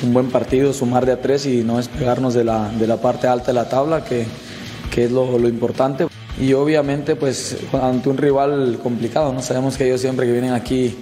un 0.04 0.14
buen 0.14 0.30
partido, 0.30 0.72
sumar 0.72 1.08
de 1.08 1.14
a 1.14 1.22
tres 1.22 1.48
y 1.48 1.64
no 1.64 1.78
despegarnos 1.78 2.36
de 2.36 2.44
la, 2.44 2.70
de 2.70 2.86
la 2.86 2.98
parte 2.98 3.26
alta 3.28 3.48
de 3.48 3.54
la 3.54 3.68
tabla, 3.68 4.04
que, 4.04 4.28
que 4.96 5.04
es 5.04 5.12
lo, 5.12 5.38
lo, 5.38 5.50
importante. 5.50 6.08
Y 6.40 6.54
obviamente, 6.54 7.18
pues, 7.18 7.58
ante 7.74 8.08
un 8.08 8.16
rival 8.16 8.80
complicado, 8.82 9.34
¿no? 9.34 9.42
Sabemos 9.42 9.78
que 9.78 9.86
ellos 9.86 10.00
siempre 10.00 10.26
que 10.26 10.32
vienen 10.32 10.54
aquí 10.54 10.96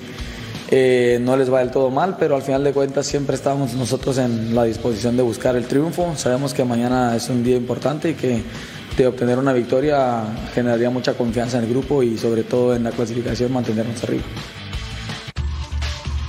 eh, 0.72 1.20
no 1.22 1.38
les 1.38 1.54
va 1.54 1.60
del 1.60 1.70
todo 1.70 1.92
mal, 1.92 2.18
pero 2.18 2.36
al 2.36 2.42
final 2.42 2.64
de 2.64 2.74
cuentas 2.74 3.06
siempre 3.06 3.36
estamos 3.36 3.76
nosotros 3.76 4.18
en 4.18 4.56
la 4.56 4.64
disposición 4.64 5.16
de 5.16 5.22
buscar 5.22 5.56
el 5.56 5.68
triunfo. 5.68 6.16
Sabemos 6.16 6.56
que 6.56 6.64
mañana 6.64 7.16
es 7.16 7.30
un 7.30 7.44
día 7.44 7.56
importante 7.56 8.10
y 8.10 8.14
que 8.16 8.42
de 8.98 9.06
obtener 9.06 9.38
una 9.38 9.54
victoria 9.54 10.24
generaría 10.56 10.90
mucha 10.90 11.14
confianza 11.14 11.60
en 11.60 11.66
el 11.66 11.70
grupo 11.70 12.02
y 12.02 12.18
sobre 12.18 12.44
todo 12.44 12.76
en 12.76 12.84
la 12.86 12.90
clasificación 12.90 13.54
mantenernos 13.54 14.04
arriba. 14.04 14.24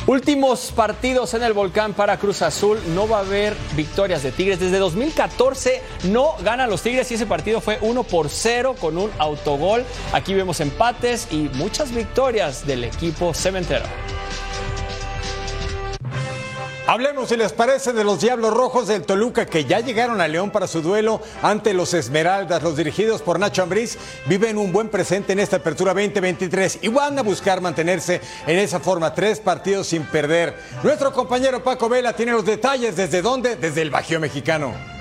Últimos 0.07 0.71
partidos 0.71 1.33
en 1.33 1.43
el 1.43 1.55
volcán 1.55 1.95
para 1.95 2.19
Cruz 2.19 2.43
Azul. 2.43 2.79
No 2.95 3.09
va 3.09 3.19
a 3.19 3.21
haber 3.21 3.57
victorias 3.75 4.23
de 4.23 4.33
Tigres. 4.33 4.61
Desde 4.61 4.79
2014 4.79 5.81
no 6.11 6.35
ganan 6.43 6.69
los 6.69 6.83
Tigres 6.83 7.11
y 7.11 7.15
ese 7.15 7.25
partido 7.25 7.63
fue 7.63 7.79
1 7.81 8.03
por 8.03 8.29
0 8.29 8.77
con 8.79 8.99
un 8.99 9.11
autogol. 9.19 9.83
Aquí 10.13 10.35
vemos 10.35 10.61
empates 10.61 11.29
y 11.31 11.49
muchas 11.55 11.91
victorias 11.95 12.67
del 12.67 12.85
equipo 12.85 13.33
cementero. 13.33 13.87
Hablemos, 16.87 17.31
si 17.31 17.39
les 17.39 17.55
parece, 17.55 17.95
de 17.95 18.05
los 18.05 18.21
Diablos 18.21 18.53
Rojos 18.53 18.89
del 18.89 19.05
Toluca 19.05 19.47
que 19.47 19.65
ya 19.65 19.81
llegaron 19.81 20.21
a 20.21 20.29
León 20.29 20.51
para 20.51 20.67
su 20.67 20.83
duelo 20.83 21.23
ante 21.41 21.73
los 21.73 21.95
Esmeraldas. 21.95 22.63
Los 22.63 22.77
dirigidos 22.77 23.23
por 23.23 23.41
Nacho 23.41 23.63
Ambriz 23.63 23.97
viven 24.27 24.59
un 24.59 24.71
buen 24.71 24.91
presente 24.91 25.33
en 25.33 25.41
esta 25.41 25.57
apertura 25.57 25.95
2023 25.95 26.81
y 26.83 26.89
van 26.89 27.19
a 27.19 27.23
buscar 27.23 27.63
mantenerse 27.63 28.21
en 28.47 28.59
esa 28.59 28.81
forma, 28.81 29.15
tres 29.15 29.41
partidos 29.41 29.87
sin 29.87 30.05
perder. 30.05 30.55
Nuestro 30.83 31.11
compañero 31.11 31.65
Paco 31.65 31.89
Vela 31.89 32.15
tiene 32.15 32.33
los 32.33 32.45
detalles. 32.45 32.97
¿Desde 32.97 33.23
dónde? 33.23 33.57
Desde 33.57 33.81
el 33.81 33.89
Bajío 33.89 34.21
Mexicano. 34.21 34.94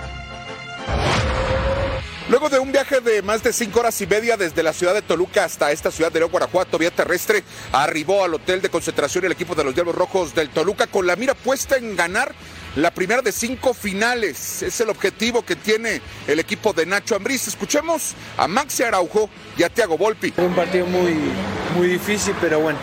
Luego 2.30 2.48
de 2.48 2.58
un 2.58 2.72
viaje 2.72 3.02
de 3.02 3.22
más 3.22 3.44
de 3.44 3.52
cinco 3.52 3.82
horas 3.82 4.00
y 4.00 4.08
media 4.08 4.38
desde 4.38 4.64
la 4.64 4.72
ciudad 4.72 4.94
de 4.94 5.02
Toluca 5.02 5.44
hasta 5.44 5.74
esta 5.74 5.92
ciudad 5.92 6.10
de 6.10 6.20
León, 6.20 6.32
Guanajuato, 6.32 6.78
vía 6.78 6.90
terrestre, 6.90 7.44
arribó 7.74 8.24
al 8.24 8.34
hotel 8.34 8.62
de 8.62 8.70
concentración 8.70 9.26
el 9.26 9.34
equipo 9.34 9.56
de 9.56 9.66
los 9.66 9.76
Diablos 9.76 9.94
Rojos 9.94 10.34
del 10.34 10.50
Toluca 10.50 10.88
con 10.88 11.06
la 11.06 11.18
mira 11.18 11.34
puesta 11.34 11.76
en 11.76 11.98
ganar 11.98 12.34
la 12.78 12.92
primera 12.92 13.22
de 13.22 13.34
cinco 13.34 13.74
finales. 13.74 14.64
Es 14.64 14.80
el 14.80 14.90
objetivo 14.90 15.44
que 15.44 15.58
tiene 15.58 16.02
el 16.26 16.40
equipo 16.40 16.72
de 16.72 16.86
Nacho 16.86 17.18
Ambriz. 17.18 17.46
Escuchemos 17.50 18.14
a 18.38 18.48
Maxi 18.48 18.84
Araujo 18.84 19.30
y 19.58 19.64
a 19.64 19.70
Tiago 19.70 19.98
Volpi. 19.98 20.32
Fue 20.32 20.46
un 20.46 20.56
partido 20.56 20.86
muy, 20.86 21.18
muy 21.76 21.88
difícil, 21.88 22.34
pero 22.40 22.62
bueno, 22.62 22.80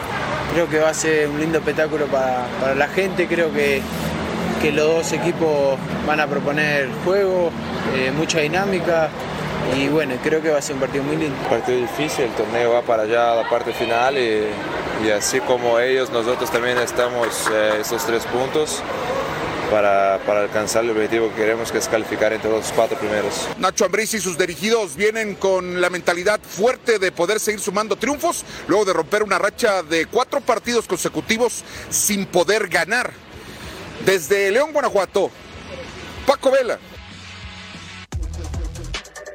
creo 0.53 0.69
que 0.69 0.81
va 0.81 0.91
a 0.91 0.95
ser 0.95 1.29
un 1.29 1.41
lindo 1.41 1.59
espectáculo 1.59 2.07
para, 2.07 2.47
para 2.61 2.75
la 2.75 2.89
gente. 2.89 3.27
Creo 3.27 3.51
que, 3.55 3.81
que 4.61 4.73
los 4.73 4.87
dos 4.87 5.13
equipos 5.13 5.79
van 6.07 6.21
a 6.21 6.27
proponer 6.27 6.89
juego, 7.05 7.51
eh, 7.95 8.11
mucha 8.11 8.41
dinámica 8.41 9.11
y 9.77 9.89
bueno, 9.89 10.15
creo 10.23 10.43
que 10.43 10.51
va 10.51 10.59
a 10.59 10.63
ser 10.63 10.75
un 10.75 10.81
partido 10.81 11.05
muy 11.05 11.17
lindo. 11.17 11.37
Un 11.43 11.49
partido 11.49 11.79
difícil, 11.79 12.25
el 12.25 12.33
torneo 12.33 12.73
va 12.73 12.83
para 12.83 13.05
allá 13.05 13.33
a 13.33 13.37
la 13.37 13.49
parte 13.49 13.73
final 13.73 14.19
y, 14.19 14.47
y 15.07 15.11
así 15.11 15.41
como 15.41 15.79
ellos, 15.79 16.11
nosotros 16.11 16.51
también 16.51 16.79
estamos 16.79 17.47
eh, 17.53 17.79
esos 17.81 18.05
tres 18.05 18.25
puntos. 18.25 18.83
Para, 19.71 20.19
para, 20.27 20.41
alcanzar 20.41 20.83
el 20.83 20.91
objetivo 20.91 21.29
que 21.29 21.37
queremos, 21.37 21.71
que 21.71 21.79
es 21.79 21.87
calificar 21.87 22.33
entre 22.33 22.51
los 22.51 22.73
cuatro 22.73 22.99
primeros. 22.99 23.47
Nacho 23.57 23.85
Ambriz 23.85 24.13
y 24.15 24.21
sus 24.21 24.37
dirigidos 24.37 24.97
vienen 24.97 25.37
con 25.37 25.81
la 25.81 25.89
mentalidad 25.91 26.41
fuerte 26.43 26.99
de 26.99 27.13
poder 27.13 27.39
seguir 27.39 27.61
sumando 27.61 27.95
triunfos, 27.95 28.45
luego 28.67 28.85
de 28.85 28.93
romper 28.93 29.23
una 29.23 29.39
racha 29.39 29.85
de 29.85 30.07
cuatro 30.07 30.41
partidos 30.41 30.89
consecutivos 30.89 31.63
sin 31.89 32.27
poder 32.27 32.67
ganar. 32.67 33.13
Desde 34.05 34.51
León, 34.51 34.73
Guanajuato, 34.73 35.31
Paco 36.27 36.51
Vela. 36.51 36.79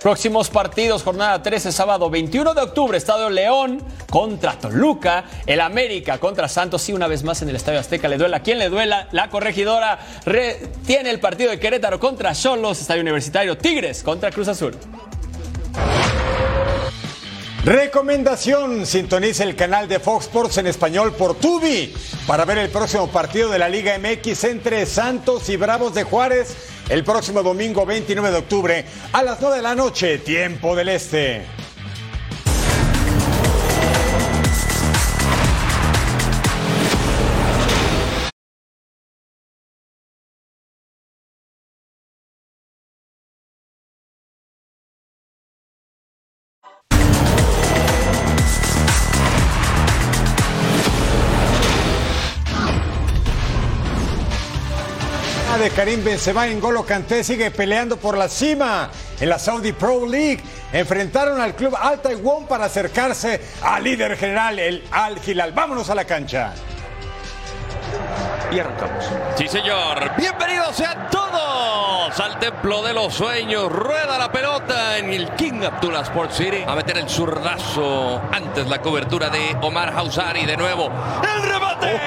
Próximos 0.02 0.50
partidos, 0.50 1.02
jornada 1.02 1.42
13, 1.42 1.72
sábado 1.72 2.10
21 2.12 2.54
de 2.54 2.62
octubre, 2.62 2.98
Estadio 2.98 3.30
León 3.30 3.84
contra 4.10 4.58
Toluca, 4.58 5.26
el 5.48 5.60
América 5.60 6.20
contra 6.20 6.48
Santos 6.48 6.88
y 6.90 6.94
una 6.94 7.08
vez 7.08 7.24
más 7.24 7.42
en 7.42 7.50
el 7.50 7.56
Estadio 7.56 7.80
Azteca 7.80 8.08
le 8.08 8.18
duela. 8.18 8.42
¿Quién 8.42 8.60
le 8.60 8.70
duela? 8.70 9.08
La 9.12 9.30
corregidora 9.30 10.00
tiene 10.86 11.10
el 11.10 11.20
partido 11.20 11.50
de 11.50 11.60
Querétaro 11.60 12.00
contra 12.00 12.34
Cholos, 12.34 12.82
Estadio 12.82 13.02
Universitario 13.02 13.58
Tigres 13.58 14.04
contra 14.04 14.30
Cruz 14.32 14.48
Azul. 14.48 14.76
Recomendación, 17.66 18.86
sintonice 18.86 19.42
el 19.42 19.56
canal 19.56 19.88
de 19.88 20.00
Fox 20.00 20.26
Sports 20.26 20.60
en 20.60 20.68
español 20.68 21.14
por 21.14 21.34
Tubi 21.34 21.92
para 22.28 22.46
ver 22.46 22.60
el 22.60 22.70
próximo 22.70 23.08
partido 23.08 23.50
de 23.50 23.58
la 23.58 23.68
Liga 23.68 23.98
MX 23.98 24.44
entre 24.44 24.86
Santos 24.86 25.50
y 25.50 25.58
Bravos 25.58 25.96
de 25.96 26.04
Juárez 26.04 26.56
el 26.90 27.04
próximo 27.04 27.42
domingo 27.42 27.84
29 27.84 28.30
de 28.30 28.38
octubre 28.38 28.86
a 29.12 29.24
las 29.24 29.42
9 29.42 29.56
de 29.56 29.62
la 29.64 29.74
noche, 29.74 30.20
tiempo 30.20 30.76
del 30.76 30.90
Este. 30.90 31.65
De 55.66 55.72
Karim 55.72 56.04
Benzema 56.04 56.48
en 56.48 56.60
Golo 56.60 56.86
Kanté 56.86 57.24
sigue 57.24 57.50
peleando 57.50 57.98
por 57.98 58.16
la 58.16 58.30
cima 58.30 58.92
en 59.20 59.30
la 59.30 59.40
Saudi 59.40 59.72
Pro 59.72 60.06
League. 60.06 60.40
Enfrentaron 60.72 61.42
al 61.42 61.56
club 61.56 61.76
Al 61.80 62.04
Taiwan 62.04 62.46
para 62.46 62.66
acercarse 62.66 63.42
al 63.64 63.84
líder 63.84 64.16
general, 64.16 64.60
el 64.60 64.84
Al 64.92 65.20
Hilal. 65.26 65.54
Vámonos 65.54 65.90
a 65.90 65.96
la 65.96 66.06
cancha. 66.06 66.54
Y 68.52 68.60
arrancamos. 68.60 69.06
Sí, 69.36 69.48
señor. 69.48 70.12
Bienvenidos 70.18 70.76
sean 70.76 71.10
todos 71.10 72.20
al 72.20 72.40
Templo 72.40 72.82
de 72.84 72.94
los 72.94 73.14
Sueños. 73.14 73.72
Rueda 73.72 74.18
la 74.18 74.32
pelota 74.32 74.98
en 74.98 75.12
el 75.12 75.30
King 75.32 75.64
Abdullah 75.66 76.02
Sports 76.02 76.36
City. 76.38 76.64
A 76.68 76.76
meter 76.76 76.98
el 76.98 77.10
zurdazo. 77.10 78.22
Antes 78.32 78.68
la 78.68 78.82
cobertura 78.82 79.30
de 79.30 79.58
Omar 79.62 79.94
Hausari. 79.96 80.46
De 80.46 80.56
nuevo. 80.56 80.92
¡El 81.24 81.44
remate! 81.44 82.00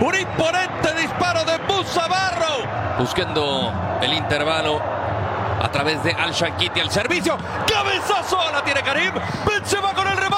Un 0.00 0.14
imponente 0.14 0.94
disparo 1.00 1.44
de 1.44 1.58
Barro. 1.58 2.98
Buscando 2.98 3.72
el 4.02 4.12
intervalo 4.12 4.80
a 5.62 5.70
través 5.70 6.02
de 6.02 6.12
Al 6.12 6.32
Shankiti 6.32 6.80
el 6.80 6.90
servicio. 6.90 7.36
Cabezazo. 7.66 8.38
La 8.52 8.62
tiene 8.64 8.82
Karim. 8.82 9.12
Benzema 9.46 9.94
con 9.94 10.06
el 10.08 10.16
remate 10.16 10.33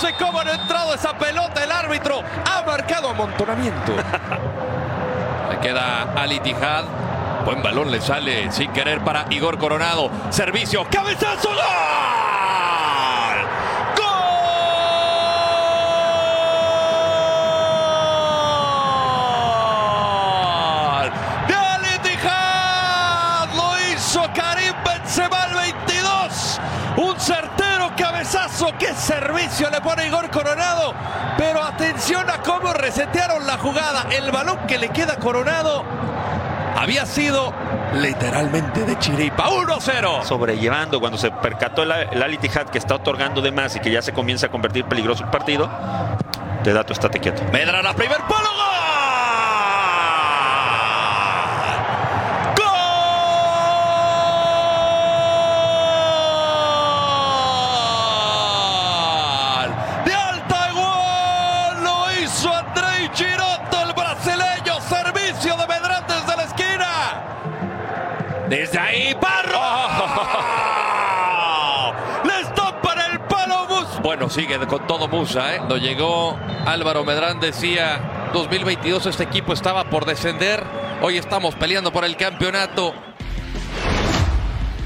sé 0.00 0.14
cómo 0.18 0.40
ha 0.40 0.50
entrado 0.50 0.94
esa 0.94 1.16
pelota. 1.16 1.62
El 1.62 1.70
árbitro 1.70 2.22
ha 2.46 2.62
marcado 2.62 3.10
amontonamiento. 3.10 3.92
Le 5.50 5.58
queda 5.60 6.12
Ali 6.16 6.40
Tijad. 6.40 6.84
Buen 7.44 7.62
balón 7.62 7.90
le 7.90 8.00
sale 8.02 8.52
sin 8.52 8.70
querer 8.72 9.02
para 9.02 9.24
Igor 9.30 9.58
Coronado. 9.58 10.10
Servicio. 10.30 10.86
Cabezazo. 10.90 11.48
¡Gol! 11.48 11.56
Cabezazo. 28.30 28.72
¡Qué 28.78 28.94
servicio 28.94 29.70
le 29.70 29.80
pone 29.80 30.06
Igor 30.06 30.30
Coronado! 30.30 30.94
Pero 31.36 31.62
atención 31.62 32.28
a 32.28 32.42
cómo 32.42 32.72
resetearon 32.72 33.46
la 33.46 33.58
jugada. 33.58 34.06
El 34.10 34.30
balón 34.30 34.58
que 34.66 34.78
le 34.78 34.88
queda 34.90 35.16
Coronado 35.16 35.84
había 36.76 37.06
sido 37.06 37.52
literalmente 37.94 38.84
de 38.84 38.98
chiripa. 38.98 39.48
1-0. 39.48 40.24
sobrellevando 40.24 41.00
cuando 41.00 41.18
se 41.18 41.30
percató 41.30 41.82
el, 41.82 41.92
el 41.92 42.22
Al 42.22 42.34
Ittihad 42.34 42.66
que 42.66 42.78
está 42.78 42.94
otorgando 42.94 43.40
de 43.40 43.50
más 43.50 43.76
y 43.76 43.80
que 43.80 43.90
ya 43.90 44.02
se 44.02 44.12
comienza 44.12 44.46
a 44.46 44.50
convertir 44.50 44.84
peligroso 44.84 45.24
el 45.24 45.30
partido, 45.30 45.68
de 46.62 46.72
dato 46.72 46.92
estate 46.92 47.18
quieto. 47.18 47.42
Medrano, 47.52 47.94
primer 47.94 48.18
palo. 48.22 48.69
Sigue 74.30 74.58
con 74.66 74.86
todo 74.86 75.08
Musa, 75.08 75.54
¿eh? 75.54 75.56
Cuando 75.58 75.76
llegó 75.76 76.38
Álvaro 76.64 77.04
Medrán 77.04 77.40
decía 77.40 78.30
2022 78.32 79.06
este 79.06 79.24
equipo 79.24 79.52
estaba 79.52 79.84
por 79.90 80.04
descender. 80.04 80.62
Hoy 81.02 81.18
estamos 81.18 81.56
peleando 81.56 81.92
por 81.92 82.04
el 82.04 82.16
campeonato. 82.16 82.94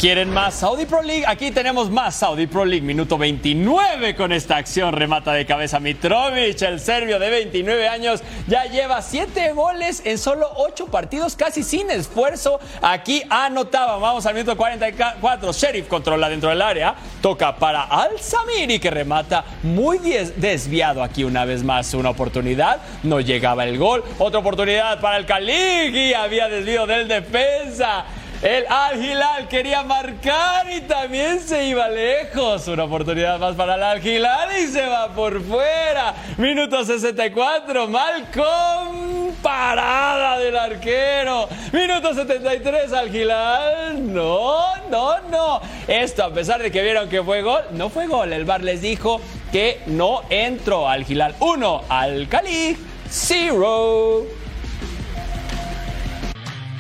¿Quieren 0.05 0.29
más 0.29 0.57
Saudi 0.57 0.85
Pro 0.85 1.01
League? 1.01 1.25
Aquí 1.27 1.51
tenemos 1.51 1.89
más 1.89 2.17
Saudi 2.17 2.47
Pro 2.47 2.67
League. 2.67 2.85
Minuto 2.85 3.17
29 3.17 4.15
con 4.15 4.33
esta 4.33 4.59
acción. 4.59 4.93
Remata 4.93 5.33
de 5.33 5.47
cabeza 5.47 5.81
Mitrovic, 5.81 6.61
el 6.61 6.79
serbio 6.79 7.19
de 7.19 7.31
29 7.31 7.89
años. 7.89 8.23
Ya 8.47 8.65
lleva 8.67 9.01
7 9.01 9.53
goles 9.53 10.03
en 10.05 10.19
solo 10.19 10.47
8 10.57 10.89
partidos, 10.89 11.37
casi 11.37 11.63
sin 11.63 11.91
esfuerzo. 11.91 12.61
Aquí 12.83 13.23
anotaba. 13.31 13.97
Vamos 13.97 14.27
al 14.27 14.35
minuto 14.35 14.59
44. 14.59 15.55
Sheriff 15.55 15.89
controla 15.89 16.29
dentro 16.29 16.51
del 16.51 16.61
área. 16.61 16.97
Toca 17.23 17.57
para 17.57 17.85
Al 17.85 18.21
Samiri 18.21 18.79
que 18.79 18.91
remata 18.91 19.43
muy 19.63 19.97
des- 19.97 20.39
desviado 20.39 21.03
aquí 21.03 21.25
una 21.25 21.47
vez 21.47 21.65
más. 21.65 21.95
Una 21.95 22.11
oportunidad. 22.11 22.83
No 23.05 23.21
llegaba 23.21 23.65
el 23.65 23.79
gol. 23.79 24.05
Otra 24.19 24.41
oportunidad 24.41 25.01
para 25.01 25.17
el 25.17 25.25
Kaligi. 25.25 26.13
Había 26.13 26.49
desvío 26.51 26.87
del 26.87 27.09
defensa. 27.09 28.05
El 28.43 28.67
Al 28.69 29.03
Hilal 29.03 29.49
quería 29.49 29.83
marcar 29.83 30.71
y 30.71 30.83
también 30.83 31.41
se 31.41 31.65
iba 31.65 31.89
lejos. 31.89 32.69
Una 32.69 32.85
oportunidad 32.85 33.39
más 33.39 33.55
para 33.55 33.77
el 33.77 33.83
Al 33.83 34.07
Hilal 34.07 34.49
y 34.61 34.67
se 34.67 34.85
va 34.87 35.09
por 35.15 35.43
fuera. 35.43 36.15
Minuto 36.37 36.85
64. 36.85 37.89
Malcolm. 37.89 39.33
Parada 39.43 40.39
del 40.39 40.57
arquero. 40.57 41.49
Minuto 41.73 42.15
73 42.15 42.93
Al 42.93 43.15
Hilal. 43.15 44.13
No, 44.13 44.77
no, 44.91 45.21
no. 45.31 45.61
Esto 45.87 46.25
a 46.25 46.33
pesar 46.33 46.63
de 46.63 46.71
que 46.71 46.83
vieron 46.83 47.09
que 47.09 47.23
fue 47.23 47.43
gol, 47.43 47.63
no 47.73 47.89
fue 47.89 48.07
gol. 48.07 48.33
El 48.33 48.45
bar 48.45 48.63
les 48.63 48.81
dijo 48.81 49.21
que 49.53 49.81
no 49.87 50.23
entró 50.29 50.89
Al 50.89 51.11
Hilal. 51.11 51.35
1 51.41 51.85
al 51.89 52.29
Cali. 52.29 52.77
0. 53.09 54.44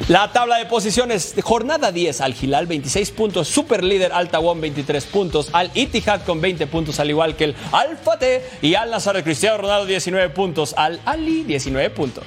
La 0.08 0.30
tabla 0.32 0.56
de 0.56 0.66
posiciones, 0.66 1.34
jornada 1.42 1.90
10 1.90 2.20
al 2.20 2.34
Hilal 2.38 2.66
26 2.66 3.10
puntos, 3.12 3.48
super 3.48 3.82
líder 3.82 4.12
Al 4.12 4.28
Tawon 4.28 4.60
23 4.60 5.02
puntos, 5.06 5.48
Al 5.54 5.70
Ittihad 5.72 6.24
con 6.24 6.42
20 6.42 6.66
puntos 6.66 7.00
al 7.00 7.08
igual 7.08 7.36
que 7.36 7.44
el 7.44 7.56
Al 7.72 7.96
Fateh 7.96 8.46
y 8.60 8.74
Al 8.74 8.90
Nazar 8.90 9.16
de 9.16 9.24
Cristiano 9.24 9.56
Ronaldo 9.56 9.86
19 9.86 10.28
puntos, 10.28 10.74
Al 10.76 11.00
Ali 11.06 11.44
19 11.44 11.88
puntos. 11.88 12.24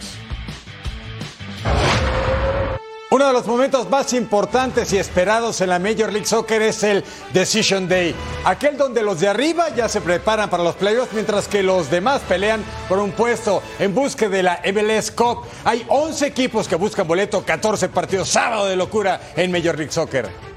Uno 3.09 3.25
de 3.25 3.31
los 3.31 3.47
momentos 3.47 3.89
más 3.89 4.11
importantes 4.11 4.91
y 4.91 4.97
esperados 4.97 5.61
en 5.61 5.69
la 5.69 5.79
Major 5.79 6.11
League 6.11 6.25
Soccer 6.25 6.61
es 6.61 6.83
el 6.83 7.05
Decision 7.31 7.87
Day, 7.87 8.13
aquel 8.43 8.75
donde 8.75 9.01
los 9.01 9.21
de 9.21 9.29
arriba 9.29 9.69
ya 9.73 9.87
se 9.87 10.01
preparan 10.01 10.49
para 10.49 10.61
los 10.61 10.75
playoffs 10.75 11.13
mientras 11.13 11.47
que 11.47 11.63
los 11.63 11.89
demás 11.89 12.21
pelean 12.27 12.61
por 12.89 12.99
un 12.99 13.13
puesto 13.13 13.63
en 13.79 13.95
busca 13.95 14.27
de 14.27 14.43
la 14.43 14.61
MLS 14.73 15.11
Cup. 15.11 15.45
Hay 15.63 15.85
11 15.87 16.27
equipos 16.27 16.67
que 16.67 16.75
buscan 16.75 17.07
boleto, 17.07 17.45
14 17.45 17.87
partidos, 17.87 18.27
sábado 18.27 18.65
de 18.65 18.75
locura 18.75 19.21
en 19.37 19.53
Major 19.53 19.77
League 19.77 19.93
Soccer. 19.93 20.56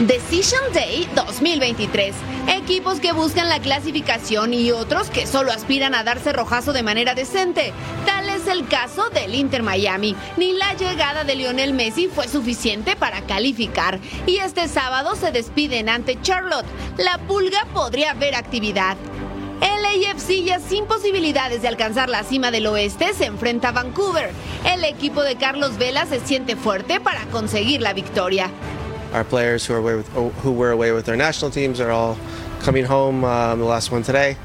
Decision 0.00 0.60
Day 0.72 1.08
2023. 1.14 2.16
Equipos 2.48 2.98
que 2.98 3.12
buscan 3.12 3.48
la 3.48 3.60
clasificación 3.60 4.52
y 4.52 4.72
otros 4.72 5.08
que 5.08 5.24
solo 5.24 5.52
aspiran 5.52 5.94
a 5.94 6.02
darse 6.02 6.32
rojazo 6.32 6.72
de 6.72 6.82
manera 6.82 7.14
decente. 7.14 7.72
Tal 8.04 8.28
es 8.28 8.48
el 8.48 8.66
caso 8.66 9.08
del 9.10 9.36
Inter 9.36 9.62
Miami. 9.62 10.16
Ni 10.36 10.52
la 10.52 10.74
llegada 10.74 11.22
de 11.22 11.36
Lionel 11.36 11.74
Messi 11.74 12.08
fue 12.08 12.26
suficiente 12.26 12.96
para 12.96 13.20
calificar. 13.22 14.00
Y 14.26 14.38
este 14.38 14.66
sábado 14.66 15.14
se 15.14 15.30
despiden 15.30 15.88
ante 15.88 16.20
Charlotte. 16.20 16.66
La 16.98 17.18
pulga 17.18 17.64
podría 17.72 18.14
ver 18.14 18.34
actividad. 18.34 18.96
El 19.60 20.10
AFC 20.10 20.42
ya 20.42 20.58
sin 20.58 20.86
posibilidades 20.86 21.62
de 21.62 21.68
alcanzar 21.68 22.08
la 22.08 22.24
cima 22.24 22.50
del 22.50 22.66
oeste 22.66 23.14
se 23.14 23.26
enfrenta 23.26 23.68
a 23.68 23.72
Vancouver. 23.72 24.32
El 24.64 24.82
equipo 24.82 25.22
de 25.22 25.36
Carlos 25.36 25.78
Vela 25.78 26.04
se 26.06 26.18
siente 26.18 26.56
fuerte 26.56 26.98
para 26.98 27.24
conseguir 27.26 27.80
la 27.80 27.92
victoria. 27.92 28.50
Our 29.14 29.22
players 29.22 29.64
who 29.64 29.74
are 29.74 29.78
away 29.78 29.94
with, 29.94 30.08
who 30.42 30.52
were 30.52 30.72
away 30.72 30.90
with 30.90 31.06
their 31.06 31.14
national 31.14 31.52
teams 31.52 31.78
are 31.78 31.92
all 31.92 32.18
coming 32.60 32.84
home. 32.84 33.24
Um, 33.24 33.60
the 33.60 33.64
last 33.64 33.92
one 33.92 34.02
today 34.02 34.36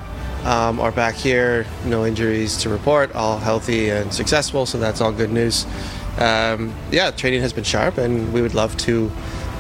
um, 0.46 0.80
are 0.80 0.92
back 0.92 1.16
here. 1.16 1.66
No 1.86 2.06
injuries 2.06 2.56
to 2.58 2.70
report. 2.70 3.16
All 3.16 3.40
healthy 3.40 3.90
and 3.90 4.14
successful. 4.14 4.68
So 4.68 4.78
that's 4.78 5.02
all 5.02 5.12
good 5.12 5.32
news. 5.32 5.66
Um, 6.20 6.72
yeah, 6.92 7.10
training 7.10 7.42
has 7.42 7.52
been 7.52 7.64
sharp, 7.64 7.98
and 7.98 8.32
we 8.32 8.44
would 8.44 8.54
love 8.54 8.78
to 8.86 9.10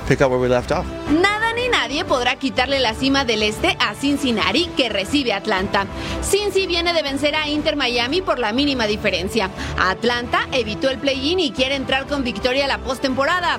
pick 0.07 0.21
up 0.21 0.29
where 0.29 0.39
we 0.39 0.47
left 0.47 0.71
off. 0.71 0.85
Nada 1.09 1.53
ni 1.53 1.69
nadie 1.69 2.05
podrá 2.05 2.35
quitarle 2.37 2.79
la 2.79 2.93
cima 2.93 3.25
del 3.25 3.41
este 3.41 3.77
a 3.79 3.95
Cincinnati, 3.95 4.69
que 4.77 4.89
recibe 4.89 5.33
Atlanta. 5.33 5.87
Cincy 6.21 6.67
viene 6.67 6.93
de 6.93 7.01
vencer 7.01 7.35
a 7.35 7.47
Inter 7.47 7.75
Miami 7.75 8.21
por 8.21 8.37
la 8.37 8.53
mínima 8.53 8.85
diferencia. 8.85 9.49
Atlanta 9.79 10.47
evitó 10.51 10.89
el 10.89 10.99
play-in 10.99 11.39
y 11.39 11.51
quiere 11.51 11.75
entrar 11.75 12.05
con 12.05 12.23
victoria 12.23 12.65
a 12.65 12.67
la 12.67 12.77
postemporada. 12.77 13.57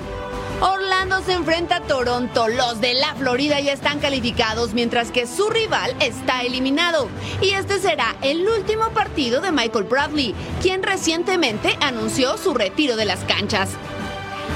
Orlando 0.61 1.21
se 1.23 1.33
enfrenta 1.33 1.77
a 1.77 1.81
Toronto. 1.81 2.47
Los 2.47 2.79
de 2.81 2.93
la 2.93 3.15
Florida 3.15 3.59
ya 3.59 3.73
están 3.73 3.99
calificados, 3.99 4.73
mientras 4.73 5.09
que 5.09 5.25
su 5.25 5.49
rival 5.49 5.95
está 5.99 6.43
eliminado. 6.43 7.09
Y 7.41 7.49
este 7.49 7.79
será 7.79 8.15
el 8.21 8.47
último 8.47 8.89
partido 8.91 9.41
de 9.41 9.51
Michael 9.51 9.85
Bradley, 9.85 10.35
quien 10.61 10.83
recientemente 10.83 11.75
anunció 11.81 12.37
su 12.37 12.53
retiro 12.53 12.95
de 12.95 13.05
las 13.05 13.21
canchas. 13.21 13.69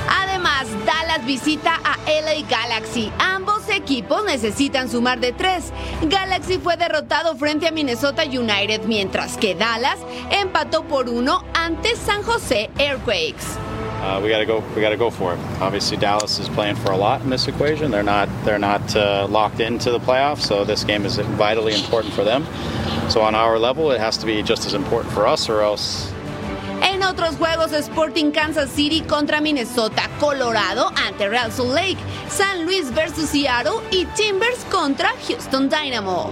Además, 0.08 0.68
Dallas 0.86 1.26
visita 1.26 1.80
a 1.84 1.98
LA 2.08 2.48
Galaxy. 2.48 3.12
Ambos 3.18 3.68
equipos 3.70 4.24
necesitan 4.26 4.92
sumar 4.92 5.20
de 5.20 5.32
tres. 5.32 5.72
Galaxy 6.04 6.60
fue 6.60 6.78
derrotado 6.78 7.36
frente 7.36 7.68
a 7.68 7.72
Minnesota 7.72 8.24
United, 8.26 8.84
mientras 8.86 9.38
que 9.38 9.56
Dallas 9.56 9.98
empató 10.30 10.84
por 10.84 11.10
uno 11.10 11.44
ante 11.56 11.96
San 11.96 12.22
José 12.22 12.70
Earthquakes. 12.78 13.65
Uh, 14.02 14.20
we 14.22 14.30
got 14.30 14.40
to 14.40 14.46
go. 14.46 14.60
We 14.76 14.82
got 14.82 14.90
to 14.90 14.98
go 14.98 15.10
for 15.10 15.34
it. 15.34 15.40
Obviously, 15.60 15.98
Dallas 15.98 16.40
is 16.40 16.48
playing 16.50 16.76
for 16.76 16.92
a 16.92 16.98
lot 16.98 17.22
in 17.22 17.30
this 17.30 17.48
equation. 17.48 17.92
They're 17.92 18.04
not. 18.04 18.30
They're 18.44 18.60
not 18.60 18.96
uh, 18.96 19.28
locked 19.30 19.60
into 19.60 19.92
the 19.92 20.00
playoffs, 20.00 20.42
so 20.42 20.64
this 20.64 20.84
game 20.84 21.06
is 21.06 21.18
vitally 21.18 21.74
important 21.74 22.14
for 22.14 22.24
them. 22.24 22.46
So 23.10 23.22
on 23.22 23.36
our 23.36 23.58
level, 23.58 23.92
it 23.92 24.00
has 24.00 24.18
to 24.18 24.26
be 24.26 24.44
just 24.44 24.66
as 24.66 24.74
important 24.74 25.14
for 25.14 25.26
us, 25.26 25.50
or 25.50 25.62
else 25.62 26.14
En 26.82 27.02
otros 27.04 27.38
juegos, 27.38 27.72
Sporting 27.84 28.32
Kansas 28.32 28.70
City 28.70 29.02
contra 29.02 29.42
Minnesota, 29.42 30.10
Colorado 30.20 30.92
ante 31.08 31.28
Real 31.28 31.52
Salt 31.52 31.74
Lake, 31.74 31.98
San 32.30 32.66
Luis 32.66 32.92
versus 32.92 33.30
Seattle 33.30 33.82
y 33.92 34.06
Timbers 34.16 34.64
contra 34.70 35.10
Houston 35.28 35.68
Dynamo. 35.68 36.32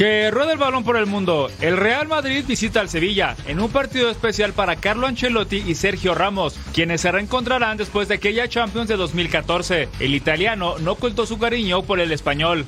Que 0.00 0.30
rueda 0.30 0.54
el 0.54 0.58
balón 0.58 0.82
por 0.82 0.96
el 0.96 1.04
mundo. 1.04 1.50
El 1.60 1.76
Real 1.76 2.08
Madrid 2.08 2.42
visita 2.48 2.80
al 2.80 2.88
Sevilla 2.88 3.36
en 3.46 3.60
un 3.60 3.68
partido 3.68 4.08
especial 4.08 4.54
para 4.54 4.76
Carlo 4.76 5.06
Ancelotti 5.06 5.58
y 5.58 5.74
Sergio 5.74 6.14
Ramos, 6.14 6.58
quienes 6.72 7.02
se 7.02 7.12
reencontrarán 7.12 7.76
después 7.76 8.08
de 8.08 8.14
aquella 8.14 8.48
Champions 8.48 8.88
de 8.88 8.96
2014. 8.96 9.90
El 10.00 10.14
italiano 10.14 10.78
no 10.78 10.92
ocultó 10.92 11.26
su 11.26 11.38
cariño 11.38 11.82
por 11.82 12.00
el 12.00 12.12
español. 12.12 12.64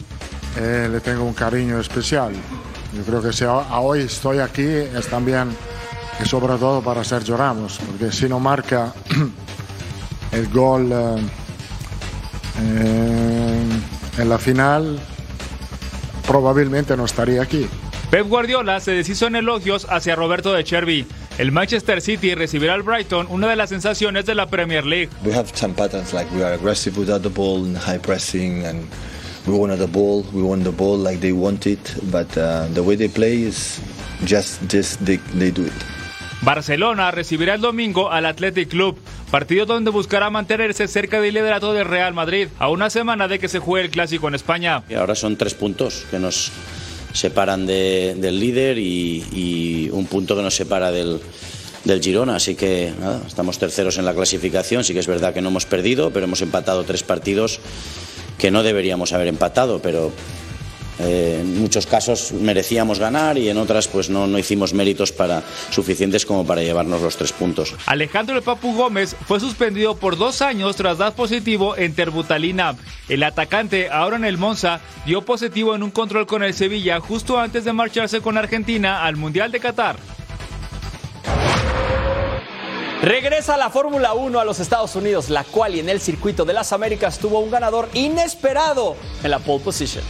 Eh, 0.59 0.91
le 0.93 1.01
tengo 1.01 1.25
un 1.25 1.33
cariño 1.33 1.81
especial. 1.81 2.35
Yo 2.95 3.03
creo 3.03 3.23
que 3.23 3.33
si 3.33 3.45
hoy 3.45 4.01
estoy 4.01 4.41
aquí 4.41 4.67
es 4.67 5.07
también 5.07 5.57
sobre 6.27 6.59
todo 6.59 6.83
para 6.83 7.03
Sergio 7.03 7.39
Ramos, 7.39 7.79
porque 7.79 8.13
si 8.13 8.29
no 8.29 8.41
marca 8.41 8.93
el 10.33 10.49
gol 10.49 10.93
eh, 10.93 11.17
eh, 12.61 13.67
en 14.19 14.29
la 14.29 14.37
final, 14.37 15.01
probablemente 16.27 16.97
no 16.97 17.05
estaría 17.05 17.43
aquí. 17.43 17.69
Pep 18.11 18.29
Guardiola 18.29 18.79
se 18.81 18.93
deshizo 18.93 19.27
en 19.27 19.37
elogios 19.37 19.87
hacia 19.89 20.15
Roberto 20.15 20.53
de 20.53 20.65
Chervi. 20.65 21.07
El 21.39 21.51
Manchester 21.51 22.03
City 22.03 22.35
recibirá 22.35 22.75
al 22.75 22.83
Brighton, 22.83 23.27
una 23.31 23.49
de 23.49 23.57
las 23.57 23.71
sensaciones 23.71 24.27
de 24.27 24.35
la 24.35 24.47
Premier 24.47 24.85
League. 24.85 25.09
We 25.25 25.33
have 25.33 25.49
some 25.55 25.75
patterns 25.75 26.13
like 26.13 26.31
we 26.35 26.45
are 26.45 26.55
aggressive 26.55 26.99
without 26.99 27.23
the 27.23 27.31
ball 27.31 27.65
and 27.65 27.77
high 27.77 27.99
pressing 27.99 28.67
and 28.67 28.87
we 29.47 29.55
want 29.55 29.77
the 29.79 29.87
ball, 29.87 30.25
we 30.33 30.43
want 30.43 30.63
the 30.63 30.71
ball 30.71 30.99
like 30.99 31.21
they 31.21 31.33
want 31.33 31.67
it, 31.67 31.81
but 32.11 32.29
uh, 32.37 32.67
the 32.75 32.83
way 32.83 32.97
they 32.97 33.09
play 33.09 33.43
is 33.43 33.81
just 34.25 34.61
just 34.69 35.05
they, 35.05 35.17
they 35.35 35.51
do 35.51 35.65
it. 35.65 35.73
Barcelona 36.43 37.11
recibirá 37.13 37.55
el 37.55 37.61
domingo 37.61 38.11
al 38.11 38.27
Athletic 38.27 38.69
Club, 38.69 38.97
partido 39.33 39.65
donde 39.65 39.91
buscará 39.91 40.29
mantenerse 40.29 40.87
cerca 40.87 41.19
del 41.21 41.33
liderato 41.35 41.73
del 41.73 41.87
Real 41.87 42.13
Madrid, 42.13 42.49
a 42.59 42.69
una 42.69 42.91
semana 42.91 43.29
de 43.29 43.39
que 43.39 43.49
se 43.49 43.59
juegue 43.59 43.87
el 43.87 43.91
clásico 43.91 44.29
en 44.29 44.35
España. 44.35 44.85
Y 44.91 44.95
ahora 44.95 45.15
son 45.15 45.37
tres 45.37 45.55
puntos 45.55 46.05
que 46.11 46.19
nos 46.19 46.53
separan 47.15 47.65
de- 47.67 48.15
del 48.19 48.39
líder 48.39 48.77
y, 48.79 49.89
un 49.91 50.05
punto 50.07 50.37
que 50.37 50.43
nos 50.43 50.55
separa 50.55 50.91
del, 50.93 51.19
del 51.85 52.03
Girona. 52.03 52.37
Así 52.37 52.55
que 52.55 52.93
estamos 53.27 53.59
terceros 53.59 53.97
en 53.97 54.05
la 54.05 54.13
clasificación. 54.15 54.85
Sí 54.85 54.93
que 54.93 55.01
es 55.01 55.07
verdad 55.07 55.33
que 55.33 55.41
no 55.41 55.49
hemos 55.49 55.65
perdido, 55.65 56.11
pero 56.13 56.25
hemos 56.27 56.43
empatado 56.43 56.85
tres 56.85 57.03
partidos 57.03 57.59
que 58.39 58.51
no 58.51 58.63
deberíamos 58.63 59.13
haber 59.15 59.29
empatado, 59.29 59.81
pero 59.81 60.13
eh, 60.99 61.39
en 61.41 61.61
muchos 61.61 61.87
casos 61.87 62.33
merecíamos 62.33 62.99
ganar 62.99 63.39
y 63.39 63.49
en 63.49 63.57
otras 63.57 63.89
pues 63.89 64.11
no, 64.11 64.27
no 64.27 64.39
hicimos 64.39 64.75
méritos 64.75 65.13
para, 65.13 65.43
suficientes 65.71 66.27
como 66.27 66.47
para 66.47 66.63
llevarnos 66.63 67.03
los 67.03 67.17
tres 67.17 67.33
puntos. 67.33 67.75
Alejandro 67.87 68.37
El 68.37 68.43
Papu 68.43 68.75
Gómez 68.75 69.17
fue 69.27 69.41
suspendido 69.41 69.97
por 69.97 70.17
dos 70.17 70.43
años 70.43 70.77
tras 70.77 70.99
dar 70.99 71.15
positivo 71.15 71.77
en 71.77 71.95
terbutalina. 71.95 72.77
El 73.09 73.23
atacante, 73.23 73.91
ahora 73.91 74.17
en 74.17 74.25
el 74.25 74.39
Monza, 74.39 74.81
dio 75.07 75.23
positivo 75.23 75.75
en 75.75 75.83
un 75.83 75.91
control 75.91 76.27
con 76.27 76.43
el 76.43 76.55
Sevilla 76.55 77.01
justo 77.01 77.39
antes 77.39 77.65
de 77.65 77.73
marcharse 77.73 78.21
con 78.21 78.37
Argentina 78.39 79.05
al 79.05 79.17
Mundial 79.17 79.51
de 79.53 79.61
Qatar. 79.61 79.97
Regresa 83.03 83.57
la 83.57 83.69
Fórmula 83.69 84.13
1 84.13 84.39
a 84.39 84.45
los 84.45 84.61
Estados 84.61 84.95
Unidos, 84.95 85.29
la 85.29 85.43
cual 85.43 85.75
y 85.75 85.81
en 85.81 85.89
el 85.89 86.01
circuito 86.01 86.45
de 86.45 86.53
las 86.53 86.73
Américas 86.73 87.19
tuvo 87.19 87.41
un 87.41 87.51
ganador 87.51 87.89
inesperado 87.95 88.97
en 89.25 89.31
la 89.33 89.41
pole 89.41 89.65
position. 89.65 90.05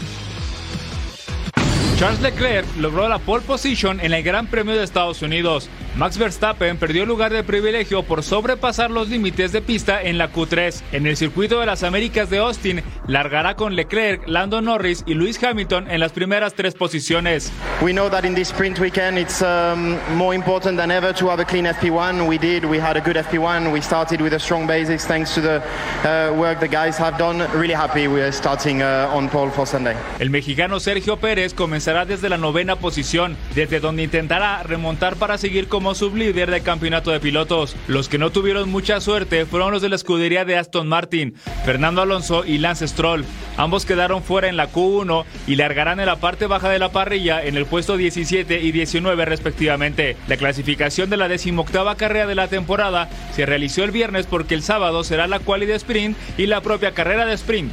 Charles 2.02 2.20
Leclerc 2.20 2.66
logró 2.78 3.08
la 3.08 3.20
pole 3.20 3.44
position 3.44 4.00
en 4.00 4.12
el 4.12 4.24
Gran 4.24 4.48
Premio 4.48 4.74
de 4.74 4.82
Estados 4.82 5.22
Unidos. 5.22 5.68
Max 5.94 6.16
Verstappen 6.16 6.78
perdió 6.78 7.02
el 7.02 7.08
lugar 7.08 7.34
de 7.34 7.44
privilegio 7.44 8.02
por 8.02 8.22
sobrepasar 8.22 8.90
los 8.90 9.10
límites 9.10 9.52
de 9.52 9.60
pista 9.60 10.02
en 10.02 10.16
la 10.16 10.32
Q3. 10.32 10.80
En 10.92 11.06
el 11.06 11.18
circuito 11.18 11.60
de 11.60 11.66
las 11.66 11.82
Américas 11.82 12.30
de 12.30 12.38
Austin, 12.38 12.82
largará 13.06 13.56
con 13.56 13.76
Leclerc, 13.76 14.26
Lando 14.26 14.62
Norris 14.62 15.04
y 15.06 15.12
Lewis 15.12 15.42
Hamilton 15.42 15.90
en 15.90 16.00
las 16.00 16.12
primeras 16.12 16.54
tres 16.54 16.74
posiciones. 16.74 17.52
We 17.82 17.92
know 17.92 18.08
that 18.08 18.24
in 18.24 18.34
this 18.34 18.48
sprint 18.48 18.78
weekend 18.78 19.18
it's 19.18 19.42
um, 19.42 19.98
more 20.16 20.34
important 20.34 20.78
than 20.78 20.90
ever 20.90 21.12
to 21.14 21.28
have 21.28 21.40
a 21.40 21.44
clean 21.44 21.66
FP1. 21.66 22.26
We 22.26 22.38
did. 22.38 22.64
We 22.64 22.80
had 22.80 22.96
a 22.96 23.00
good 23.00 23.16
FP1. 23.16 23.70
We 23.70 23.82
started 23.82 24.22
with 24.22 24.32
a 24.32 24.38
strong 24.38 24.66
basics 24.66 25.06
thanks 25.06 25.34
to 25.34 25.42
the 25.42 25.62
uh, 26.04 26.32
work 26.34 26.60
the 26.60 26.68
guys 26.68 26.96
have 26.96 27.18
done. 27.18 27.40
Really 27.52 27.74
happy 27.74 28.08
we're 28.08 28.32
starting 28.32 28.80
uh, 28.80 29.10
on 29.12 29.28
pole 29.28 29.50
for 29.50 29.66
Sunday. 29.66 29.94
El 30.18 30.30
mexicano 30.30 30.80
Sergio 30.80 31.18
Pérez 31.18 31.52
comenzará 31.52 32.06
desde 32.06 32.30
la 32.30 32.38
novena 32.38 32.76
posición, 32.76 33.36
desde 33.54 33.78
donde 33.78 34.04
intentará 34.04 34.62
remontar 34.62 35.16
para 35.16 35.36
seguir 35.36 35.68
como 35.82 35.96
sublíder 35.96 36.48
del 36.48 36.62
campeonato 36.62 37.10
de 37.10 37.18
pilotos. 37.18 37.74
Los 37.88 38.08
que 38.08 38.16
no 38.16 38.30
tuvieron 38.30 38.70
mucha 38.70 39.00
suerte 39.00 39.46
fueron 39.46 39.72
los 39.72 39.82
de 39.82 39.88
la 39.88 39.96
escudería 39.96 40.44
de 40.44 40.56
Aston 40.56 40.86
Martin, 40.86 41.34
Fernando 41.64 42.02
Alonso 42.02 42.44
y 42.44 42.58
Lance 42.58 42.86
Stroll. 42.86 43.24
Ambos 43.56 43.84
quedaron 43.84 44.22
fuera 44.22 44.48
en 44.48 44.56
la 44.56 44.70
Q1 44.70 45.24
y 45.48 45.56
largarán 45.56 45.98
en 45.98 46.06
la 46.06 46.20
parte 46.20 46.46
baja 46.46 46.68
de 46.68 46.78
la 46.78 46.92
parrilla 46.92 47.44
en 47.44 47.56
el 47.56 47.66
puesto 47.66 47.96
17 47.96 48.60
y 48.60 48.70
19 48.70 49.24
respectivamente. 49.24 50.16
La 50.28 50.36
clasificación 50.36 51.10
de 51.10 51.16
la 51.16 51.26
decimoctava 51.26 51.96
carrera 51.96 52.28
de 52.28 52.36
la 52.36 52.46
temporada 52.46 53.10
se 53.34 53.44
realizó 53.44 53.82
el 53.82 53.90
viernes 53.90 54.26
porque 54.26 54.54
el 54.54 54.62
sábado 54.62 55.02
será 55.02 55.26
la 55.26 55.40
quali 55.40 55.66
de 55.66 55.74
sprint 55.74 56.16
y 56.38 56.46
la 56.46 56.60
propia 56.60 56.92
carrera 56.92 57.26
de 57.26 57.34
sprint. 57.34 57.72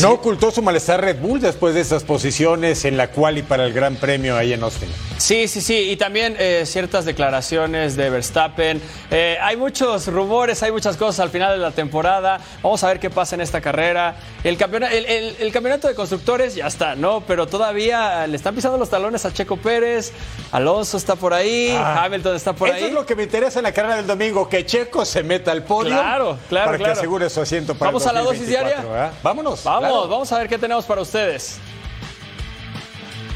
No 0.00 0.10
ocultó 0.10 0.50
su 0.50 0.60
malestar 0.60 1.00
Red 1.00 1.20
Bull 1.20 1.40
después 1.40 1.72
de 1.74 1.80
esas 1.80 2.02
posiciones 2.02 2.84
en 2.84 2.96
la 2.96 3.12
quali 3.12 3.42
para 3.42 3.64
el 3.64 3.72
Gran 3.72 3.94
Premio 3.94 4.36
ahí 4.36 4.52
en 4.52 4.62
Austin. 4.64 4.88
Sí, 5.18 5.46
sí, 5.46 5.60
sí, 5.60 5.88
y 5.92 5.96
también 5.96 6.34
eh, 6.40 6.64
ciertas 6.66 7.04
declaraciones 7.04 7.94
de 7.94 8.10
Verstappen. 8.10 8.82
Eh, 9.12 9.38
hay 9.40 9.56
muchos 9.56 10.08
rumores, 10.08 10.64
hay 10.64 10.72
muchas 10.72 10.96
cosas 10.96 11.20
al 11.20 11.30
final 11.30 11.52
de 11.52 11.58
la 11.58 11.70
temporada. 11.70 12.40
Vamos 12.60 12.82
a 12.82 12.88
ver 12.88 12.98
qué 12.98 13.08
pasa 13.08 13.36
en 13.36 13.40
esta 13.40 13.60
carrera. 13.60 14.16
El, 14.42 14.58
campeona- 14.58 14.90
el, 14.90 15.06
el- 15.06 15.36
el 15.38 15.52
campeonato 15.52 15.86
de 15.86 15.94
constructores 15.94 16.56
ya 16.56 16.66
está, 16.66 16.96
¿no? 16.96 17.20
Pero 17.20 17.46
todavía 17.46 18.26
le 18.26 18.36
están 18.36 18.56
pisando 18.56 18.76
los 18.76 18.90
talones 18.90 19.24
a 19.24 19.32
Checo 19.32 19.56
Pérez. 19.58 20.12
Alonso 20.50 20.96
está 20.96 21.14
por 21.14 21.32
ahí, 21.32 21.70
Ah. 21.78 22.02
Hamilton 22.04 22.34
está 22.34 22.52
por 22.52 22.68
Eso 22.68 22.78
ahí. 22.78 22.84
es 22.86 22.92
lo 22.92 23.06
que 23.06 23.14
me 23.14 23.22
interesa 23.22 23.60
en 23.60 23.62
la 23.62 23.72
carrera 23.72 23.94
del 23.96 24.08
domingo, 24.08 24.48
que 24.48 24.66
Checo 24.66 25.04
se 25.04 25.22
meta 25.22 25.52
al 25.52 25.62
podio. 25.62 25.90
Claro, 25.92 26.36
claro, 26.48 26.66
Para 26.66 26.78
claro. 26.78 26.92
que 26.94 26.98
asegure 26.98 27.30
su 27.30 27.40
asiento 27.40 27.74
para 27.76 27.90
el 27.90 27.94
Vamos 27.94 28.06
a 28.08 28.12
la 28.12 28.20
dosis 28.22 28.40
2024, 28.40 28.82
diaria. 28.82 28.92
¿verdad? 28.92 29.18
Vámonos. 29.22 29.62
Vamos, 29.84 29.98
claro. 29.98 30.08
vamos 30.08 30.32
a 30.32 30.38
ver 30.38 30.48
qué 30.48 30.58
tenemos 30.58 30.84
para 30.84 31.00
ustedes. 31.00 31.58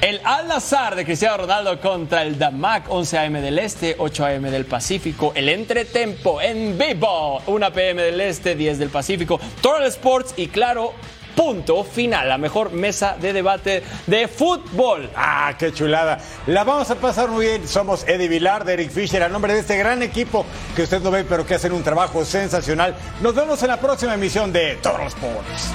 El 0.00 0.20
Al-Nazar 0.22 0.94
de 0.94 1.04
Cristiano 1.04 1.38
Ronaldo 1.38 1.80
contra 1.80 2.22
el 2.22 2.38
Damac, 2.38 2.84
11 2.88 3.18
a.m. 3.18 3.40
del 3.40 3.58
Este, 3.58 3.96
8 3.98 4.24
a.m. 4.26 4.48
del 4.50 4.64
Pacífico. 4.64 5.32
El 5.34 5.48
Entretempo 5.48 6.40
en 6.40 6.78
vivo, 6.78 7.42
1 7.46 7.72
p.m. 7.72 8.00
del 8.02 8.20
Este, 8.20 8.54
10 8.54 8.78
del 8.78 8.90
Pacífico. 8.90 9.40
Total 9.60 9.82
Sports 9.88 10.34
y 10.36 10.46
claro, 10.46 10.92
punto 11.34 11.82
final, 11.82 12.28
la 12.28 12.38
mejor 12.38 12.70
mesa 12.70 13.16
de 13.20 13.32
debate 13.32 13.82
de 14.06 14.28
fútbol. 14.28 15.10
Ah, 15.16 15.54
qué 15.58 15.72
chulada. 15.72 16.20
La 16.46 16.62
vamos 16.62 16.88
a 16.92 16.94
pasar 16.94 17.28
muy 17.28 17.46
bien. 17.46 17.66
Somos 17.66 18.06
Eddie 18.06 18.28
Vilar, 18.28 18.64
de 18.64 18.74
Eric 18.74 18.92
Fisher, 18.92 19.24
a 19.24 19.28
nombre 19.28 19.52
de 19.52 19.60
este 19.60 19.76
gran 19.78 20.00
equipo 20.04 20.46
que 20.76 20.82
usted 20.84 21.00
no 21.00 21.10
ve, 21.10 21.24
pero 21.24 21.44
que 21.44 21.56
hacen 21.56 21.72
un 21.72 21.82
trabajo 21.82 22.24
sensacional. 22.24 22.94
Nos 23.20 23.34
vemos 23.34 23.60
en 23.64 23.68
la 23.68 23.78
próxima 23.80 24.14
emisión 24.14 24.52
de 24.52 24.76
Todos 24.76 25.00
los 25.00 25.08
Sports. 25.14 25.72